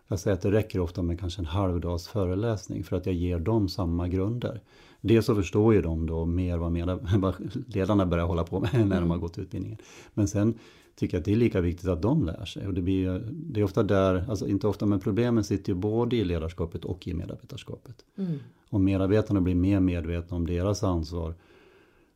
Jag 0.07 0.19
säger 0.19 0.35
att 0.35 0.41
det 0.41 0.51
räcker 0.51 0.79
ofta 0.79 1.01
med 1.01 1.19
kanske 1.19 1.41
en 1.41 1.45
halvdags 1.45 2.07
föreläsning 2.07 2.83
för 2.83 2.95
att 2.95 3.05
jag 3.05 3.15
ger 3.15 3.39
dem 3.39 3.69
samma 3.69 4.07
grunder. 4.07 4.61
Dels 5.01 5.25
så 5.25 5.35
förstår 5.35 5.73
ju 5.73 5.81
de 5.81 6.05
då 6.05 6.25
mer 6.25 6.57
vad 6.57 7.35
ledarna 7.67 8.05
börjar 8.05 8.25
hålla 8.25 8.43
på 8.43 8.59
med 8.59 8.87
när 8.87 9.01
de 9.01 9.09
har 9.09 9.17
gått 9.17 9.37
utbildningen. 9.37 9.77
Men 10.13 10.27
sen 10.27 10.53
tycker 10.99 11.17
att 11.17 11.25
det 11.25 11.31
är 11.31 11.35
lika 11.35 11.61
viktigt 11.61 11.87
att 11.87 12.01
de 12.01 12.25
lär 12.25 12.45
sig. 12.45 12.67
Och 12.67 12.73
det, 12.73 12.81
blir, 12.81 13.23
det 13.31 13.59
är 13.59 13.63
ofta 13.63 13.83
där, 13.83 14.25
alltså 14.29 14.47
inte 14.47 14.67
ofta, 14.67 14.85
men 14.85 14.99
problemen 14.99 15.43
sitter 15.43 15.73
ju 15.73 15.79
både 15.79 16.15
i 16.15 16.23
ledarskapet 16.23 16.85
och 16.85 17.07
i 17.07 17.13
medarbetarskapet. 17.13 18.05
Mm. 18.17 18.39
Om 18.69 18.83
medarbetarna 18.83 19.41
blir 19.41 19.55
mer 19.55 19.79
medvetna 19.79 20.37
om 20.37 20.47
deras 20.47 20.83
ansvar 20.83 21.35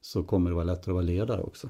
så 0.01 0.23
kommer 0.23 0.49
det 0.49 0.55
vara 0.55 0.65
lättare 0.65 0.91
att 0.91 0.95
vara 0.95 1.05
ledare 1.05 1.41
också. 1.41 1.69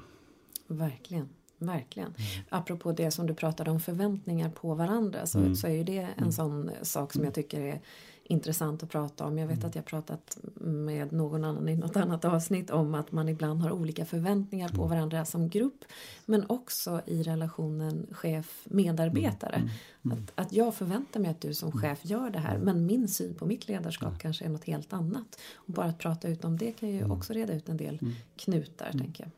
Verkligen. 0.68 1.30
Verkligen. 1.58 2.08
Mm. 2.08 2.46
Apropå 2.50 2.92
det 2.92 3.12
som 3.12 3.28
du 3.28 3.34
pratade 3.34 3.72
om 3.72 3.80
förväntningar 3.80 4.50
på 4.50 4.74
varandra 4.74 5.26
så, 5.26 5.40
mm. 5.40 5.56
så 5.56 5.68
är 5.68 5.72
ju 5.72 5.84
det 5.84 5.98
en 5.98 6.18
mm. 6.18 6.32
sån 6.32 6.72
sak 6.82 7.14
som 7.14 7.24
jag 7.24 7.34
tycker 7.34 7.62
är 7.62 7.82
intressant 8.24 8.84
att 8.84 8.90
prata 8.90 9.26
om. 9.26 9.38
Jag 9.38 9.48
vet 9.48 9.58
mm. 9.58 9.70
att 9.70 9.76
jag 9.76 9.86
pratat 9.86 10.38
med 10.62 11.12
någon 11.12 11.44
annan 11.44 11.70
i 11.70 11.76
något 11.76 11.96
annat 11.96 12.26
avsnitt 12.26 12.70
om 12.70 12.96
att 12.96 13.12
man 13.12 13.30
ibland 13.30 13.62
har 13.62 13.72
olika 13.72 14.06
förväntningar 14.06 14.70
på 14.70 14.82
mm. 14.82 14.90
varandra 14.90 15.26
som 15.26 15.50
grupp. 15.50 15.86
Men 16.26 16.46
också 16.50 17.02
i 17.06 17.24
relationen 17.24 18.08
chef-medarbetare. 18.12 19.70
Mm. 20.04 20.18
Att, 20.18 20.32
att 20.36 20.54
jag 20.54 20.76
förväntar 20.76 21.20
mig 21.20 21.32
att 21.32 21.42
du 21.42 21.54
som 21.54 21.72
chef 21.72 22.00
gör 22.06 22.30
det 22.30 22.40
här 22.40 22.58
men 22.58 22.86
min 22.86 23.08
syn 23.08 23.34
på 23.34 23.46
mitt 23.46 23.68
ledarskap 23.68 24.20
kanske 24.20 24.46
är 24.46 24.50
något 24.50 24.66
helt 24.66 24.94
annat. 24.94 25.40
Och 25.56 25.74
bara 25.74 25.86
att 25.86 26.00
prata 26.00 26.28
ut 26.28 26.46
om 26.46 26.58
det 26.58 26.72
kan 26.72 26.90
ju 26.90 27.12
också 27.12 27.34
reda 27.34 27.54
ut 27.54 27.70
en 27.70 27.78
del 27.78 28.00
knutar 28.36 28.92
tänker 28.92 29.24
jag. 29.24 29.32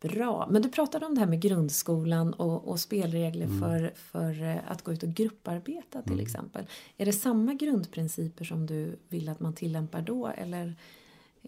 Bra, 0.00 0.48
men 0.50 0.62
du 0.62 0.68
pratade 0.68 1.06
om 1.06 1.14
det 1.14 1.20
här 1.20 1.28
med 1.28 1.40
grundskolan 1.40 2.32
och, 2.32 2.68
och 2.68 2.80
spelregler 2.80 3.46
mm. 3.46 3.60
för, 3.60 3.92
för 3.94 4.42
eh, 4.42 4.56
att 4.66 4.82
gå 4.82 4.92
ut 4.92 5.02
och 5.02 5.08
grupparbeta 5.08 6.02
till 6.02 6.12
mm. 6.12 6.24
exempel. 6.24 6.64
Är 6.96 7.06
det 7.06 7.12
samma 7.12 7.54
grundprinciper 7.54 8.44
som 8.44 8.66
du 8.66 8.96
vill 9.08 9.28
att 9.28 9.40
man 9.40 9.52
tillämpar 9.52 10.02
då 10.02 10.26
eller? 10.26 10.74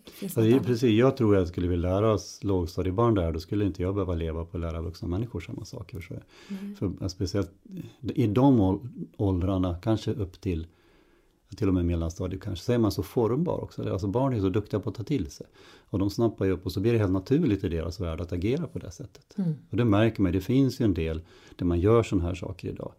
Finns 0.04 0.34
det 0.34 0.52
är 0.52 0.60
precis, 0.60 0.90
jag 0.98 1.16
tror 1.16 1.36
att 1.36 1.48
skulle 1.48 1.68
vi 1.68 1.76
lära 1.76 2.12
oss 2.12 2.44
lågstadiebarn 2.44 3.14
där 3.14 3.32
då 3.32 3.40
skulle 3.40 3.64
inte 3.64 3.82
jag 3.82 3.94
behöva 3.94 4.14
leva 4.14 4.44
på 4.44 4.56
att 4.56 4.60
lära 4.60 4.80
vuxna 4.80 5.08
människor 5.08 5.40
samma 5.40 5.64
saker. 5.64 6.22
Mm. 6.48 6.76
för 6.76 7.08
speciellt 7.08 7.50
i 8.02 8.26
de 8.26 8.80
åldrarna, 9.16 9.78
kanske 9.82 10.10
upp 10.10 10.40
till 10.40 10.66
till 11.56 11.68
och 11.68 11.74
med 11.74 11.84
mellanstadiet 11.84 12.42
kanske, 12.42 12.64
så 12.64 12.72
är 12.72 12.78
man 12.78 12.92
så 12.92 13.02
formbar 13.02 13.64
också. 13.64 13.92
Alltså 13.92 14.06
barn 14.06 14.34
är 14.34 14.40
så 14.40 14.48
duktiga 14.48 14.80
på 14.80 14.90
att 14.90 14.96
ta 14.96 15.02
till 15.02 15.30
sig. 15.30 15.46
Och 15.90 15.98
de 15.98 16.10
snappar 16.10 16.44
ju 16.44 16.50
upp 16.50 16.66
och 16.66 16.72
så 16.72 16.80
blir 16.80 16.92
det 16.92 16.98
helt 16.98 17.12
naturligt 17.12 17.64
i 17.64 17.68
deras 17.68 18.00
värld 18.00 18.20
att 18.20 18.32
agera 18.32 18.66
på 18.66 18.78
det 18.78 18.90
sättet. 18.90 19.38
Mm. 19.38 19.54
Och 19.70 19.76
det 19.76 19.84
märker 19.84 20.22
man, 20.22 20.32
det 20.32 20.40
finns 20.40 20.80
ju 20.80 20.84
en 20.84 20.94
del 20.94 21.20
där 21.56 21.66
man 21.66 21.80
gör 21.80 22.02
sådana 22.02 22.28
här 22.28 22.34
saker 22.34 22.68
idag. 22.68 22.92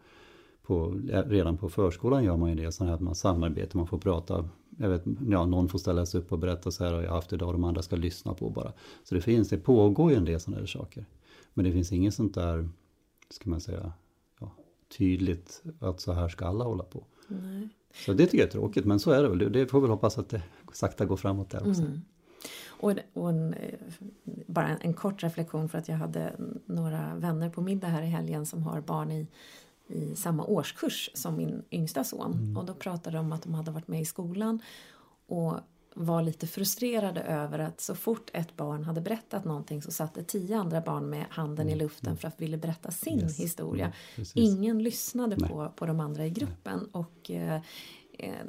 På, 0.64 1.00
redan 1.26 1.58
på 1.58 1.70
förskolan 1.70 2.24
gör 2.24 2.38
man 2.38 2.50
ju 2.50 2.56
det, 2.56 2.72
så 2.72 2.86
här 2.86 2.94
att 2.94 3.02
man 3.02 3.16
samarbetar, 3.16 3.78
man 3.78 3.88
får 3.88 3.98
prata. 3.98 4.50
Jag 4.78 4.90
vet, 4.90 5.04
ja, 5.30 5.46
någon 5.46 5.70
får 5.70 5.80
ställa 5.80 6.06
sig 6.06 6.20
upp 6.20 6.32
och 6.32 6.40
berätta 6.40 6.72
så 6.72 6.84
här 6.84 6.94
har 6.94 7.02
jag 7.02 7.12
haft 7.12 7.34
idag 7.34 7.48
och 7.48 7.54
de 7.54 7.64
andra 7.64 7.82
ska 7.82 7.96
lyssna 7.96 8.34
på 8.34 8.50
bara. 8.50 8.74
Så 9.04 9.16
det 9.16 9.22
finns, 9.22 9.50
det 9.50 9.58
pågår 9.58 10.12
ju 10.12 10.18
en 10.18 10.26
del 10.26 10.40
sådana 10.40 10.60
här 10.60 10.68
saker. 10.68 11.06
Men 11.54 11.66
det 11.66 11.72
finns 11.72 11.92
inget 11.92 12.14
sånt 12.14 12.34
där, 12.34 12.70
ska 13.30 13.50
man 13.50 13.62
säga, 13.62 13.94
ja, 14.40 14.52
tydligt 14.98 15.64
att 15.80 16.02
så 16.02 16.12
här 16.12 16.30
ska 16.30 16.46
alla 16.46 16.64
hålla 16.64 16.84
på. 16.84 17.06
Nej. 17.28 17.70
Så 17.94 18.14
det 18.14 18.26
tycker 18.26 18.38
jag 18.38 18.48
är 18.48 18.52
tråkigt, 18.52 18.86
men 18.86 19.00
så 19.00 19.12
är 19.12 19.24
det 19.24 19.30
väl. 19.30 19.52
Det 19.52 19.68
får 19.68 19.82
väl 19.82 19.90
hoppas 19.90 20.18
att 20.18 20.30
det 20.30 20.42
sakta 20.74 21.06
går 21.06 21.18
framåt 21.18 21.50
där 21.50 21.70
också. 21.70 21.82
Mm. 21.82 22.02
Och, 22.68 22.94
och 23.14 23.30
en, 23.30 23.54
eh, 23.54 23.80
bara 24.48 24.68
en, 24.68 24.78
en, 24.82 24.94
kort 24.94 25.24
reflektion 25.24 25.70
för 25.70 25.78
att 25.78 25.88
jag 25.88 25.96
hade 25.96 26.34
några 26.66 27.16
vänner 27.16 27.50
på 27.50 27.62
middag 27.62 27.88
här 27.88 28.02
i 28.02 28.06
helgen 28.06 28.46
som 28.46 28.64
har 28.64 28.82
barn 28.82 29.12
i, 29.12 29.28
i 29.88 30.16
samma 30.16 30.46
årskurs 30.46 31.10
som 31.14 31.38
min 31.38 31.64
yngsta 31.72 32.04
son. 32.04 32.34
Mm. 32.34 32.58
Och 32.58 32.66
då 32.66 32.74
pratade 32.74 33.18
de 33.18 33.26
om 33.26 33.32
att 33.32 33.44
de 33.44 33.54
hade 33.54 33.72
varit 33.72 33.88
med 33.88 34.02
i 34.02 34.06
skolan 34.06 34.60
och 35.28 35.54
var 35.94 36.22
lite 36.22 36.48
frustrerade 36.48 37.22
över 37.22 37.60
att 37.60 37.82
så 37.82 37.96
fort 37.96 38.30
ett 38.34 38.58
barn 38.58 38.84
hade 38.84 39.02
berättat 39.02 39.46
någonting 39.46 39.82
så 39.82 39.92
satte 39.92 40.24
tio 40.24 40.58
andra 40.58 40.82
barn 40.82 41.10
med 41.10 41.26
handen 41.30 41.68
mm. 41.68 41.78
i 41.78 41.84
luften 41.84 42.18
för 42.18 42.28
att 42.28 42.42
ville 42.42 42.58
berätta 42.58 42.92
sin 42.92 43.20
yes. 43.20 43.40
historia. 43.40 43.94
Mm, 44.16 44.28
Ingen 44.34 44.84
lyssnade 44.84 45.36
på, 45.36 45.72
på 45.76 45.86
de 45.86 46.00
andra 46.00 46.26
i 46.26 46.30
gruppen 46.30 46.80
Nej. 46.80 46.90
och 46.92 47.32
eh, 47.32 47.62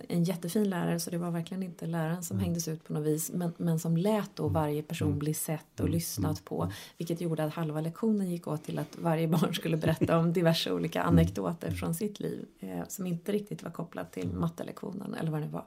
en 0.09 0.25
jättefin 0.25 0.71
lärare 0.71 1.01
så 1.01 1.11
det 1.11 1.19
var 1.19 1.31
verkligen 1.31 1.63
inte 1.63 1.87
läraren 1.87 2.23
som 2.23 2.37
mm. 2.37 2.45
hängdes 2.45 2.69
ut 2.69 2.85
på 2.85 2.93
något 2.93 3.07
vis 3.07 3.33
men, 3.33 3.53
men 3.57 3.79
som 3.79 3.97
lät 3.97 4.37
då 4.37 4.43
mm. 4.43 4.55
varje 4.55 4.83
person 4.83 5.09
mm. 5.09 5.19
bli 5.19 5.35
sett 5.35 5.73
och 5.75 5.81
mm. 5.81 5.93
lyssnat 5.93 6.45
på 6.45 6.73
vilket 6.99 7.21
gjorde 7.21 7.45
att 7.45 7.55
halva 7.55 7.81
lektionen 7.81 8.31
gick 8.31 8.49
åt 8.49 8.65
till 8.65 8.79
att 8.79 8.99
varje 8.99 9.29
barn 9.29 9.55
skulle 9.55 9.77
berätta 9.77 10.19
om 10.19 10.33
diverse 10.33 10.73
olika 10.73 11.03
anekdoter 11.03 11.71
från 11.71 11.95
sitt 11.95 12.21
liv 12.21 12.47
eh, 12.61 12.83
som 12.89 13.07
inte 13.07 13.33
riktigt 13.33 13.63
var 13.63 13.71
kopplat 13.71 14.13
till 14.13 14.33
mattelektionen 14.33 15.15
eller 15.15 15.31
vad 15.31 15.41
det 15.43 15.49
var. 15.49 15.65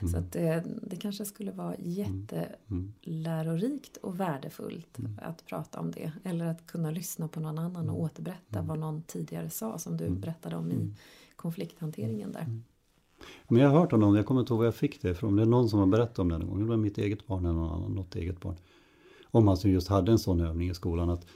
Mm. 0.00 0.12
Så 0.12 0.18
att 0.18 0.32
det, 0.32 0.54
eh, 0.54 0.62
det 0.82 0.96
kanske 0.96 1.24
skulle 1.24 1.52
vara 1.52 1.74
mm. 1.74 1.90
jättelärorikt 1.90 3.96
och 3.96 4.20
värdefullt 4.20 4.98
mm. 4.98 5.18
att 5.22 5.46
prata 5.46 5.80
om 5.80 5.90
det. 5.90 6.12
Eller 6.24 6.46
att 6.46 6.66
kunna 6.66 6.90
lyssna 6.90 7.28
på 7.28 7.40
någon 7.40 7.58
annan 7.58 7.88
och 7.88 7.94
mm. 7.94 8.04
återberätta 8.04 8.62
vad 8.62 8.78
någon 8.78 9.02
tidigare 9.02 9.50
sa 9.50 9.78
som 9.78 9.96
du 9.96 10.10
berättade 10.10 10.56
om 10.56 10.72
i 10.72 10.94
konflikthanteringen 11.36 12.32
där. 12.32 12.60
Men 13.48 13.62
jag 13.62 13.68
har 13.68 13.80
hört 13.80 13.92
om 13.92 14.00
någon, 14.00 14.14
jag 14.14 14.26
kommer 14.26 14.40
inte 14.40 14.52
ihåg 14.52 14.58
var 14.58 14.64
jag 14.64 14.74
fick 14.74 15.02
det 15.02 15.10
ifrån. 15.10 15.36
Det 15.36 15.42
är 15.42 15.46
någon 15.46 15.68
som 15.68 15.78
har 15.78 15.86
berättat 15.86 16.18
om 16.18 16.28
det 16.28 16.38
någon 16.38 16.48
gång. 16.48 16.58
Det 16.58 16.64
var 16.64 16.76
mitt 16.76 16.98
eget 16.98 17.26
barn 17.26 17.44
eller 17.44 17.54
någon 17.54 17.72
annan, 17.72 17.94
något 17.94 18.16
eget 18.16 18.40
barn. 18.40 18.56
Om 19.24 19.44
man 19.44 19.56
som 19.56 19.70
just 19.70 19.88
hade 19.88 20.12
en 20.12 20.18
sån 20.18 20.40
övning 20.40 20.70
i 20.70 20.74
skolan. 20.74 21.10
Att, 21.10 21.26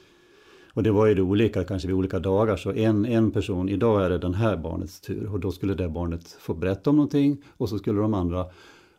och 0.75 0.83
det 0.83 0.91
var 0.91 1.05
ju 1.05 1.15
det 1.15 1.21
olika, 1.21 1.63
kanske 1.63 1.87
vid 1.87 1.97
olika 1.97 2.19
dagar. 2.19 2.57
Så 2.57 2.71
en, 2.71 3.05
en 3.05 3.31
person, 3.31 3.69
idag 3.69 4.05
är 4.05 4.09
det 4.09 4.17
den 4.17 4.33
här 4.33 4.57
barnets 4.57 4.99
tur. 5.01 5.29
Och 5.33 5.39
då 5.39 5.51
skulle 5.51 5.73
det 5.73 5.89
barnet 5.89 6.37
få 6.39 6.53
berätta 6.53 6.89
om 6.89 6.95
någonting. 6.95 7.37
Och 7.57 7.69
så 7.69 7.77
skulle 7.77 8.01
de 8.01 8.13
andra 8.13 8.45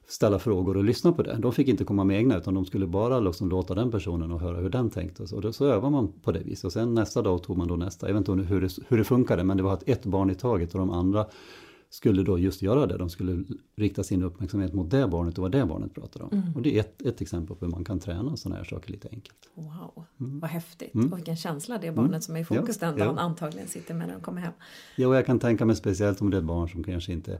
ställa 0.08 0.38
frågor 0.38 0.76
och 0.76 0.84
lyssna 0.84 1.12
på 1.12 1.22
det. 1.22 1.36
De 1.38 1.52
fick 1.52 1.68
inte 1.68 1.84
komma 1.84 2.04
med 2.04 2.16
egna 2.16 2.36
utan 2.36 2.54
de 2.54 2.64
skulle 2.64 2.86
bara 2.86 3.20
liksom 3.20 3.48
låta 3.48 3.74
den 3.74 3.90
personen 3.90 4.32
och 4.32 4.40
höra 4.40 4.56
hur 4.56 4.68
den 4.68 4.90
tänkte. 4.90 5.22
Och 5.22 5.28
så, 5.28 5.52
så 5.52 5.66
övar 5.66 5.90
man 5.90 6.12
på 6.22 6.32
det 6.32 6.40
viset. 6.40 6.64
Och 6.64 6.72
sen 6.72 6.94
nästa 6.94 7.22
dag 7.22 7.42
tog 7.42 7.56
man 7.56 7.68
då 7.68 7.76
nästa. 7.76 8.06
Jag 8.06 8.14
vet 8.14 8.28
inte 8.28 8.44
hur 8.54 8.60
det, 8.60 8.70
hur 8.88 8.98
det 8.98 9.04
funkade 9.04 9.44
men 9.44 9.56
det 9.56 9.62
var 9.62 9.72
att 9.72 9.88
ett 9.88 10.06
barn 10.06 10.30
i 10.30 10.34
taget 10.34 10.72
och 10.74 10.78
de 10.78 10.90
andra 10.90 11.26
skulle 11.96 12.22
då 12.22 12.38
just 12.38 12.62
göra 12.62 12.86
det. 12.86 12.96
De 12.96 13.10
skulle 13.10 13.44
rikta 13.76 14.02
sin 14.02 14.22
uppmärksamhet 14.22 14.72
mot 14.72 14.90
det 14.90 15.08
barnet 15.08 15.38
och 15.38 15.42
vad 15.42 15.52
det 15.52 15.66
barnet 15.66 15.94
pratade 15.94 16.24
om. 16.24 16.30
Mm. 16.32 16.54
Och 16.54 16.62
det 16.62 16.76
är 16.76 16.80
ett, 16.80 17.02
ett 17.02 17.20
exempel 17.20 17.56
på 17.56 17.64
hur 17.64 17.72
man 17.72 17.84
kan 17.84 18.00
träna 18.00 18.36
sådana 18.36 18.56
här 18.56 18.64
saker 18.64 18.92
lite 18.92 19.08
enkelt. 19.08 19.50
Wow, 19.54 20.04
mm. 20.20 20.40
vad 20.40 20.50
häftigt! 20.50 20.94
Mm. 20.94 21.12
Och 21.12 21.18
vilken 21.18 21.36
känsla 21.36 21.78
det 21.78 21.92
barnet 21.92 22.10
mm. 22.10 22.20
som 22.20 22.36
är 22.36 22.40
i 22.40 22.44
fokus 22.44 22.78
ja, 22.80 22.86
den 22.86 22.98
dagen 22.98 23.14
ja. 23.16 23.22
antagligen 23.22 23.68
sitter 23.68 23.94
med 23.94 24.06
när 24.06 24.14
de 24.14 24.22
kommer 24.22 24.40
hem. 24.40 24.52
Ja, 24.96 25.08
och 25.08 25.16
jag 25.16 25.26
kan 25.26 25.38
tänka 25.38 25.64
mig 25.64 25.76
speciellt 25.76 26.20
om 26.20 26.30
det 26.30 26.36
är 26.36 26.38
ett 26.38 26.46
barn 26.46 26.68
som 26.68 26.84
kanske 26.84 27.12
inte 27.12 27.38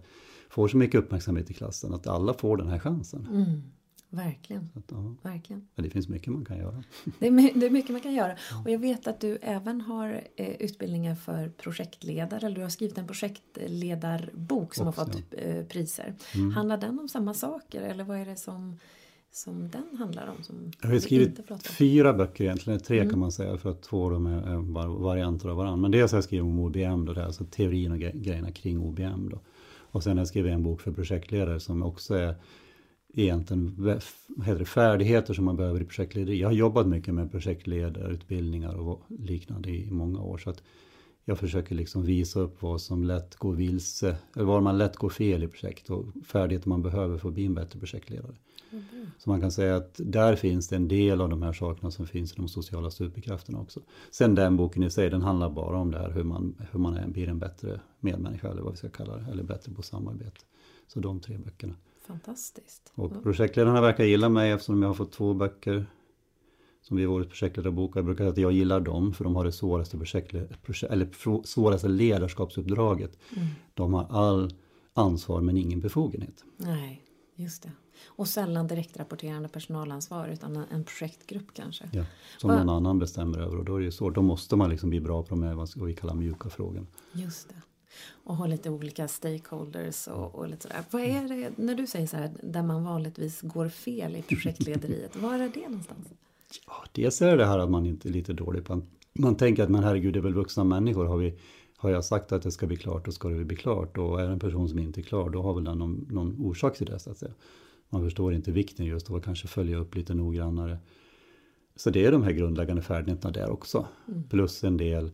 får 0.48 0.68
så 0.68 0.76
mycket 0.76 1.00
uppmärksamhet 1.00 1.50
i 1.50 1.54
klassen, 1.54 1.94
att 1.94 2.06
alla 2.06 2.34
får 2.34 2.56
den 2.56 2.68
här 2.68 2.78
chansen. 2.78 3.28
Verkligen. 4.10 4.70
Att, 4.74 4.84
ja. 4.88 5.14
Verkligen. 5.22 5.68
Men 5.74 5.84
det 5.84 5.90
finns 5.90 6.08
mycket 6.08 6.32
man 6.32 6.44
kan 6.44 6.58
göra. 6.58 6.84
Det 7.18 7.26
är, 7.26 7.60
det 7.60 7.66
är 7.66 7.70
mycket 7.70 7.90
man 7.90 8.00
kan 8.00 8.14
göra. 8.14 8.36
Och 8.64 8.70
jag 8.70 8.78
vet 8.78 9.06
att 9.06 9.20
du 9.20 9.38
även 9.42 9.80
har 9.80 10.22
eh, 10.36 10.48
utbildningar 10.48 11.14
för 11.14 11.48
projektledare. 11.48 12.46
Eller 12.46 12.56
du 12.56 12.62
har 12.62 12.68
skrivit 12.68 12.98
en 12.98 13.06
projektledarbok 13.06 14.74
som 14.74 14.88
Också, 14.88 15.00
har 15.00 15.06
fått 15.06 15.22
ja. 15.30 15.38
eh, 15.38 15.66
priser. 15.66 16.14
Mm. 16.34 16.50
Handlar 16.50 16.76
den 16.76 16.98
om 16.98 17.08
samma 17.08 17.34
saker 17.34 17.82
eller 17.82 18.04
vad 18.04 18.18
är 18.18 18.26
det 18.26 18.36
som, 18.36 18.78
som 19.32 19.70
den 19.70 19.96
handlar 19.98 20.26
om? 20.26 20.42
Som 20.42 20.72
jag 20.82 20.88
har 20.88 20.98
skrivit 20.98 21.40
fyra 21.64 22.12
böcker 22.12 22.44
egentligen, 22.44 22.80
tre 22.80 22.98
mm. 22.98 23.10
kan 23.10 23.18
man 23.18 23.32
säga 23.32 23.58
för 23.58 23.70
att 23.70 23.82
två 23.82 24.04
av 24.04 24.10
dem 24.10 24.26
är 24.26 24.86
varianter 25.02 25.48
av 25.48 25.56
varandra. 25.56 25.76
Men 25.76 25.90
dels 25.90 26.12
har 26.12 26.16
jag 26.16 26.24
skrivit 26.24 26.44
om 26.44 26.58
OBM, 26.58 27.04
då, 27.04 27.12
det 27.12 27.20
är 27.20 27.24
alltså 27.24 27.44
teorin 27.44 27.92
och 27.92 27.98
grejerna 27.98 28.50
kring 28.50 28.80
OBM. 28.80 29.28
Då. 29.28 29.40
Och 29.96 30.02
sen 30.02 30.12
har 30.12 30.20
jag 30.20 30.28
skrivit 30.28 30.52
en 30.52 30.62
bok 30.62 30.80
för 30.80 30.92
projektledare 30.92 31.60
som 31.60 31.82
också 31.82 32.14
är 32.14 32.34
egentligen 33.22 34.00
heter 34.44 34.64
färdigheter 34.64 35.34
som 35.34 35.44
man 35.44 35.56
behöver 35.56 35.80
i 35.80 35.84
projektlederi. 35.84 36.40
Jag 36.40 36.48
har 36.48 36.54
jobbat 36.54 36.86
mycket 36.86 37.14
med 37.14 37.30
projektledarutbildningar 37.30 38.74
och 38.74 39.02
liknande 39.08 39.70
i 39.70 39.90
många 39.90 40.20
år. 40.20 40.38
Så 40.38 40.50
att 40.50 40.62
jag 41.24 41.38
försöker 41.38 41.74
liksom 41.74 42.02
visa 42.02 42.40
upp 42.40 42.62
vad 42.62 42.80
som 42.80 43.04
lätt 43.04 43.36
går 43.36 43.52
vilse, 43.52 44.16
eller 44.36 44.44
var 44.44 44.60
man 44.60 44.78
lätt 44.78 44.96
går 44.96 45.08
fel 45.08 45.42
i 45.42 45.48
projekt 45.48 45.90
och 45.90 46.04
färdigheter 46.26 46.68
man 46.68 46.82
behöver 46.82 47.18
för 47.18 47.28
att 47.28 47.34
bli 47.34 47.46
en 47.46 47.54
bättre 47.54 47.78
projektledare. 47.78 48.34
Mm. 48.70 48.84
Så 49.18 49.30
man 49.30 49.40
kan 49.40 49.52
säga 49.52 49.76
att 49.76 50.00
där 50.04 50.36
finns 50.36 50.68
det 50.68 50.76
en 50.76 50.88
del 50.88 51.20
av 51.20 51.28
de 51.28 51.42
här 51.42 51.52
sakerna 51.52 51.90
som 51.90 52.06
finns 52.06 52.32
i 52.32 52.36
de 52.36 52.48
sociala 52.48 52.90
superkrafterna 52.90 53.60
också. 53.60 53.80
Sen 54.10 54.34
den 54.34 54.56
boken 54.56 54.82
i 54.82 54.90
sig, 54.90 55.10
den 55.10 55.22
handlar 55.22 55.50
bara 55.50 55.78
om 55.78 55.90
det 55.90 55.98
här 55.98 56.10
hur 56.10 56.24
man, 56.24 56.54
hur 56.72 56.78
man 56.78 56.94
är, 56.96 57.08
blir 57.08 57.28
en 57.28 57.38
bättre 57.38 57.80
medmänniska 58.00 58.48
eller 58.48 58.62
vad 58.62 58.72
vi 58.72 58.78
ska 58.78 58.88
kalla 58.88 59.16
det, 59.16 59.26
eller 59.30 59.42
bättre 59.42 59.72
på 59.72 59.82
samarbete. 59.82 60.40
Så 60.86 61.00
de 61.00 61.20
tre 61.20 61.38
böckerna. 61.38 61.74
Fantastiskt. 62.06 62.92
Och 62.94 63.22
projektledarna 63.22 63.80
verkar 63.80 64.04
gilla 64.04 64.28
mig 64.28 64.50
eftersom 64.50 64.82
jag 64.82 64.88
har 64.88 64.94
fått 64.94 65.12
två 65.12 65.34
böcker 65.34 65.86
som 66.82 66.96
vid 66.96 67.08
årets 67.08 67.28
projektledarbok. 67.28 67.96
Jag 67.96 68.04
brukar 68.04 68.24
säga 68.24 68.30
att 68.30 68.38
jag 68.38 68.52
gillar 68.52 68.80
dem 68.80 69.12
för 69.12 69.24
de 69.24 69.36
har 69.36 69.44
det 69.44 69.52
svåraste, 69.52 69.96
eller 70.90 71.44
svåraste 71.46 71.88
ledarskapsuppdraget. 71.88 73.18
Mm. 73.36 73.48
De 73.74 73.94
har 73.94 74.06
all 74.10 74.54
ansvar 74.94 75.40
men 75.40 75.56
ingen 75.56 75.80
befogenhet. 75.80 76.44
Nej, 76.56 77.02
just 77.34 77.62
det. 77.62 77.72
Och 78.06 78.28
sällan 78.28 78.66
direktrapporterande 78.66 79.48
personalansvar 79.48 80.28
utan 80.28 80.56
en 80.56 80.84
projektgrupp 80.84 81.54
kanske. 81.54 81.88
Ja, 81.92 82.04
som 82.38 82.50
och, 82.50 82.56
någon 82.56 82.68
annan 82.68 82.98
bestämmer 82.98 83.38
över 83.38 83.56
och 83.56 83.64
då 83.64 83.76
är 83.76 83.80
det 83.80 83.92
svårt. 83.92 84.14
Då 84.14 84.22
måste 84.22 84.56
man 84.56 84.70
liksom 84.70 84.90
bli 84.90 85.00
bra 85.00 85.22
på 85.22 85.28
de 85.28 85.42
här 85.42 85.54
vad 85.54 85.88
vi 85.88 85.94
kallar 85.94 86.14
mjuka 86.14 86.48
frågorna. 86.50 86.86
Just 87.12 87.48
det 87.48 87.54
och 88.24 88.36
ha 88.36 88.46
lite 88.46 88.70
olika 88.70 89.08
stakeholders 89.08 90.08
och, 90.08 90.34
och 90.34 90.48
lite 90.48 90.62
sådär. 90.62 90.84
Vad 90.90 91.02
är 91.02 91.28
det, 91.28 91.52
när 91.56 91.74
du 91.74 91.86
säger 91.86 92.06
så 92.06 92.16
här, 92.16 92.30
där 92.42 92.62
man 92.62 92.84
vanligtvis 92.84 93.40
går 93.40 93.68
fel 93.68 94.16
i 94.16 94.22
projektlederiet, 94.22 95.16
var 95.22 95.34
är 95.34 95.50
det 95.54 95.68
någonstans? 95.68 96.08
Ja, 96.66 96.84
dels 96.92 97.22
är 97.22 97.36
det 97.36 97.46
här 97.46 97.58
att 97.58 97.70
man 97.70 97.86
inte 97.86 98.08
är 98.08 98.12
lite 98.12 98.32
dålig 98.32 98.64
på, 98.64 98.82
man 99.18 99.36
tänker 99.36 99.62
att 99.62 99.68
men 99.68 99.84
herregud, 99.84 100.12
det 100.12 100.18
är 100.18 100.22
väl 100.22 100.34
vuxna 100.34 100.64
människor, 100.64 101.04
har, 101.04 101.16
vi, 101.16 101.34
har 101.76 101.90
jag 101.90 102.04
sagt 102.04 102.32
att 102.32 102.42
det 102.42 102.50
ska 102.50 102.66
bli 102.66 102.76
klart, 102.76 103.04
då 103.04 103.12
ska 103.12 103.28
det 103.28 103.44
bli 103.44 103.56
klart. 103.56 103.98
Och 103.98 104.20
är 104.20 104.26
det 104.26 104.32
en 104.32 104.38
person 104.38 104.68
som 104.68 104.78
inte 104.78 105.00
är 105.00 105.02
klar, 105.02 105.30
då 105.30 105.42
har 105.42 105.54
väl 105.54 105.64
den 105.64 105.78
någon, 105.78 106.06
någon 106.10 106.36
orsak 106.40 106.76
till 106.76 106.86
det 106.86 106.98
så 106.98 107.10
att 107.10 107.18
säga. 107.18 107.32
Man 107.88 108.04
förstår 108.04 108.34
inte 108.34 108.52
vikten 108.52 108.86
just 108.86 109.10
av 109.10 109.16
att 109.16 109.24
kanske 109.24 109.48
följa 109.48 109.76
upp 109.76 109.94
lite 109.94 110.14
noggrannare. 110.14 110.78
Så 111.76 111.90
det 111.90 112.04
är 112.04 112.12
de 112.12 112.22
här 112.22 112.32
grundläggande 112.32 112.82
färdigheterna 112.82 113.32
där 113.32 113.50
också. 113.50 113.86
Mm. 114.08 114.22
Plus 114.22 114.64
en 114.64 114.76
del 114.76 115.10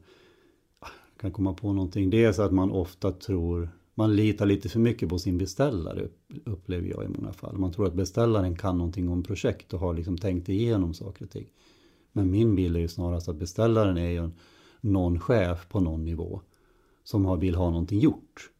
kan 1.22 1.32
komma 1.32 1.54
på 1.54 1.72
någonting. 1.72 2.10
Det 2.10 2.24
är 2.24 2.32
så 2.32 2.42
att 2.42 2.52
man 2.52 2.70
ofta 2.70 3.12
tror, 3.12 3.68
man 3.94 4.16
litar 4.16 4.46
lite 4.46 4.68
för 4.68 4.80
mycket 4.80 5.08
på 5.08 5.18
sin 5.18 5.38
beställare 5.38 6.08
upplever 6.44 6.88
jag 6.88 7.04
i 7.04 7.08
många 7.08 7.32
fall. 7.32 7.58
Man 7.58 7.72
tror 7.72 7.86
att 7.86 7.94
beställaren 7.94 8.56
kan 8.56 8.78
någonting 8.78 9.08
om 9.08 9.22
projekt 9.22 9.74
och 9.74 9.80
har 9.80 9.94
liksom 9.94 10.18
tänkt 10.18 10.48
igenom 10.48 10.94
saker 10.94 11.24
och 11.24 11.30
ting. 11.30 11.46
Men 12.12 12.30
min 12.30 12.54
bild 12.54 12.76
är 12.76 12.80
ju 12.80 12.88
snarast 12.88 13.28
att 13.28 13.36
beställaren 13.36 13.98
är 13.98 14.10
ju 14.10 14.30
någon 14.80 15.20
chef 15.20 15.68
på 15.68 15.80
någon 15.80 16.04
nivå 16.04 16.40
som 17.04 17.40
vill 17.40 17.54
ha 17.54 17.70
någonting 17.70 18.00
gjort. 18.00 18.50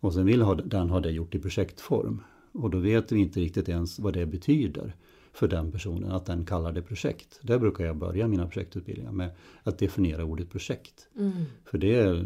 Och 0.00 0.14
sen 0.14 0.26
vill 0.26 0.44
den 0.64 0.90
ha 0.90 1.00
det 1.00 1.10
gjort 1.10 1.34
i 1.34 1.38
projektform. 1.38 2.22
Och 2.52 2.70
då 2.70 2.78
vet 2.78 3.12
vi 3.12 3.20
inte 3.20 3.40
riktigt 3.40 3.68
ens 3.68 3.98
vad 3.98 4.12
det 4.14 4.26
betyder 4.26 4.96
för 5.32 5.48
den 5.48 5.72
personen 5.72 6.10
att 6.10 6.26
den 6.26 6.44
kallar 6.44 6.72
det 6.72 6.82
projekt. 6.82 7.40
Där 7.42 7.58
brukar 7.58 7.84
jag 7.84 7.96
börja 7.96 8.28
mina 8.28 8.46
projektutbildningar 8.46 9.12
med 9.12 9.30
att 9.62 9.78
definiera 9.78 10.24
ordet 10.24 10.50
projekt. 10.50 11.08
Mm. 11.18 11.32
För 11.64 11.78
det, 11.78 12.24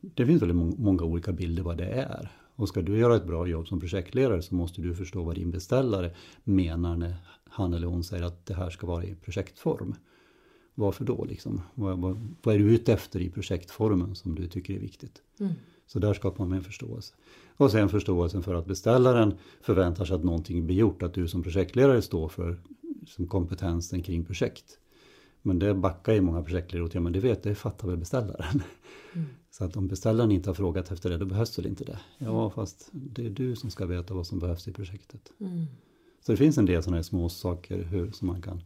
det 0.00 0.26
finns 0.26 0.42
väldigt 0.42 0.78
många 0.78 1.02
olika 1.02 1.32
bilder 1.32 1.62
vad 1.62 1.76
det 1.76 1.86
är. 1.86 2.32
Och 2.54 2.68
ska 2.68 2.82
du 2.82 2.98
göra 2.98 3.16
ett 3.16 3.26
bra 3.26 3.46
jobb 3.46 3.68
som 3.68 3.80
projektledare 3.80 4.42
så 4.42 4.54
måste 4.54 4.82
du 4.82 4.94
förstå 4.94 5.22
vad 5.22 5.34
din 5.34 5.50
beställare 5.50 6.10
menar 6.44 6.96
när 6.96 7.14
han 7.44 7.74
eller 7.74 7.86
hon 7.86 8.04
säger 8.04 8.24
att 8.24 8.46
det 8.46 8.54
här 8.54 8.70
ska 8.70 8.86
vara 8.86 9.04
i 9.04 9.14
projektform. 9.14 9.94
Varför 10.74 11.04
då 11.04 11.24
liksom? 11.24 11.60
Vad, 11.74 11.98
vad, 11.98 12.34
vad 12.42 12.54
är 12.54 12.58
du 12.58 12.74
ute 12.74 12.92
efter 12.92 13.20
i 13.20 13.30
projektformen 13.30 14.14
som 14.14 14.34
du 14.34 14.46
tycker 14.46 14.74
är 14.74 14.78
viktigt? 14.78 15.22
Mm. 15.40 15.52
Så 15.88 15.98
där 15.98 16.14
skapar 16.14 16.46
man 16.46 16.58
en 16.58 16.64
förståelse. 16.64 17.14
Och 17.56 17.70
sen 17.70 17.88
förståelsen 17.88 18.42
för 18.42 18.54
att 18.54 18.66
beställaren 18.66 19.34
förväntar 19.60 20.04
sig 20.04 20.16
att 20.16 20.24
någonting 20.24 20.66
blir 20.66 20.76
gjort, 20.76 21.02
att 21.02 21.14
du 21.14 21.28
som 21.28 21.42
projektledare 21.42 22.02
står 22.02 22.28
för 22.28 22.56
som 23.06 23.26
kompetensen 23.26 24.02
kring 24.02 24.24
projekt. 24.24 24.78
Men 25.42 25.58
det 25.58 25.74
backar 25.74 26.12
ju 26.12 26.20
många 26.20 26.42
projektledare 26.42 26.86
åt, 26.86 26.94
ja 26.94 27.00
men 27.00 27.12
det 27.12 27.20
vet, 27.20 27.42
det 27.42 27.54
fattar 27.54 27.88
väl 27.88 27.96
beställaren. 27.96 28.62
Mm. 29.12 29.26
Så 29.50 29.64
att 29.64 29.76
om 29.76 29.88
beställaren 29.88 30.30
inte 30.30 30.50
har 30.50 30.54
frågat 30.54 30.90
efter 30.90 31.10
det, 31.10 31.18
då 31.18 31.26
behövs 31.26 31.58
väl 31.58 31.66
inte 31.66 31.84
det. 31.84 31.98
Ja, 32.18 32.40
mm. 32.40 32.50
fast 32.50 32.88
det 32.92 33.26
är 33.26 33.30
du 33.30 33.56
som 33.56 33.70
ska 33.70 33.86
veta 33.86 34.14
vad 34.14 34.26
som 34.26 34.38
behövs 34.38 34.68
i 34.68 34.72
projektet. 34.72 35.32
Mm. 35.40 35.66
Så 36.20 36.32
det 36.32 36.36
finns 36.36 36.58
en 36.58 36.66
del 36.66 36.82
sådana 36.82 36.96
här 36.96 37.02
små 37.02 37.28
saker 37.28 37.82
hur, 37.82 38.10
som, 38.10 38.28
man 38.28 38.42
kan, 38.42 38.62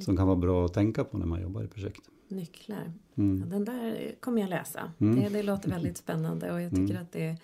som 0.00 0.16
kan 0.16 0.26
vara 0.26 0.36
bra 0.36 0.64
att 0.64 0.74
tänka 0.74 1.04
på 1.04 1.18
när 1.18 1.26
man 1.26 1.42
jobbar 1.42 1.62
i 1.62 1.68
projekt. 1.68 2.02
Nycklar. 2.28 2.92
Mm. 3.14 3.50
Den 3.50 3.64
där 3.64 4.14
kommer 4.20 4.40
jag 4.40 4.50
läsa. 4.50 4.92
Mm. 4.98 5.20
Det, 5.20 5.28
det 5.28 5.42
låter 5.42 5.70
väldigt 5.70 5.96
spännande 5.96 6.52
och 6.52 6.60
jag 6.60 6.70
tycker 6.70 6.90
mm. 6.90 7.02
att 7.02 7.12
det 7.12 7.36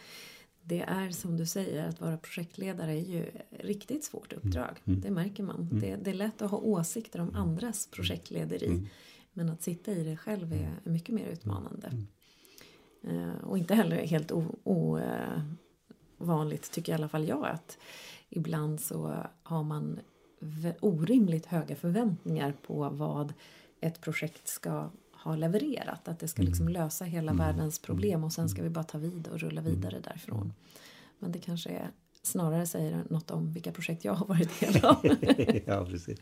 det 0.65 0.81
är 0.81 1.11
som 1.11 1.37
du 1.37 1.47
säger, 1.47 1.89
att 1.89 2.01
vara 2.01 2.17
projektledare 2.17 2.93
är 2.93 3.05
ju 3.05 3.27
riktigt 3.51 4.05
svårt 4.05 4.33
mm. 4.33 4.45
uppdrag. 4.45 4.81
Mm. 4.85 5.01
Det 5.01 5.11
märker 5.11 5.43
man. 5.43 5.69
Mm. 5.71 5.81
Det, 5.81 5.97
det, 5.97 6.11
är 6.11 6.15
lätt 6.15 6.43
att 6.43 6.51
ha 6.51 6.59
åsikter 6.59 7.21
om 7.21 7.35
andras 7.35 7.87
projektlederi. 7.87 8.89
Men 9.33 9.49
att 9.49 9.63
sitta 9.63 9.93
i 9.93 10.05
det 10.05 10.17
själv 10.17 10.53
är, 10.53 10.71
är 10.85 10.91
mycket 10.91 11.15
mer 11.15 11.27
utmanande. 11.27 11.93
Uh, 13.09 13.45
och 13.45 13.59
inte 13.59 13.75
heller 13.75 14.07
helt 14.07 14.33
ovanligt, 14.65 16.71
uh, 16.71 16.75
tycker 16.75 16.93
i 16.93 16.95
alla 16.95 17.09
fall 17.09 17.29
jag, 17.29 17.47
att 17.47 17.79
ibland 18.29 18.81
så 18.81 19.17
har 19.43 19.63
man 19.63 20.01
orimligt 20.81 21.47
höga 21.47 21.77
förväntningar 21.77 22.55
på 22.67 22.89
vad 22.89 23.33
ett 23.83 24.01
projekt 24.01 24.49
ska 24.49 24.91
ha 25.13 25.37
levererat. 25.37 26.09
Att 26.09 26.19
det 26.19 26.29
ska 26.29 26.43
liksom 26.43 26.69
mm. 26.69 26.83
lösa 26.83 27.05
hela 27.05 27.33
mm. 27.33 27.47
världens 27.47 27.79
problem 27.79 28.25
och 28.25 28.33
sen 28.33 28.49
ska 28.49 28.63
vi 28.63 28.71
bara 28.71 28.85
ta 28.85 28.99
vid 28.99 29.29
och 29.29 29.39
rulla 29.39 29.61
mm. 29.61 29.75
vidare 29.75 30.01
därifrån. 30.05 30.53
Men 31.19 31.33
det 31.33 31.39
kanske 31.39 31.71
är, 31.71 31.91
snarare 32.23 32.67
säger 32.67 33.05
något 33.11 33.31
om 33.31 33.53
vilka 33.53 33.73
projekt 33.73 34.05
jag 34.05 34.13
har 34.13 34.27
varit 34.27 34.61
del 34.61 34.85
av. 34.85 34.97
ja, 35.67 35.87
precis. 35.87 36.19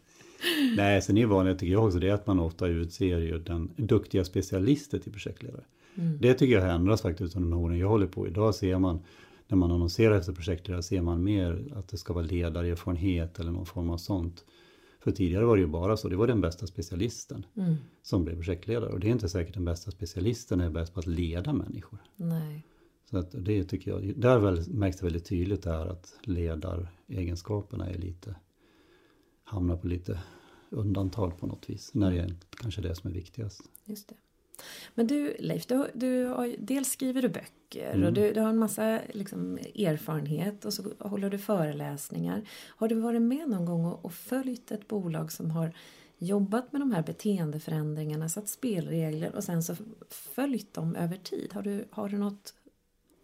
Nej, 0.77 1.03
sen 1.03 1.19
är 1.19 1.27
vanligt 1.27 1.59
tycker 1.59 1.73
jag 1.73 1.87
också 1.87 1.99
det 1.99 2.11
att 2.11 2.27
man 2.27 2.41
ofta 2.41 2.67
utser 2.67 3.19
ju 3.19 3.39
den 3.39 3.71
duktiga 3.77 4.25
specialisten 4.25 5.01
till 5.01 5.13
projektledare. 5.13 5.65
Mm. 5.95 6.19
Det 6.21 6.35
tycker 6.35 6.55
jag 6.55 6.63
har 6.63 6.69
ändrats 6.69 7.03
faktiskt 7.03 7.37
under 7.37 7.51
de 7.51 7.61
åren 7.61 7.79
jag 7.79 7.89
håller 7.89 8.07
på. 8.07 8.27
Idag 8.27 8.55
ser 8.55 8.79
man 8.79 9.03
när 9.49 9.57
man 9.57 9.71
annonserar 9.71 10.19
efter 10.19 10.33
projektledare 10.33 10.83
ser 10.83 11.03
man 11.03 11.25
mer 11.25 11.73
att 11.77 11.89
det 11.89 11.97
ska 11.97 12.13
vara 12.13 12.25
ledarerfarenhet 12.25 13.39
eller 13.39 13.53
någon 13.53 13.67
form 13.67 13.91
av 13.91 13.97
sånt. 13.97 14.45
För 15.01 15.11
tidigare 15.11 15.45
var 15.45 15.57
det 15.57 15.61
ju 15.61 15.67
bara 15.69 15.97
så, 15.97 16.09
det 16.09 16.17
var 16.17 16.27
den 16.27 16.41
bästa 16.41 16.67
specialisten 16.67 17.47
mm. 17.57 17.77
som 18.03 18.25
blev 18.25 18.35
projektledare. 18.35 18.93
Och 18.93 19.01
det 19.01 19.09
är 19.09 19.13
inte 19.13 19.29
säkert 19.29 19.55
den 19.55 19.65
bästa 19.65 19.91
specialisten 19.91 20.61
är 20.61 20.71
bäst 20.71 20.95
på 20.95 21.01
att 21.01 21.07
leda 21.07 21.53
människor. 21.53 21.99
Nej. 22.17 22.67
Så 23.11 23.19
att 23.19 23.31
det 23.33 23.65
tycker 23.65 23.91
jag, 23.91 24.21
där 24.21 24.39
väl, 24.39 24.71
märks 24.71 24.97
det 24.99 25.05
väldigt 25.05 25.25
tydligt 25.25 25.63
där 25.63 25.87
att 25.87 26.15
ledaregenskaperna 26.23 27.91
är 27.91 27.99
lite, 27.99 28.35
hamnar 29.45 29.77
på 29.77 29.89
lite 29.89 30.21
undantag 30.71 31.39
på 31.39 31.47
något 31.47 31.71
vis. 31.71 31.95
När 31.95 32.11
det 32.11 32.19
är 32.19 32.35
kanske 32.51 32.81
det 32.81 32.95
som 32.95 33.11
är 33.11 33.15
viktigast. 33.15 33.63
Just 33.85 34.09
det. 34.09 34.15
Men 34.95 35.07
du 35.07 35.37
Leif, 35.39 35.67
du, 35.67 35.87
du 35.95 36.25
har, 36.25 36.55
dels 36.59 36.93
skriver 36.93 37.23
du 37.23 37.29
böcker 37.29 37.93
mm. 37.93 38.07
och 38.07 38.13
du, 38.13 38.33
du, 38.33 38.41
har 38.41 38.49
en 38.49 38.59
massa 38.59 39.01
liksom, 39.13 39.59
erfarenhet 39.59 40.65
och 40.65 40.73
så 40.73 40.83
håller 40.99 41.31
du 41.31 41.39
föreläsningar. 41.39 42.43
Har 42.69 42.89
du 42.89 42.95
varit 42.95 43.23
med 43.23 43.49
någon 43.49 43.65
gång 43.65 43.85
och, 43.85 44.05
och 44.05 44.13
följt 44.13 44.71
ett 44.71 44.89
bolag 44.89 45.33
som 45.33 45.51
har 45.51 45.73
jobbat 46.19 46.73
med 46.73 46.81
de 46.81 46.93
här 46.93 47.03
beteendeförändringarna, 47.03 48.29
satt 48.29 48.49
spelregler 48.49 49.35
och 49.35 49.45
sen 49.45 49.63
så 49.63 49.77
följt 50.09 50.75
dem 50.75 50.97
över 50.97 51.17
tid? 51.17 51.53
Har 51.53 51.63
du, 51.63 51.85
har 51.91 52.09
du 52.09 52.19
något 52.19 52.55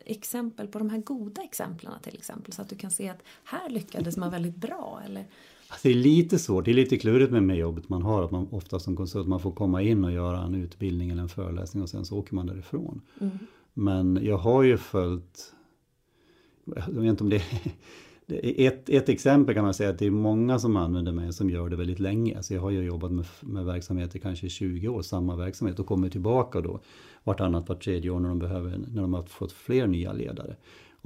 exempel 0.04 0.68
på 0.68 0.78
de 0.78 0.90
här 0.90 0.98
goda 0.98 1.42
exemplen 1.42 1.92
till 2.02 2.14
exempel 2.14 2.52
så 2.52 2.62
att 2.62 2.68
du 2.68 2.76
kan 2.76 2.90
se 2.90 3.08
att 3.08 3.22
här 3.44 3.68
lyckades 3.68 4.16
man 4.16 4.30
väldigt 4.30 4.56
bra? 4.56 5.02
Eller? 5.04 5.24
Alltså 5.68 5.88
det 5.88 5.94
är 5.94 5.98
lite 5.98 6.38
svårt, 6.38 6.64
det 6.64 6.70
är 6.70 6.74
lite 6.74 6.96
klurigt 6.96 7.32
med, 7.32 7.42
med 7.42 7.56
jobbet 7.56 7.88
man 7.88 8.02
har, 8.02 8.22
att 8.22 8.30
man 8.30 8.48
ofta 8.50 8.78
som 8.78 8.96
konsult 8.96 9.28
man 9.28 9.40
får 9.40 9.52
komma 9.52 9.82
in 9.82 10.04
och 10.04 10.12
göra 10.12 10.42
en 10.42 10.54
utbildning 10.54 11.10
eller 11.10 11.22
en 11.22 11.28
föreläsning 11.28 11.82
och 11.82 11.88
sen 11.88 12.04
så 12.04 12.18
åker 12.18 12.34
man 12.34 12.46
därifrån. 12.46 13.00
Mm. 13.20 13.38
Men 13.74 14.18
jag 14.22 14.38
har 14.38 14.62
ju 14.62 14.76
följt, 14.76 15.52
jag 16.64 17.00
vet 17.00 17.10
inte 17.10 17.24
om 17.24 17.30
det 17.30 17.42
ett, 18.66 18.88
ett 18.88 19.08
exempel 19.08 19.54
kan 19.54 19.64
man 19.64 19.74
säga 19.74 19.90
att 19.90 19.98
det 19.98 20.06
är 20.06 20.10
många 20.10 20.58
som 20.58 20.76
använder 20.76 21.12
mig 21.12 21.32
som 21.32 21.50
gör 21.50 21.68
det 21.68 21.76
väldigt 21.76 22.00
länge. 22.00 22.42
Så 22.42 22.54
jag 22.54 22.60
har 22.60 22.70
ju 22.70 22.82
jobbat 22.82 23.12
med, 23.12 23.24
med 23.40 23.64
verksamhet 23.64 24.16
i 24.16 24.18
kanske 24.18 24.48
20 24.48 24.88
år, 24.88 25.02
samma 25.02 25.36
verksamhet 25.36 25.78
och 25.78 25.86
kommer 25.86 26.08
tillbaka 26.08 26.60
då 26.60 26.80
vartannat, 27.24 27.68
vart 27.68 27.84
tredje 27.84 28.10
år 28.10 28.20
när 28.20 28.28
de, 28.28 28.38
behöver, 28.38 28.78
när 28.94 29.02
de 29.02 29.14
har 29.14 29.22
fått 29.22 29.52
fler 29.52 29.86
nya 29.86 30.12
ledare. 30.12 30.56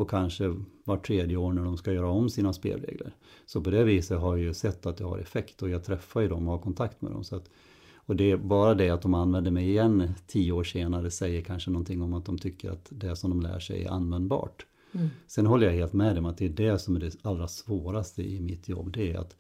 Och 0.01 0.11
kanske 0.11 0.55
vart 0.85 1.07
tredje 1.07 1.37
år 1.37 1.53
när 1.53 1.65
de 1.65 1.77
ska 1.77 1.93
göra 1.93 2.11
om 2.11 2.31
sina 2.31 2.53
spelregler. 2.53 3.15
Så 3.47 3.61
på 3.61 3.71
det 3.71 3.85
viset 3.85 4.21
har 4.21 4.37
jag 4.37 4.45
ju 4.45 4.55
sett 4.55 4.87
att 4.87 4.97
det 4.97 5.05
har 5.05 5.19
effekt 5.19 5.63
och 5.63 5.71
jag 5.71 5.85
träffar 5.85 6.21
ju 6.21 6.29
dem 6.29 6.49
och 6.49 6.53
har 6.53 6.61
kontakt 6.61 7.03
med 7.03 7.13
dem. 7.13 7.25
Så 7.25 7.37
att, 7.37 7.51
och 7.95 8.17
det 8.17 8.31
är 8.31 8.37
bara 8.37 8.75
det 8.75 8.91
att 8.91 9.03
de 9.03 9.15
använder 9.15 9.51
mig 9.51 9.69
igen 9.69 10.15
tio 10.27 10.53
år 10.53 10.65
senare 10.65 11.11
säger 11.11 11.43
kanske 11.43 11.71
någonting 11.71 12.03
om 12.03 12.15
att 12.15 12.25
de 12.25 12.39
tycker 12.39 12.71
att 12.71 12.87
det 12.91 13.17
som 13.17 13.31
de 13.31 13.41
lär 13.41 13.59
sig 13.59 13.85
är 13.85 13.91
användbart. 13.91 14.67
Mm. 14.93 15.09
Sen 15.27 15.47
håller 15.47 15.67
jag 15.67 15.75
helt 15.75 15.93
med 15.93 16.17
dem 16.17 16.27
att 16.27 16.39
det 16.39 16.45
är 16.45 16.49
det 16.49 16.79
som 16.79 16.97
är 16.97 17.01
det 17.01 17.17
allra 17.23 17.49
svåraste 17.49 18.23
i 18.23 18.41
mitt 18.41 18.69
jobb. 18.69 18.93
Det 18.93 19.13
är 19.13 19.19
att 19.19 19.37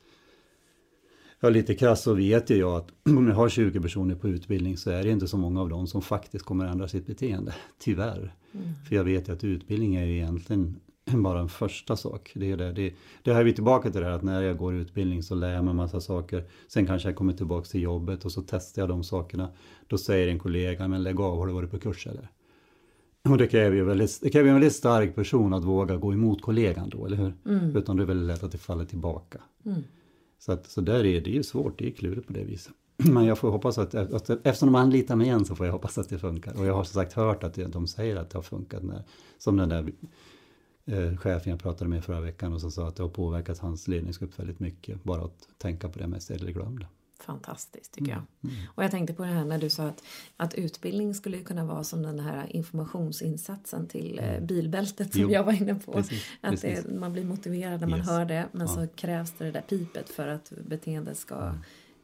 Ja, 1.42 1.48
lite 1.48 1.74
krasst 1.74 2.04
så 2.04 2.14
vet 2.14 2.50
ju 2.50 2.56
jag 2.56 2.76
att 2.76 2.88
om 3.16 3.28
jag 3.28 3.34
har 3.34 3.48
20 3.48 3.80
personer 3.80 4.14
på 4.14 4.28
utbildning 4.28 4.76
så 4.76 4.90
är 4.90 5.02
det 5.02 5.10
inte 5.10 5.28
så 5.28 5.36
många 5.36 5.60
av 5.60 5.68
dem 5.68 5.86
som 5.86 6.02
faktiskt 6.02 6.44
kommer 6.44 6.66
ändra 6.66 6.88
sitt 6.88 7.06
beteende. 7.06 7.54
Tyvärr. 7.78 8.34
Mm. 8.52 8.68
För 8.88 8.96
jag 8.96 9.04
vet 9.04 9.28
ju 9.28 9.32
att 9.32 9.44
utbildning 9.44 9.94
är 9.94 10.04
ju 10.04 10.16
egentligen 10.16 10.80
bara 11.04 11.40
en 11.40 11.48
första 11.48 11.96
sak. 11.96 12.32
Det 12.34 12.50
är 12.50 12.56
det. 12.56 12.72
Det, 12.72 12.94
det 13.22 13.32
här 13.32 13.40
är 13.40 13.44
vi 13.44 13.52
tillbaka 13.52 13.90
till 13.90 14.00
det 14.00 14.06
här 14.06 14.14
att 14.14 14.22
när 14.22 14.42
jag 14.42 14.56
går 14.56 14.74
utbildning 14.74 15.22
så 15.22 15.34
lär 15.34 15.54
jag 15.54 15.64
mig 15.64 15.74
massa 15.74 16.00
saker. 16.00 16.44
Sen 16.68 16.86
kanske 16.86 17.08
jag 17.08 17.16
kommer 17.16 17.32
tillbaka 17.32 17.66
till 17.66 17.82
jobbet 17.82 18.24
och 18.24 18.32
så 18.32 18.42
testar 18.42 18.82
jag 18.82 18.88
de 18.88 19.04
sakerna. 19.04 19.48
Då 19.86 19.98
säger 19.98 20.28
en 20.28 20.38
kollega, 20.38 20.88
men 20.88 21.02
lägg 21.02 21.20
av, 21.20 21.38
har 21.38 21.46
du 21.46 21.52
varit 21.52 21.70
på 21.70 21.78
kurs 21.78 22.06
eller? 22.06 22.30
Och 23.28 23.38
det 23.38 23.46
kräver 23.46 23.76
ju 23.76 23.84
väldigt, 23.84 24.20
det 24.22 24.30
kräver 24.30 24.48
en 24.48 24.54
väldigt 24.54 24.72
stark 24.72 25.14
person 25.14 25.54
att 25.54 25.64
våga 25.64 25.96
gå 25.96 26.12
emot 26.12 26.42
kollegan 26.42 26.88
då, 26.88 27.06
eller 27.06 27.16
hur? 27.16 27.34
Mm. 27.46 27.76
Utan 27.76 27.96
det 27.96 28.02
är 28.02 28.06
väldigt 28.06 28.26
lätt 28.26 28.42
att 28.42 28.52
det 28.52 28.58
faller 28.58 28.84
tillbaka. 28.84 29.40
Mm. 29.66 29.82
Så, 30.40 30.52
att, 30.52 30.66
så 30.66 30.80
där 30.80 31.06
är 31.06 31.20
det 31.20 31.30
ju 31.30 31.42
svårt, 31.42 31.78
det 31.78 31.86
är 31.86 31.90
klurigt 31.90 32.26
på 32.26 32.32
det 32.32 32.44
viset. 32.44 32.72
Men 32.96 33.24
jag 33.24 33.38
får 33.38 33.50
hoppas 33.50 33.78
att, 33.78 33.94
att, 33.94 34.30
eftersom 34.30 34.72
de 34.72 34.74
anlitar 34.74 35.16
mig 35.16 35.26
igen 35.26 35.44
så 35.44 35.56
får 35.56 35.66
jag 35.66 35.72
hoppas 35.72 35.98
att 35.98 36.08
det 36.08 36.18
funkar. 36.18 36.58
Och 36.58 36.66
jag 36.66 36.74
har 36.74 36.84
som 36.84 36.94
sagt 36.94 37.12
hört 37.12 37.44
att 37.44 37.54
de 37.54 37.86
säger 37.86 38.16
att 38.16 38.30
det 38.30 38.38
har 38.38 38.42
funkat. 38.42 38.82
När, 38.82 39.02
som 39.38 39.56
den 39.56 39.68
där 39.68 39.92
eh, 40.86 41.16
chefen 41.16 41.50
jag 41.50 41.60
pratade 41.60 41.90
med 41.90 42.04
förra 42.04 42.20
veckan 42.20 42.52
och 42.52 42.60
som 42.60 42.70
sa 42.70 42.88
att 42.88 42.96
det 42.96 43.02
har 43.02 43.10
påverkat 43.10 43.58
hans 43.58 43.88
ledningsgrupp 43.88 44.38
väldigt 44.38 44.60
mycket. 44.60 45.04
Bara 45.04 45.22
att 45.22 45.48
tänka 45.58 45.88
på 45.88 45.98
det 45.98 46.06
mest 46.06 46.30
eller 46.30 46.52
glöm 46.52 46.78
det 46.78 46.86
fantastiskt 47.22 47.92
tycker 47.92 48.10
jag. 48.10 48.22
Mm. 48.42 48.56
Mm. 48.56 48.68
Och 48.74 48.84
jag 48.84 48.90
tänkte 48.90 49.14
på 49.14 49.22
det 49.22 49.28
här 49.28 49.44
när 49.44 49.58
du 49.58 49.70
sa 49.70 49.86
att, 49.86 50.02
att 50.36 50.54
utbildning 50.54 51.14
skulle 51.14 51.38
kunna 51.38 51.64
vara 51.64 51.84
som 51.84 52.02
den 52.02 52.20
här 52.20 52.56
informationsinsatsen 52.56 53.86
till 53.86 54.18
eh, 54.18 54.30
mm. 54.30 54.46
bilbältet 54.46 55.12
som 55.12 55.22
jo. 55.22 55.30
jag 55.30 55.44
var 55.44 55.52
inne 55.52 55.74
på. 55.74 55.92
Precis, 55.92 56.26
att 56.40 56.50
precis. 56.50 56.84
Det, 56.84 56.94
man 56.94 57.12
blir 57.12 57.24
motiverad 57.24 57.80
när 57.80 57.88
man 57.88 57.98
yes. 57.98 58.08
hör 58.08 58.24
det 58.24 58.48
men 58.52 58.66
ja. 58.66 58.74
så 58.74 58.86
krävs 58.86 59.32
det 59.38 59.44
det 59.44 59.50
där 59.50 59.60
pipet 59.60 60.08
för 60.08 60.28
att 60.28 60.52
beteendet 60.68 61.18
ska 61.18 61.54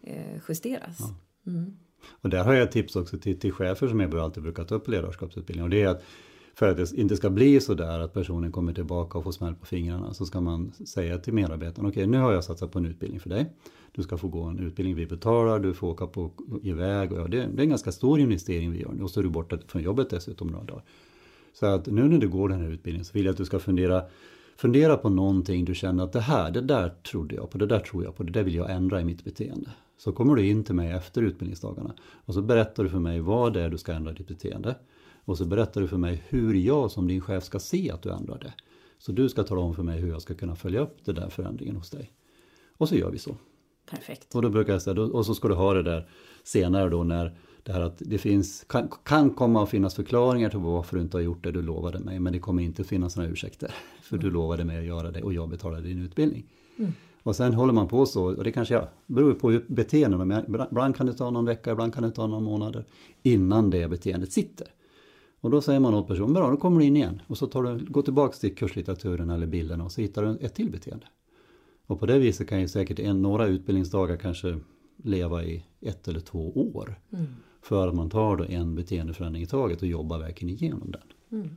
eh, 0.03 0.41
justeras. 0.49 0.97
Ja. 0.99 1.15
Mm. 1.47 1.77
Och 2.21 2.31
där 2.31 2.45
har 2.45 2.55
jag 2.55 2.73
tips 2.73 2.97
också 2.97 3.19
till, 3.19 3.41
till 3.41 3.53
chefer 3.53 3.89
som 3.89 4.01
jag 4.01 4.15
alltid 4.15 4.43
brukar 4.43 4.65
ta 4.65 4.75
upp 4.75 4.89
ledarskapsutbildning 4.89 5.65
och 5.65 5.71
det 5.71 5.83
är 5.83 5.89
att 5.89 6.03
för 6.59 6.69
att 6.69 6.77
det 6.77 6.93
inte 6.93 7.17
ska 7.17 7.31
bli 7.31 7.61
så 7.61 7.75
där 7.75 8.01
att 8.01 8.13
personen 8.13 8.53
kommer 8.53 8.73
tillbaka 8.73 9.19
och 9.19 9.25
får 9.25 9.33
smäll 9.33 9.55
på 9.55 9.67
fingrarna 9.67 10.15
så 10.15 10.27
ska 10.27 10.41
man 10.41 10.73
säga 10.73 11.19
till 11.19 11.33
medarbetaren, 11.33 11.89
okej 11.89 12.03
okay, 12.03 12.07
nu 12.07 12.19
har 12.19 12.33
jag 12.33 12.45
satsat 12.45 12.73
på 12.73 12.79
en 12.79 12.87
utbildning 12.87 13.21
för 13.21 13.29
dig. 13.29 13.53
Du 13.93 14.03
ska 14.03 14.17
få 14.17 14.29
gå 14.29 14.43
en 14.43 14.59
utbildning 14.59 14.97
vi 14.97 15.07
betalar, 15.07 15.59
du 15.59 15.75
får 15.75 15.89
åka 15.89 16.07
på, 16.07 16.31
iväg. 16.63 17.13
Och 17.13 17.19
ja, 17.19 17.23
det, 17.23 17.37
det 17.37 17.61
är 17.61 17.63
en 17.63 17.69
ganska 17.69 17.93
stor 17.93 18.21
investering 18.21 18.73
vi 18.73 18.81
gör. 18.81 19.03
Och 19.03 19.11
så 19.11 19.21
är 19.21 19.25
du 19.25 19.31
borta 19.31 19.59
från 19.67 19.83
jobbet 19.83 20.11
dessutom 20.11 20.49
några 20.49 20.65
dagar. 20.65 20.85
Så 21.53 21.67
att 21.67 21.87
nu 21.87 22.09
när 22.09 22.19
du 22.19 22.29
går 22.29 22.49
den 22.49 22.61
här 22.61 22.71
utbildningen 22.71 23.05
så 23.05 23.13
vill 23.13 23.25
jag 23.25 23.33
att 23.33 23.39
du 23.39 23.45
ska 23.45 23.59
fundera 23.59 24.03
Fundera 24.57 24.97
på 24.97 25.09
någonting 25.09 25.65
du 25.65 25.75
känner 25.75 26.05
att 26.05 26.13
det 26.13 26.21
här, 26.21 26.51
det 26.51 26.61
där 26.61 26.89
trodde 26.89 27.35
jag 27.35 27.51
på, 27.51 27.59
det 27.59 27.67
där 27.67 27.79
tror 27.79 28.05
jag 28.05 28.17
på, 28.17 28.23
det 28.23 28.33
där 28.33 28.43
vill 28.43 28.55
jag 28.55 28.71
ändra 28.71 29.01
i 29.01 29.05
mitt 29.05 29.25
beteende. 29.25 29.71
Så 29.99 30.13
kommer 30.13 30.35
du 30.35 30.47
in 30.47 30.65
till 30.65 30.75
mig 30.75 30.93
efter 30.93 31.23
utbildningsdagarna 31.23 31.95
och 32.25 32.35
så 32.35 32.43
berättar 32.43 32.83
du 32.83 32.89
för 32.89 32.99
mig 32.99 33.21
vad 33.21 33.53
det 33.53 33.63
är 33.63 33.71
du 33.71 33.79
ska 33.79 33.93
ändra 33.93 34.11
i 34.11 34.15
ditt 34.15 34.29
beteende. 34.29 34.75
Och 35.27 35.39
så 35.39 35.45
berättar 35.45 35.81
du 35.81 35.89
för 35.89 35.97
mig 35.97 36.23
hur 36.29 36.55
jag 36.55 36.91
som 36.91 37.09
din 37.09 37.21
chef 37.21 37.45
ska 37.45 37.59
se 37.59 37.91
att 37.91 38.03
du 38.03 38.11
ändrar 38.11 38.39
det. 38.39 38.53
Så 38.99 39.13
du 39.13 39.29
ska 39.29 39.43
tala 39.43 39.61
om 39.61 39.75
för 39.75 39.83
mig 39.83 40.01
hur 40.01 40.09
jag 40.09 40.23
ska 40.23 40.35
kunna 40.35 40.57
följa 40.57 40.81
upp 40.81 41.05
den 41.05 41.15
där 41.15 41.29
förändringen 41.29 41.77
hos 41.77 41.91
dig. 41.91 42.13
Och 42.77 42.89
så 42.89 42.97
gör 42.97 43.11
vi 43.11 43.19
så. 43.19 43.37
Perfekt. 43.91 44.35
Och 44.35 44.43
då 44.43 44.51
brukar 44.51 44.73
jag 44.73 44.83
säga, 44.83 45.01
och 45.01 45.27
så 45.27 45.35
ska 45.35 45.49
du 45.49 45.55
ha 45.55 45.75
det 45.75 45.83
där 45.83 46.09
senare 46.45 46.91
då 46.91 47.05
när 47.05 47.39
det 47.63 47.73
här 47.73 47.81
att 47.81 47.99
det 47.99 48.19
finns, 48.19 48.65
kan, 48.69 48.89
kan 49.03 49.31
komma 49.31 49.63
att 49.63 49.71
finnas 49.71 49.95
förklaringar 49.95 50.51
till 50.51 50.59
varför 50.59 50.97
du 50.97 51.03
inte 51.03 51.17
har 51.17 51.23
gjort 51.23 51.45
det 51.45 51.53
du 51.53 51.63
lovade 51.63 51.99
mig. 51.99 52.21
Men 52.21 52.33
det 52.33 52.39
kommer 52.39 52.63
inte 52.63 52.83
att 52.83 52.89
finnas 52.89 53.17
några 53.17 53.31
ursäkter. 53.31 53.75
För 54.03 54.17
mm. 54.17 54.25
du 54.25 54.31
lovade 54.31 54.65
mig 54.65 54.79
att 54.79 54.85
göra 54.85 55.11
det 55.11 55.23
och 55.23 55.33
jag 55.33 55.49
betalade 55.49 55.83
din 55.89 56.03
utbildning. 56.03 56.47
Mm. 56.79 56.93
Och 57.23 57.37
sen 57.37 57.55
håller 57.55 57.73
man 57.73 57.89
på 57.89 58.07
så, 58.07 58.25
och 58.25 58.45
det 58.45 58.53
kanske 58.53 58.75
jag, 58.75 58.89
beror 59.07 59.35
på 59.35 59.61
beteenden. 59.67 60.29
Men 60.29 60.67
ibland 60.71 60.97
kan 60.97 61.07
det 61.07 61.15
ta 61.15 61.31
någon 61.31 61.45
vecka, 61.45 61.73
ibland 61.73 61.95
kan 61.95 62.03
det 62.03 62.11
ta 62.11 62.27
några 62.27 62.41
månader 62.41 62.85
innan 63.23 63.71
det 63.71 63.89
beteendet 63.89 64.33
sitter. 64.33 64.67
Och 65.47 65.53
då 65.53 65.61
säger 65.61 65.81
man 65.81 65.95
åt 65.95 66.09
personen, 66.09 66.33
bra 66.35 66.51
då 66.51 66.57
kommer 66.57 66.81
du 66.81 66.87
in 66.87 66.97
igen. 66.97 67.23
Och 67.27 67.39
så 67.39 67.47
tar 67.47 67.63
du, 67.63 67.85
går 67.85 68.03
tillbaka 68.03 68.37
till 68.37 68.55
kurslitteraturen 68.55 69.31
eller 69.31 69.47
bilderna 69.47 69.85
och 69.85 69.93
så 69.93 70.01
hittar 70.01 70.23
du 70.23 70.39
ett 70.47 70.55
till 70.55 70.71
beteende. 70.71 71.07
Och 71.87 72.01
på 72.01 72.07
det 72.07 72.19
viset 72.19 72.49
kan 72.49 72.61
ju 72.61 72.69
säkert 72.69 72.99
en, 72.99 73.23
några 73.23 73.47
utbildningsdagar 73.47 74.17
kanske 74.17 74.59
leva 74.97 75.45
i 75.45 75.65
ett 75.81 76.09
eller 76.09 76.21
två 76.21 76.51
år. 76.51 77.01
Mm. 77.13 77.27
För 77.63 77.89
att 77.89 77.95
man 77.95 78.11
tar 78.11 78.37
då 78.37 78.45
en 78.45 78.75
beteendeförändring 78.75 79.43
i 79.43 79.47
taget 79.47 79.83
och 79.83 79.89
jobbar 79.89 80.19
verkligen 80.19 80.55
igenom 80.55 80.91
den. 80.91 81.39
Mm. 81.41 81.51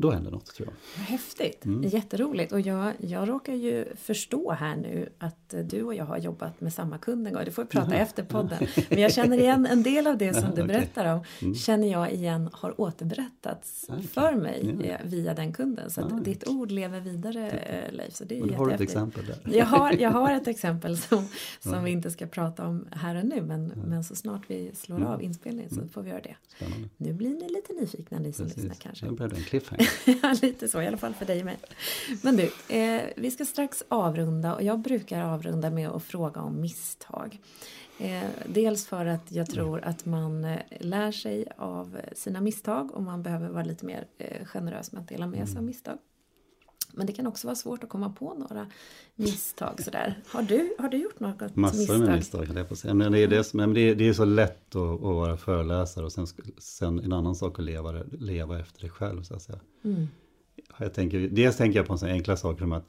Då 0.00 0.10
händer 0.10 0.30
något 0.30 0.46
tror 0.46 0.68
jag. 0.68 1.02
Häftigt! 1.02 1.64
Mm. 1.64 1.88
Jätteroligt! 1.88 2.52
Och 2.52 2.60
jag, 2.60 2.92
jag 2.98 3.28
råkar 3.28 3.52
ju 3.52 3.84
förstå 3.96 4.52
här 4.52 4.76
nu 4.76 5.08
att 5.18 5.54
du 5.64 5.82
och 5.82 5.94
jag 5.94 6.04
har 6.04 6.18
jobbat 6.18 6.60
med 6.60 6.72
samma 6.72 6.98
kund 6.98 7.26
en 7.26 7.32
gång. 7.32 7.44
Det 7.44 7.50
får 7.50 7.62
vi 7.62 7.68
prata 7.68 7.90
Jaha. 7.90 8.00
efter 8.00 8.22
podden. 8.24 8.66
Men 8.88 8.98
jag 8.98 9.12
känner 9.12 9.38
igen 9.38 9.66
en 9.66 9.82
del 9.82 10.06
av 10.06 10.18
det 10.18 10.34
som 10.34 10.50
du 10.56 10.62
berättar 10.62 11.14
om. 11.14 11.24
Mm. 11.42 11.54
Känner 11.54 11.92
jag 11.92 12.12
igen 12.12 12.50
har 12.52 12.80
återberättats 12.80 13.86
okay. 13.88 14.02
för 14.02 14.34
mig 14.34 14.76
ja. 14.84 14.96
via 15.04 15.34
den 15.34 15.52
kunden. 15.52 15.90
Så 15.90 16.00
att 16.00 16.12
ah, 16.12 16.16
ditt 16.16 16.48
ord 16.48 16.70
lever 16.70 17.00
vidare 17.00 17.50
eh, 17.50 17.92
Leif. 17.92 18.14
Så 18.14 18.24
det 18.24 18.38
är 18.38 18.42
och 18.42 18.50
har 18.50 18.66
du 18.66 18.72
ett 18.72 18.80
exempel 18.80 19.26
där? 19.26 19.56
Jag 19.58 19.66
har, 19.66 19.92
jag 19.92 20.10
har 20.10 20.32
ett 20.32 20.48
exempel 20.48 20.98
som, 20.98 21.28
som 21.60 21.74
ja. 21.74 21.80
vi 21.80 21.90
inte 21.90 22.10
ska 22.10 22.26
prata 22.26 22.66
om 22.66 22.86
här 22.90 23.14
och 23.14 23.24
nu. 23.24 23.42
Men, 23.42 23.72
ja. 23.76 23.82
men 23.86 24.04
så 24.04 24.16
snart 24.16 24.42
vi 24.46 24.70
slår 24.74 24.96
mm. 24.96 25.08
av 25.08 25.22
inspelningen 25.22 25.70
så 25.70 25.76
mm. 25.76 25.88
får 25.88 26.02
vi 26.02 26.10
göra 26.10 26.22
det. 26.22 26.36
Spännande. 26.48 26.88
Nu 26.96 27.12
blir 27.12 27.30
ni 27.30 27.48
lite 27.48 27.72
nyfikna 27.80 28.18
ni 28.18 28.32
som 28.32 28.46
Precis. 28.46 28.62
lyssnar 28.62 28.74
kanske. 28.74 29.06
Nu 29.06 29.12
blev 29.12 29.28
det 29.28 29.36
en 29.36 29.42
cliffhanger. 29.42 29.89
ja, 30.22 30.36
lite 30.42 30.68
så 30.68 30.82
i 30.82 30.86
alla 30.86 30.96
fall 30.96 31.14
för 31.14 31.26
dig 31.26 31.44
med. 31.44 31.56
Men 32.22 32.36
du, 32.36 32.74
eh, 32.76 33.02
vi 33.16 33.30
ska 33.30 33.44
strax 33.44 33.82
avrunda 33.88 34.54
och 34.54 34.62
jag 34.62 34.78
brukar 34.78 35.22
avrunda 35.22 35.70
med 35.70 35.88
att 35.88 36.02
fråga 36.02 36.40
om 36.40 36.60
misstag. 36.60 37.38
Eh, 37.98 38.28
dels 38.46 38.86
för 38.86 39.06
att 39.06 39.32
jag 39.32 39.50
tror 39.50 39.80
att 39.80 40.06
man 40.06 40.44
eh, 40.44 40.58
lär 40.80 41.12
sig 41.12 41.46
av 41.56 42.00
sina 42.12 42.40
misstag 42.40 42.94
och 42.94 43.02
man 43.02 43.22
behöver 43.22 43.48
vara 43.48 43.64
lite 43.64 43.86
mer 43.86 44.06
eh, 44.18 44.46
generös 44.46 44.92
med 44.92 45.02
att 45.02 45.08
dela 45.08 45.26
med 45.26 45.48
sig 45.48 45.52
av 45.52 45.58
mm. 45.58 45.66
misstag. 45.66 45.98
Men 46.92 47.06
det 47.06 47.12
kan 47.12 47.26
också 47.26 47.46
vara 47.46 47.54
svårt 47.54 47.84
att 47.84 47.90
komma 47.90 48.12
på 48.12 48.34
några 48.34 48.66
misstag 49.14 49.82
sådär. 49.82 50.22
Har 50.26 50.42
du, 50.42 50.74
har 50.78 50.88
du 50.88 50.96
gjort 50.96 51.20
något 51.20 51.56
Massor 51.56 51.78
misstag? 51.78 51.98
Massor 51.98 52.06
med 52.06 52.16
misstag, 52.16 52.48
jag 52.54 52.68
på 52.68 52.76
säga. 52.76 52.94
Men 52.94 53.12
det 53.12 53.18
är, 53.18 53.28
det, 53.28 53.44
som, 53.44 53.56
men 53.56 53.74
det, 53.74 53.80
är, 53.80 53.94
det 53.94 54.08
är 54.08 54.12
så 54.12 54.24
lätt 54.24 54.76
att, 54.76 54.76
att, 54.76 55.00
vara 55.00 55.36
föreläsare 55.36 56.04
och 56.04 56.12
sen, 56.12 56.26
sen 56.58 56.98
en 56.98 57.12
annan 57.12 57.34
sak 57.34 57.58
att 57.58 57.64
leva, 57.64 57.92
leva 58.12 58.60
efter 58.60 58.82
det 58.82 58.88
själv 58.88 59.22
så 59.22 59.34
att 59.34 59.42
säga. 59.42 59.60
Mm. 59.84 60.08
Jag 60.78 60.94
tänker, 60.94 61.28
dels 61.28 61.56
tänker 61.56 61.78
jag 61.78 61.86
på 61.86 61.92
en 61.92 61.98
sån 61.98 62.08
enkla 62.08 62.36
sak 62.36 62.58
som 62.58 62.72
att 62.72 62.84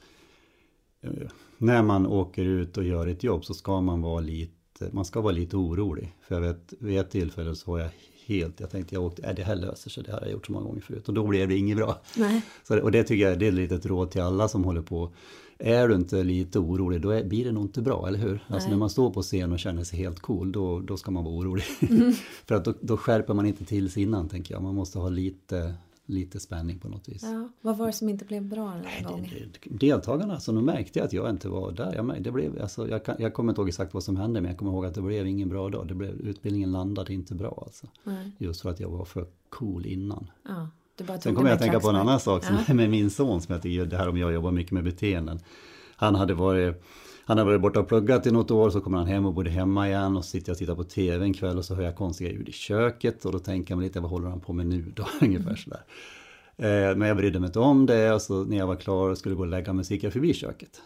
eh, 1.00 1.10
när 1.58 1.82
man 1.82 2.06
åker 2.06 2.44
ut 2.44 2.76
och 2.76 2.84
gör 2.84 3.06
ett 3.06 3.24
jobb 3.24 3.44
så 3.44 3.54
ska 3.54 3.80
man 3.80 4.02
vara 4.02 4.20
lite, 4.20 4.88
man 4.90 5.04
ska 5.04 5.20
vara 5.20 5.32
lite 5.32 5.56
orolig. 5.56 6.16
För 6.20 6.34
jag 6.34 6.42
vet, 6.42 6.72
vid 6.80 6.98
ett 6.98 7.10
tillfälle 7.10 7.54
så 7.54 7.70
var 7.70 7.78
jag 7.78 7.90
helt, 8.26 8.60
jag 8.60 8.70
tänkte 8.70 8.94
jag 8.94 9.04
åkte, 9.04 9.22
äh, 9.22 9.34
det 9.34 9.42
här 9.42 9.56
löser 9.56 9.90
sig, 9.90 10.02
det 10.02 10.10
här 10.10 10.18
har 10.18 10.26
jag 10.26 10.32
gjort 10.32 10.46
så 10.46 10.52
många 10.52 10.66
gånger 10.66 10.80
förut. 10.80 11.08
Och 11.08 11.14
då 11.14 11.26
blev 11.26 11.48
det 11.48 11.56
inget 11.56 11.76
bra. 11.76 12.00
Nej. 12.16 12.42
Så, 12.68 12.80
och 12.80 12.92
det 12.92 13.04
tycker 13.04 13.28
jag 13.28 13.38
det 13.38 13.46
är 13.46 13.48
ett 13.48 13.54
litet 13.54 13.86
råd 13.86 14.10
till 14.10 14.20
alla 14.20 14.48
som 14.48 14.64
håller 14.64 14.82
på. 14.82 15.10
Är 15.58 15.88
du 15.88 15.94
inte 15.94 16.22
lite 16.22 16.58
orolig, 16.58 17.00
då 17.00 17.10
är, 17.10 17.24
blir 17.24 17.44
det 17.44 17.52
nog 17.52 17.64
inte 17.64 17.82
bra, 17.82 18.08
eller 18.08 18.18
hur? 18.18 18.44
Alltså 18.48 18.68
när 18.68 18.76
man 18.76 18.90
står 18.90 19.10
på 19.10 19.22
scen 19.22 19.52
och 19.52 19.58
känner 19.58 19.84
sig 19.84 19.98
helt 19.98 20.20
cool, 20.20 20.52
då, 20.52 20.80
då 20.80 20.96
ska 20.96 21.10
man 21.10 21.24
vara 21.24 21.34
orolig. 21.34 21.64
Mm. 21.80 22.12
För 22.46 22.54
att 22.54 22.64
då, 22.64 22.74
då 22.80 22.96
skärper 22.96 23.34
man 23.34 23.46
inte 23.46 23.64
till 23.64 23.90
sig 23.90 24.02
innan, 24.02 24.28
tänker 24.28 24.54
jag. 24.54 24.62
Man 24.62 24.74
måste 24.74 24.98
ha 24.98 25.08
lite 25.08 25.74
lite 26.12 26.40
spänning 26.40 26.78
på 26.78 26.88
något 26.88 27.08
vis. 27.08 27.22
Ja, 27.22 27.48
vad 27.60 27.76
var 27.76 27.86
det 27.86 27.92
som 27.92 28.08
inte 28.08 28.24
blev 28.24 28.42
bra 28.42 28.70
den 28.70 28.84
här 28.84 29.04
gången? 29.04 29.30
Deltagarna, 29.64 30.40
så 30.40 30.52
de 30.52 30.64
märkte 30.64 31.04
att 31.04 31.12
jag 31.12 31.30
inte 31.30 31.48
var 31.48 31.72
där. 31.72 31.94
Jag, 31.94 32.22
det 32.22 32.30
blev, 32.30 32.62
alltså, 32.62 32.88
jag, 32.88 33.04
kan, 33.04 33.16
jag 33.18 33.34
kommer 33.34 33.52
inte 33.52 33.60
ihåg 33.60 33.68
exakt 33.68 33.94
vad 33.94 34.02
som 34.02 34.16
hände 34.16 34.40
men 34.40 34.50
jag 34.50 34.58
kommer 34.58 34.72
ihåg 34.72 34.86
att 34.86 34.94
det 34.94 35.02
blev 35.02 35.26
ingen 35.26 35.48
bra 35.48 35.68
dag. 35.68 35.88
Det 35.88 35.94
blev, 35.94 36.10
utbildningen 36.10 36.72
landade 36.72 37.14
inte 37.14 37.34
bra 37.34 37.62
alltså. 37.66 37.86
Nej. 38.04 38.32
Just 38.38 38.60
för 38.60 38.70
att 38.70 38.80
jag 38.80 38.88
var 38.88 39.04
för 39.04 39.26
cool 39.48 39.86
innan. 39.86 40.30
Ja, 40.48 40.68
Sen 41.20 41.34
kommer 41.34 41.48
jag 41.48 41.56
att 41.56 41.62
tänka 41.62 41.80
på 41.80 41.88
en 41.88 41.96
annan 41.96 42.20
sak 42.20 42.44
som 42.44 42.58
ja. 42.68 42.74
med 42.74 42.90
min 42.90 43.10
son 43.10 43.40
som 43.40 43.52
jag 43.52 43.62
tycker, 43.62 43.86
det 43.86 43.96
här 43.96 44.08
om 44.08 44.16
jag 44.16 44.32
jobbar 44.32 44.50
mycket 44.50 44.72
med 44.72 44.84
beteenden. 44.84 45.40
Han 45.96 46.14
hade 46.14 46.34
varit 46.34 46.82
han 47.24 47.38
har 47.38 47.44
varit 47.44 47.60
borta 47.60 47.80
och 47.80 47.88
pluggat 47.88 48.26
i 48.26 48.30
något 48.30 48.50
år, 48.50 48.70
så 48.70 48.80
kommer 48.80 48.98
han 48.98 49.06
hem 49.06 49.26
och 49.26 49.34
bodde 49.34 49.50
hemma 49.50 49.88
igen 49.88 50.16
och 50.16 50.24
så 50.24 50.30
sitter 50.30 50.50
jag 50.50 50.54
och 50.54 50.58
tittar 50.58 50.74
på 50.74 50.84
TV 50.84 51.24
en 51.24 51.34
kväll 51.34 51.58
och 51.58 51.64
så 51.64 51.74
hör 51.74 51.82
jag 51.82 51.96
konstiga 51.96 52.30
ljud 52.30 52.48
i 52.48 52.52
köket 52.52 53.24
och 53.24 53.32
då 53.32 53.38
tänker 53.38 53.76
mig 53.76 53.84
lite, 53.86 54.00
vad 54.00 54.10
håller 54.10 54.28
han 54.28 54.40
på 54.40 54.52
med 54.52 54.66
nu 54.66 54.92
då? 54.96 55.06
Ungefär 55.20 55.56
sådär. 55.56 55.84
Eh, 56.56 56.96
men 56.96 57.08
jag 57.08 57.16
brydde 57.16 57.40
mig 57.40 57.46
inte 57.46 57.58
om 57.58 57.86
det 57.86 58.12
och 58.12 58.22
så 58.22 58.44
när 58.44 58.56
jag 58.56 58.66
var 58.66 58.76
klar 58.76 59.08
och 59.08 59.18
skulle 59.18 59.34
gå 59.34 59.40
och 59.40 59.48
lägga 59.48 59.72
mig 59.72 59.84
så 59.84 59.94
gick 59.94 60.04
jag 60.04 60.12
förbi 60.12 60.34
köket. 60.34 60.82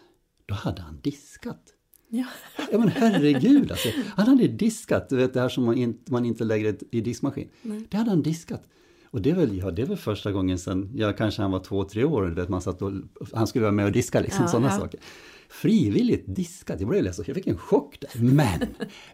Då 0.46 0.54
hade 0.54 0.82
han 0.82 1.00
diskat. 1.02 1.62
Ja. 2.08 2.26
ja 2.72 2.78
men 2.78 2.88
herregud 2.88 3.70
alltså. 3.70 3.88
Han 4.16 4.28
hade 4.28 4.48
diskat, 4.48 5.08
du 5.08 5.16
vet 5.16 5.34
det 5.34 5.40
här 5.40 5.48
som 5.48 5.64
man, 5.64 5.78
in, 5.78 5.98
man 6.08 6.24
inte 6.24 6.44
lägger 6.44 6.76
i 6.90 7.00
diskmaskin. 7.00 7.48
Nej. 7.62 7.86
Det 7.90 7.96
hade 7.96 8.10
han 8.10 8.22
diskat. 8.22 8.62
Och 9.10 9.22
det 9.22 9.30
är 9.30 9.34
väl, 9.34 9.58
ja, 9.58 9.70
det 9.70 9.82
är 9.82 9.86
väl 9.86 9.96
första 9.96 10.32
gången 10.32 10.58
sen, 10.58 10.90
ja 10.94 11.12
kanske 11.12 11.42
han 11.42 11.50
var 11.50 11.60
två, 11.60 11.84
tre 11.84 12.04
år, 12.04 12.22
vet 12.22 12.48
man 12.48 12.62
satt 12.62 12.82
och, 12.82 12.92
han 13.32 13.46
skulle 13.46 13.62
vara 13.62 13.72
med 13.72 13.86
och 13.86 13.92
diska 13.92 14.20
liksom, 14.20 14.44
ja, 14.44 14.48
sådana 14.48 14.68
ja. 14.68 14.78
saker 14.78 15.00
frivilligt 15.48 16.36
diskat. 16.36 16.80
Jag 16.80 16.88
blev 16.88 17.02
ledsen, 17.02 17.24
jag 17.28 17.36
fick 17.36 17.46
en 17.46 17.58
chock 17.58 18.00
där. 18.00 18.10
Men 18.20 18.60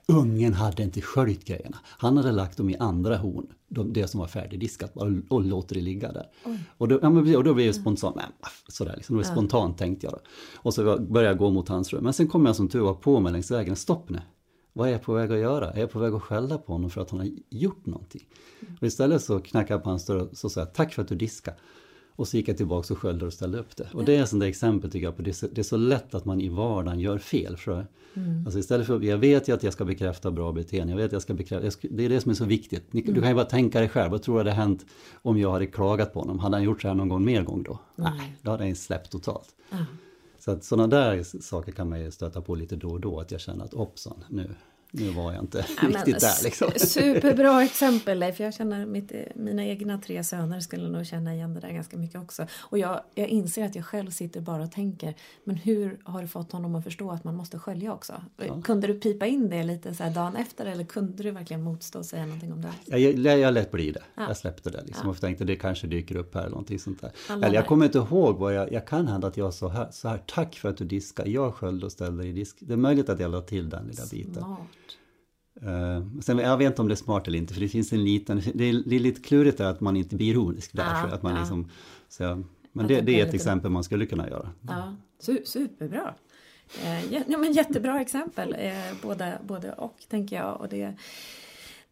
ungen 0.07 0.53
hade 0.53 0.83
inte 0.83 1.01
sköljt 1.01 1.45
grejerna. 1.45 1.78
Han 1.85 2.16
hade 2.16 2.33
lagt 2.33 2.57
dem 2.57 2.70
i 2.70 2.76
andra 2.76 3.16
horn, 3.16 3.47
det 3.68 4.09
som 4.09 4.20
var 4.20 4.26
färdigdiskat, 4.26 4.97
och, 4.97 5.09
och 5.28 5.45
låter 5.45 5.74
det 5.74 5.80
ligga 5.80 6.12
där. 6.12 6.26
Och 6.78 6.89
då, 6.89 6.99
ja, 7.03 7.11
men, 7.11 7.37
och 7.37 7.45
då 7.45 7.55
blev 7.55 7.66
jag 7.66 7.74
spontant, 7.74 8.16
men, 8.16 8.24
sådär 8.68 8.95
liksom, 8.97 9.16
det 9.16 9.22
var 9.22 9.33
spontant 9.33 9.78
tänkte 9.78 10.07
jag 10.07 10.12
då. 10.12 10.20
Och 10.57 10.74
så 10.74 10.99
började 10.99 11.28
jag 11.28 11.39
gå 11.39 11.51
mot 11.51 11.68
hans 11.68 11.93
rum. 11.93 12.05
Men 12.05 12.12
sen 12.12 12.28
kom 12.28 12.47
jag 12.47 12.57
som 12.57 12.68
tur 12.68 12.80
var 12.80 12.95
på 12.95 13.20
mig 13.20 13.33
längs 13.33 13.51
vägen, 13.51 13.76
stopp 13.76 14.11
nu. 14.11 14.20
Vad 14.72 14.89
är 14.89 14.93
jag 14.93 15.03
på 15.03 15.12
väg 15.12 15.33
att 15.33 15.39
göra? 15.39 15.70
Är 15.70 15.80
jag 15.80 15.91
på 15.91 15.99
väg 15.99 16.14
att 16.14 16.22
skälla 16.22 16.59
på 16.59 16.72
honom 16.72 16.91
för 16.91 17.01
att 17.01 17.11
han 17.11 17.20
har 17.20 17.28
gjort 17.51 17.87
någonting? 17.87 18.22
Och 18.80 18.87
istället 18.87 19.22
så 19.22 19.41
knackade 19.41 19.74
jag 19.74 19.83
på 19.83 19.91
hans 19.91 20.07
dörr 20.07 20.16
och 20.16 20.28
så 20.33 20.49
sa 20.49 20.61
jag, 20.61 20.74
tack 20.74 20.95
för 20.95 21.03
att 21.03 21.09
du 21.09 21.14
diskade. 21.14 21.57
Och 22.23 22.29
så 22.29 22.37
gick 22.37 22.49
jag 22.49 22.57
tillbaka 22.57 22.95
och 22.95 23.01
sköljde 23.01 23.27
och 23.27 23.33
ställde 23.33 23.59
upp 23.59 23.77
det. 23.77 23.89
Och 23.93 24.05
det 24.05 24.16
är 24.16 24.23
ett 24.23 24.29
sånt 24.29 24.41
där 24.41 24.49
exempel 24.49 24.91
tycker 24.91 25.07
jag 25.07 25.16
på 25.16 25.23
det 25.23 25.31
är, 25.31 25.33
så, 25.33 25.47
det 25.47 25.61
är 25.61 25.62
så 25.62 25.77
lätt 25.77 26.14
att 26.14 26.25
man 26.25 26.41
i 26.41 26.49
vardagen 26.49 27.01
gör 27.01 27.18
fel. 27.18 27.57
För 27.57 27.87
mm. 28.14 28.45
alltså 28.45 28.59
istället 28.59 28.87
för, 28.87 29.01
jag 29.01 29.18
vet 29.18 29.49
ju 29.49 29.55
att 29.55 29.62
jag 29.62 29.73
ska 29.73 29.85
bekräfta 29.85 30.31
bra 30.31 30.53
beteende, 30.53 30.93
jag 30.93 30.97
vet 30.97 31.07
att 31.07 31.12
jag 31.12 31.23
ska 31.23 31.35
bekräfta, 31.35 31.64
jag 31.64 31.73
ska, 31.73 31.89
det 31.91 32.05
är 32.05 32.09
det 32.09 32.20
som 32.20 32.31
är 32.31 32.35
så 32.35 32.45
viktigt. 32.45 32.95
Mm. 32.95 33.14
Du 33.14 33.20
kan 33.20 33.29
ju 33.29 33.35
bara 33.35 33.45
tänka 33.45 33.79
dig 33.79 33.89
själv, 33.89 34.11
vad 34.11 34.23
tror 34.23 34.35
du 34.35 34.41
hade 34.41 34.51
hänt 34.51 34.87
om 35.23 35.39
jag 35.39 35.53
hade 35.53 35.66
klagat 35.66 36.12
på 36.12 36.20
honom? 36.20 36.39
Hade 36.39 36.57
han 36.57 36.64
gjort 36.64 36.83
så 36.83 36.89
här 36.89 36.95
någon 36.95 37.09
gång 37.09 37.25
mer 37.25 37.43
gång 37.43 37.62
då? 37.62 37.79
Mm. 37.99 38.11
Nej, 38.16 38.37
då 38.43 38.51
hade 38.51 38.64
han 38.64 38.75
släppt 38.75 39.11
totalt. 39.11 39.49
Så 40.39 40.51
att 40.51 40.64
sådana 40.64 40.87
där 40.87 41.23
saker 41.43 41.73
kan 41.73 41.89
man 41.89 42.01
ju 42.01 42.11
stöta 42.11 42.41
på 42.41 42.55
lite 42.55 42.77
då 42.77 42.89
och 42.89 43.01
då, 43.01 43.20
att 43.20 43.31
jag 43.31 43.41
känner 43.41 43.64
att 43.64 43.75
hoppsan, 43.75 44.25
nu, 44.29 44.51
nu 44.95 45.11
var 45.11 45.32
jag 45.32 45.43
inte 45.43 45.66
ja, 45.82 45.88
riktigt 45.88 46.20
där. 46.20 46.45
Liksom. 46.45 46.70
Superbra 46.76 47.62
exempel 47.64 48.18
Leif. 48.18 48.40
Jag 48.40 48.55
känner 48.55 48.86
mitt, 48.86 49.12
mina 49.34 49.64
egna 49.64 49.99
tre 49.99 50.24
söner 50.24 50.61
skulle 50.61 50.88
nog 50.88 51.07
känna 51.07 51.34
igen 51.34 51.55
det 51.55 51.61
där 51.61 51.72
ganska 51.72 51.97
mycket 51.97 52.20
också. 52.20 52.47
Och 52.61 52.78
jag, 52.78 53.01
jag 53.14 53.28
inser 53.28 53.64
att 53.64 53.74
jag 53.74 53.84
själv 53.84 54.11
sitter 54.11 54.40
bara 54.40 54.62
och 54.62 54.72
tänker, 54.72 55.14
men 55.45 55.57
hur 55.57 55.99
har 56.05 56.22
du 56.22 56.28
fått 56.28 56.53
honom 56.53 56.74
att 56.74 56.84
förstå 56.84 57.11
att 57.11 57.24
man 57.24 57.36
måste 57.36 57.59
skölja 57.59 57.93
också? 57.93 58.22
Ja. 58.36 58.62
Kunde 58.62 58.86
du 58.86 58.95
pipa 58.95 59.26
in 59.26 59.51
det 59.51 59.62
lite 59.62 59.95
så 59.95 60.05
dagen 60.05 60.36
efter 60.36 60.66
eller 60.66 60.84
kunde 60.84 61.22
du 61.22 61.30
verkligen 61.30 61.62
motstå 61.62 61.99
och 61.99 62.07
säga 62.07 62.26
någonting 62.26 62.53
om 62.53 62.62
det? 62.62 62.72
Jag, 62.86 63.01
jag, 63.01 63.38
jag 63.38 63.55
lät 63.55 63.70
bli 63.70 63.90
det. 63.90 64.03
Ja. 64.14 64.22
Jag 64.28 64.36
släppte 64.36 64.70
det 64.70 64.82
liksom 64.86 65.09
och 65.09 65.20
tänkte 65.20 65.45
det 65.45 65.57
kanske 65.57 65.86
dyker 65.86 66.16
upp 66.16 66.34
här 66.34 66.40
eller 66.40 66.51
någonting 66.51 66.78
sånt 66.78 67.01
där. 67.01 67.12
Alla 67.28 67.47
eller 67.47 67.57
jag 67.57 67.66
kommer 67.66 67.86
inte 67.86 67.99
ihåg 67.99 68.38
vad 68.38 68.55
jag, 68.55 68.72
jag 68.72 68.86
kan 68.86 69.09
hända 69.09 69.26
att 69.28 69.36
jag 69.36 69.55
sa 69.55 69.68
här, 69.68 69.88
så 69.90 70.09
här, 70.09 70.22
tack 70.26 70.55
för 70.55 70.68
att 70.68 70.76
du 70.76 70.84
diskar, 70.84 71.26
jag 71.26 71.55
sköljde 71.55 71.86
och 71.86 71.93
ställde 71.93 72.26
i 72.26 72.32
disk. 72.32 72.57
Det 72.61 72.72
är 72.72 72.76
möjligt 72.76 73.09
att 73.09 73.20
jag 73.20 73.30
la 73.30 73.40
till 73.40 73.70
den 73.70 73.86
lilla 73.86 74.03
Smart. 74.03 74.61
Uh, 75.62 76.20
sen, 76.20 76.38
jag 76.38 76.57
vet 76.57 76.66
inte 76.66 76.82
om 76.82 76.88
det 76.88 76.94
är 76.94 76.96
smart 76.96 77.28
eller 77.28 77.38
inte, 77.38 77.55
för 77.55 77.61
det 77.61 77.68
finns 77.68 77.92
en 77.92 78.05
liten... 78.05 78.42
Det 78.55 78.64
är, 78.64 78.82
det 78.86 78.96
är 78.96 79.00
lite 79.00 79.20
klurigt 79.20 79.61
att 79.61 79.80
man 79.80 79.96
inte 79.96 80.16
blir 80.16 80.30
ironisk 80.30 80.72
där. 80.72 80.84
Ja, 80.84 81.14
att 81.14 81.22
man 81.22 81.32
ja. 81.32 81.38
liksom, 81.38 81.70
så, 82.09 82.42
men 82.72 82.86
det, 82.86 83.00
det, 83.00 83.20
är 83.20 83.26
ett 83.26 83.34
exempel 83.34 83.70
man 83.70 83.84
skulle 83.84 84.07
kunna 84.07 84.28
göra. 84.28 84.48
Ja, 84.68 84.96
superbra. 85.44 86.14
Eh, 86.84 87.12
ja, 87.12 87.38
men 87.38 87.53
jättebra 87.53 88.00
exempel, 88.00 88.57
eh, 88.59 88.72
både, 89.03 89.38
både 89.46 89.72
och 89.72 89.96
tänker 90.09 90.36
jag. 90.36 90.61
Och 90.61 90.68
det, 90.68 90.94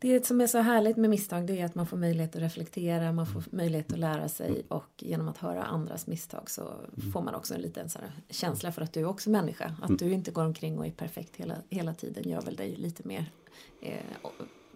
det 0.00 0.26
som 0.26 0.40
är 0.40 0.46
så 0.46 0.58
härligt 0.58 0.96
med 0.96 1.10
misstag 1.10 1.46
det 1.46 1.60
är 1.60 1.64
att 1.64 1.74
man 1.74 1.86
får 1.86 1.96
möjlighet 1.96 2.36
att 2.36 2.42
reflektera, 2.42 3.12
man 3.12 3.26
får 3.26 3.44
möjlighet 3.50 3.92
att 3.92 3.98
lära 3.98 4.28
sig 4.28 4.62
och 4.68 4.90
genom 4.98 5.28
att 5.28 5.38
höra 5.38 5.62
andras 5.62 6.06
misstag 6.06 6.50
så 6.50 6.62
mm. 6.62 7.12
får 7.12 7.22
man 7.22 7.34
också 7.34 7.54
en 7.54 7.60
liten 7.60 7.88
så 7.88 7.98
här, 7.98 8.12
känsla 8.28 8.72
för 8.72 8.82
att 8.82 8.92
du 8.92 9.00
är 9.00 9.04
också 9.04 9.30
människa. 9.30 9.74
Att 9.82 9.88
mm. 9.88 9.96
du 9.96 10.12
inte 10.12 10.30
går 10.30 10.44
omkring 10.44 10.78
och 10.78 10.86
är 10.86 10.90
perfekt 10.90 11.36
hela, 11.36 11.54
hela 11.68 11.94
tiden 11.94 12.28
gör 12.28 12.40
väl 12.40 12.56
dig 12.56 12.76
lite 12.76 13.08
mer 13.08 13.32
eh, 13.80 13.94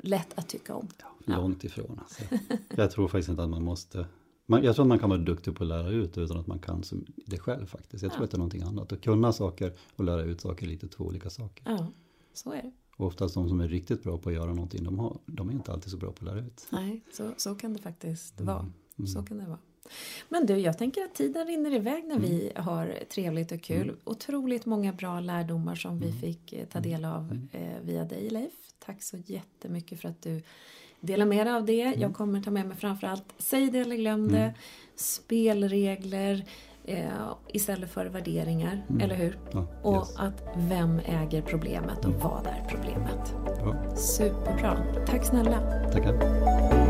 lätt 0.01 0.39
att 0.39 0.49
tycka 0.49 0.75
om. 0.75 0.89
Ja, 1.25 1.37
långt 1.37 1.65
ifrån. 1.65 2.01
Alltså. 2.03 2.23
Jag 2.77 2.91
tror 2.91 3.09
faktiskt 3.09 3.29
inte 3.29 3.43
att 3.43 3.51
man 3.51 3.65
måste 3.65 4.07
man, 4.47 4.65
jag 4.65 4.75
tror 4.75 4.85
att 4.85 4.89
man 4.89 4.99
kan 4.99 5.11
vara 5.11 5.21
duktig 5.21 5.57
på 5.57 5.65
att 5.65 5.69
lära 5.69 5.91
ut 5.91 6.19
utan 6.19 6.41
att 6.41 6.47
man 6.47 6.59
kan 6.59 6.83
det 7.27 7.39
själv 7.39 7.67
faktiskt. 7.67 8.03
Jag 8.03 8.13
tror 8.13 8.23
ja. 8.23 8.25
att 8.25 8.31
det 8.31 8.35
är 8.35 8.39
någonting 8.39 8.63
annat. 8.63 8.93
Att 8.93 9.01
kunna 9.01 9.33
saker 9.33 9.73
och 9.97 10.05
lära 10.05 10.23
ut 10.23 10.41
saker 10.41 10.67
är 10.67 10.71
lite 10.71 10.89
två 10.89 11.05
olika 11.05 11.31
saker. 11.31 11.65
Ja, 11.67 11.87
så 12.33 12.53
är 12.53 12.63
det. 12.63 12.73
Och 12.97 13.07
oftast 13.07 13.35
de 13.35 13.49
som 13.49 13.61
är 13.61 13.69
riktigt 13.69 14.03
bra 14.03 14.19
på 14.19 14.29
att 14.29 14.35
göra 14.35 14.55
någonting, 14.55 14.85
de, 14.85 14.99
har, 14.99 15.19
de 15.27 15.49
är 15.49 15.53
inte 15.53 15.73
alltid 15.73 15.91
så 15.91 15.97
bra 15.97 16.13
på 16.13 16.29
att 16.29 16.35
lära 16.35 16.47
ut. 16.47 16.67
Nej, 16.71 17.05
så, 17.13 17.35
så 17.37 17.55
kan 17.55 17.73
det 17.73 17.79
faktiskt 17.79 18.41
mm. 18.41 18.55
vara. 18.55 18.67
Mm. 18.99 19.07
Så 19.07 19.23
kan 19.23 19.39
det 19.39 19.47
vara. 19.47 19.59
Men 20.29 20.47
du, 20.47 20.57
jag 20.57 20.79
tänker 20.79 21.05
att 21.05 21.15
tiden 21.15 21.47
rinner 21.47 21.75
iväg 21.75 22.05
när 22.05 22.17
mm. 22.17 22.31
vi 22.31 22.53
har 22.57 22.99
trevligt 23.11 23.53
och 23.53 23.63
kul. 23.63 23.83
Mm. 23.83 23.97
Otroligt 24.05 24.67
många 24.67 24.93
bra 24.93 25.21
lärdomar 25.21 25.75
som 25.75 25.99
vi 25.99 26.09
mm. 26.09 26.21
fick 26.21 26.53
eh, 26.53 26.67
ta 26.67 26.81
del 26.81 27.05
av 27.05 27.23
mm. 27.23 27.49
eh, 27.53 27.81
via 27.83 28.05
dig 28.05 28.31
Leif. 28.31 28.53
Tack 28.79 29.03
så 29.03 29.17
jättemycket 29.27 30.01
för 30.01 30.09
att 30.09 30.23
du 30.23 30.43
delar 31.01 31.27
med 31.27 31.47
dig 31.47 31.55
av 31.55 31.65
det. 31.65 31.95
Jag 31.99 32.15
kommer 32.15 32.43
ta 32.43 32.51
med 32.51 32.67
mig 32.67 32.77
framförallt 32.77 33.25
Säg 33.39 33.71
det 33.71 33.79
eller 33.79 33.97
glöm 33.97 34.29
det, 34.29 34.55
spelregler, 34.97 36.45
eh, 36.85 37.09
istället 37.49 37.91
för 37.91 38.07
värderingar, 38.07 38.83
mm. 38.89 39.01
eller 39.01 39.15
hur? 39.15 39.39
Ja, 39.53 39.67
och 39.83 39.97
yes. 39.97 40.17
att 40.17 40.43
vem 40.57 41.01
äger 41.05 41.43
problemet 41.43 41.99
och 41.99 42.05
mm. 42.05 42.21
vad 42.21 42.47
är 42.47 42.65
problemet? 42.69 43.35
Ja. 43.47 43.97
Superbra. 43.97 44.79
Tack 45.07 45.25
snälla. 45.25 45.61
Tackar. 45.93 46.84